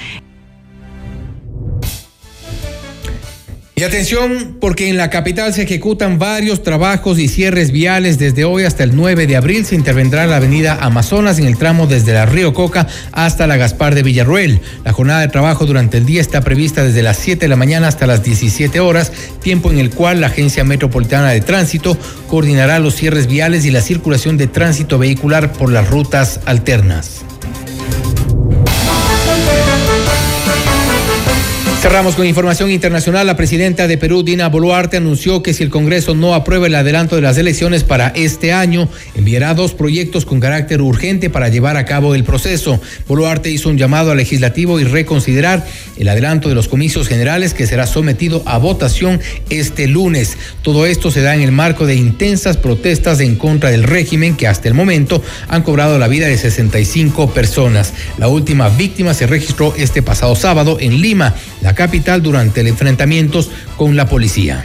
Y 3.78 3.82
atención, 3.82 4.56
porque 4.58 4.88
en 4.88 4.96
la 4.96 5.10
capital 5.10 5.52
se 5.52 5.64
ejecutan 5.64 6.18
varios 6.18 6.62
trabajos 6.62 7.18
y 7.18 7.28
cierres 7.28 7.72
viales. 7.72 8.18
Desde 8.18 8.46
hoy 8.46 8.64
hasta 8.64 8.84
el 8.84 8.96
9 8.96 9.26
de 9.26 9.36
abril 9.36 9.66
se 9.66 9.74
intervendrá 9.74 10.26
la 10.26 10.36
avenida 10.36 10.78
Amazonas 10.80 11.38
en 11.38 11.44
el 11.44 11.58
tramo 11.58 11.86
desde 11.86 12.14
la 12.14 12.24
Río 12.24 12.54
Coca 12.54 12.86
hasta 13.12 13.46
la 13.46 13.58
Gaspar 13.58 13.94
de 13.94 14.02
Villarruel. 14.02 14.62
La 14.82 14.94
jornada 14.94 15.20
de 15.20 15.28
trabajo 15.28 15.66
durante 15.66 15.98
el 15.98 16.06
día 16.06 16.22
está 16.22 16.40
prevista 16.40 16.84
desde 16.84 17.02
las 17.02 17.18
7 17.18 17.38
de 17.38 17.48
la 17.48 17.56
mañana 17.56 17.88
hasta 17.88 18.06
las 18.06 18.24
17 18.24 18.80
horas, 18.80 19.12
tiempo 19.42 19.70
en 19.70 19.78
el 19.78 19.90
cual 19.90 20.22
la 20.22 20.28
Agencia 20.28 20.64
Metropolitana 20.64 21.32
de 21.32 21.42
Tránsito 21.42 21.98
coordinará 22.28 22.78
los 22.78 22.94
cierres 22.94 23.26
viales 23.26 23.66
y 23.66 23.70
la 23.70 23.82
circulación 23.82 24.38
de 24.38 24.46
tránsito 24.46 24.98
vehicular 24.98 25.52
por 25.52 25.70
las 25.70 25.86
rutas 25.90 26.40
alternas. 26.46 27.26
Cerramos 31.80 32.16
con 32.16 32.26
información 32.26 32.70
internacional. 32.70 33.26
La 33.26 33.36
presidenta 33.36 33.86
de 33.86 33.98
Perú, 33.98 34.22
Dina 34.22 34.48
Boluarte, 34.48 34.96
anunció 34.96 35.42
que 35.42 35.52
si 35.52 35.62
el 35.62 35.70
Congreso 35.70 36.14
no 36.14 36.34
aprueba 36.34 36.66
el 36.66 36.74
adelanto 36.74 37.16
de 37.16 37.22
las 37.22 37.36
elecciones 37.36 37.84
para 37.84 38.08
este 38.08 38.52
año, 38.52 38.88
enviará 39.14 39.54
dos 39.54 39.74
proyectos 39.74 40.24
con 40.24 40.40
carácter 40.40 40.80
urgente 40.80 41.30
para 41.30 41.48
llevar 41.48 41.76
a 41.76 41.84
cabo 41.84 42.14
el 42.14 42.24
proceso. 42.24 42.80
Boluarte 43.06 43.50
hizo 43.50 43.68
un 43.68 43.78
llamado 43.78 44.10
al 44.10 44.16
legislativo 44.16 44.80
y 44.80 44.84
reconsiderar 44.84 45.64
el 45.96 46.08
adelanto 46.08 46.48
de 46.48 46.54
los 46.54 46.66
comicios 46.66 47.08
generales 47.08 47.54
que 47.54 47.66
será 47.66 47.86
sometido 47.86 48.42
a 48.46 48.58
votación 48.58 49.20
este 49.50 49.86
lunes. 49.86 50.38
Todo 50.62 50.86
esto 50.86 51.10
se 51.10 51.20
da 51.20 51.36
en 51.36 51.42
el 51.42 51.52
marco 51.52 51.86
de 51.86 51.94
intensas 51.94 52.56
protestas 52.56 53.20
en 53.20 53.36
contra 53.36 53.70
del 53.70 53.84
régimen 53.84 54.36
que 54.36 54.48
hasta 54.48 54.66
el 54.66 54.74
momento 54.74 55.22
han 55.46 55.62
cobrado 55.62 55.98
la 55.98 56.08
vida 56.08 56.26
de 56.26 56.38
65 56.38 57.30
personas. 57.30 57.92
La 58.18 58.28
última 58.28 58.70
víctima 58.70 59.14
se 59.14 59.26
registró 59.26 59.74
este 59.76 60.02
pasado 60.02 60.34
sábado 60.34 60.78
en 60.80 61.00
Lima. 61.00 61.34
La 61.62 61.75
capital 61.76 62.22
durante 62.22 62.62
el 62.62 62.66
enfrentamientos 62.66 63.50
con 63.76 63.94
la 63.94 64.08
policía. 64.08 64.64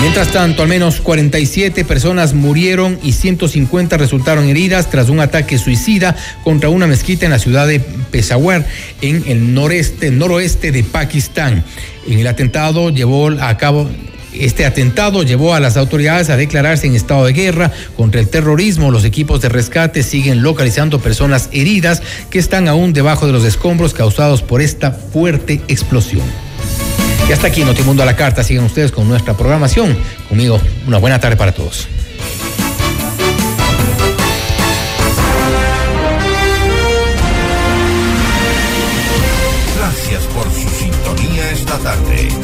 Mientras 0.00 0.28
tanto, 0.28 0.62
al 0.62 0.68
menos 0.68 1.00
47 1.00 1.84
personas 1.84 2.32
murieron 2.32 3.00
y 3.02 3.12
150 3.12 3.96
resultaron 3.96 4.48
heridas 4.48 4.90
tras 4.90 5.08
un 5.08 5.18
ataque 5.18 5.58
suicida 5.58 6.16
contra 6.44 6.68
una 6.68 6.86
mezquita 6.86 7.24
en 7.26 7.32
la 7.32 7.40
ciudad 7.40 7.66
de 7.66 7.80
Peshawar, 7.80 8.64
en 9.02 9.24
el 9.26 9.54
noreste, 9.54 10.12
noroeste 10.12 10.70
de 10.70 10.84
Pakistán. 10.84 11.64
En 12.06 12.20
el 12.20 12.26
atentado 12.28 12.90
llevó 12.90 13.28
a 13.28 13.56
cabo 13.58 13.90
este 14.38 14.66
atentado 14.66 15.22
llevó 15.22 15.54
a 15.54 15.60
las 15.60 15.76
autoridades 15.76 16.30
a 16.30 16.36
declararse 16.36 16.86
en 16.86 16.94
estado 16.94 17.26
de 17.26 17.32
guerra 17.32 17.72
contra 17.96 18.20
el 18.20 18.28
terrorismo. 18.28 18.90
Los 18.90 19.04
equipos 19.04 19.40
de 19.40 19.48
rescate 19.48 20.02
siguen 20.02 20.42
localizando 20.42 21.00
personas 21.00 21.48
heridas 21.52 22.02
que 22.30 22.38
están 22.38 22.68
aún 22.68 22.92
debajo 22.92 23.26
de 23.26 23.32
los 23.32 23.44
escombros 23.44 23.94
causados 23.94 24.42
por 24.42 24.62
esta 24.62 24.92
fuerte 24.92 25.60
explosión. 25.68 26.24
Y 27.28 27.32
hasta 27.32 27.48
aquí 27.48 27.62
Notimundo 27.62 28.02
a 28.02 28.06
la 28.06 28.16
carta. 28.16 28.42
Sigan 28.42 28.64
ustedes 28.64 28.90
con 28.90 29.08
nuestra 29.08 29.36
programación. 29.36 29.96
Conmigo, 30.28 30.60
una 30.86 30.98
buena 30.98 31.20
tarde 31.20 31.36
para 31.36 31.52
todos. 31.52 31.88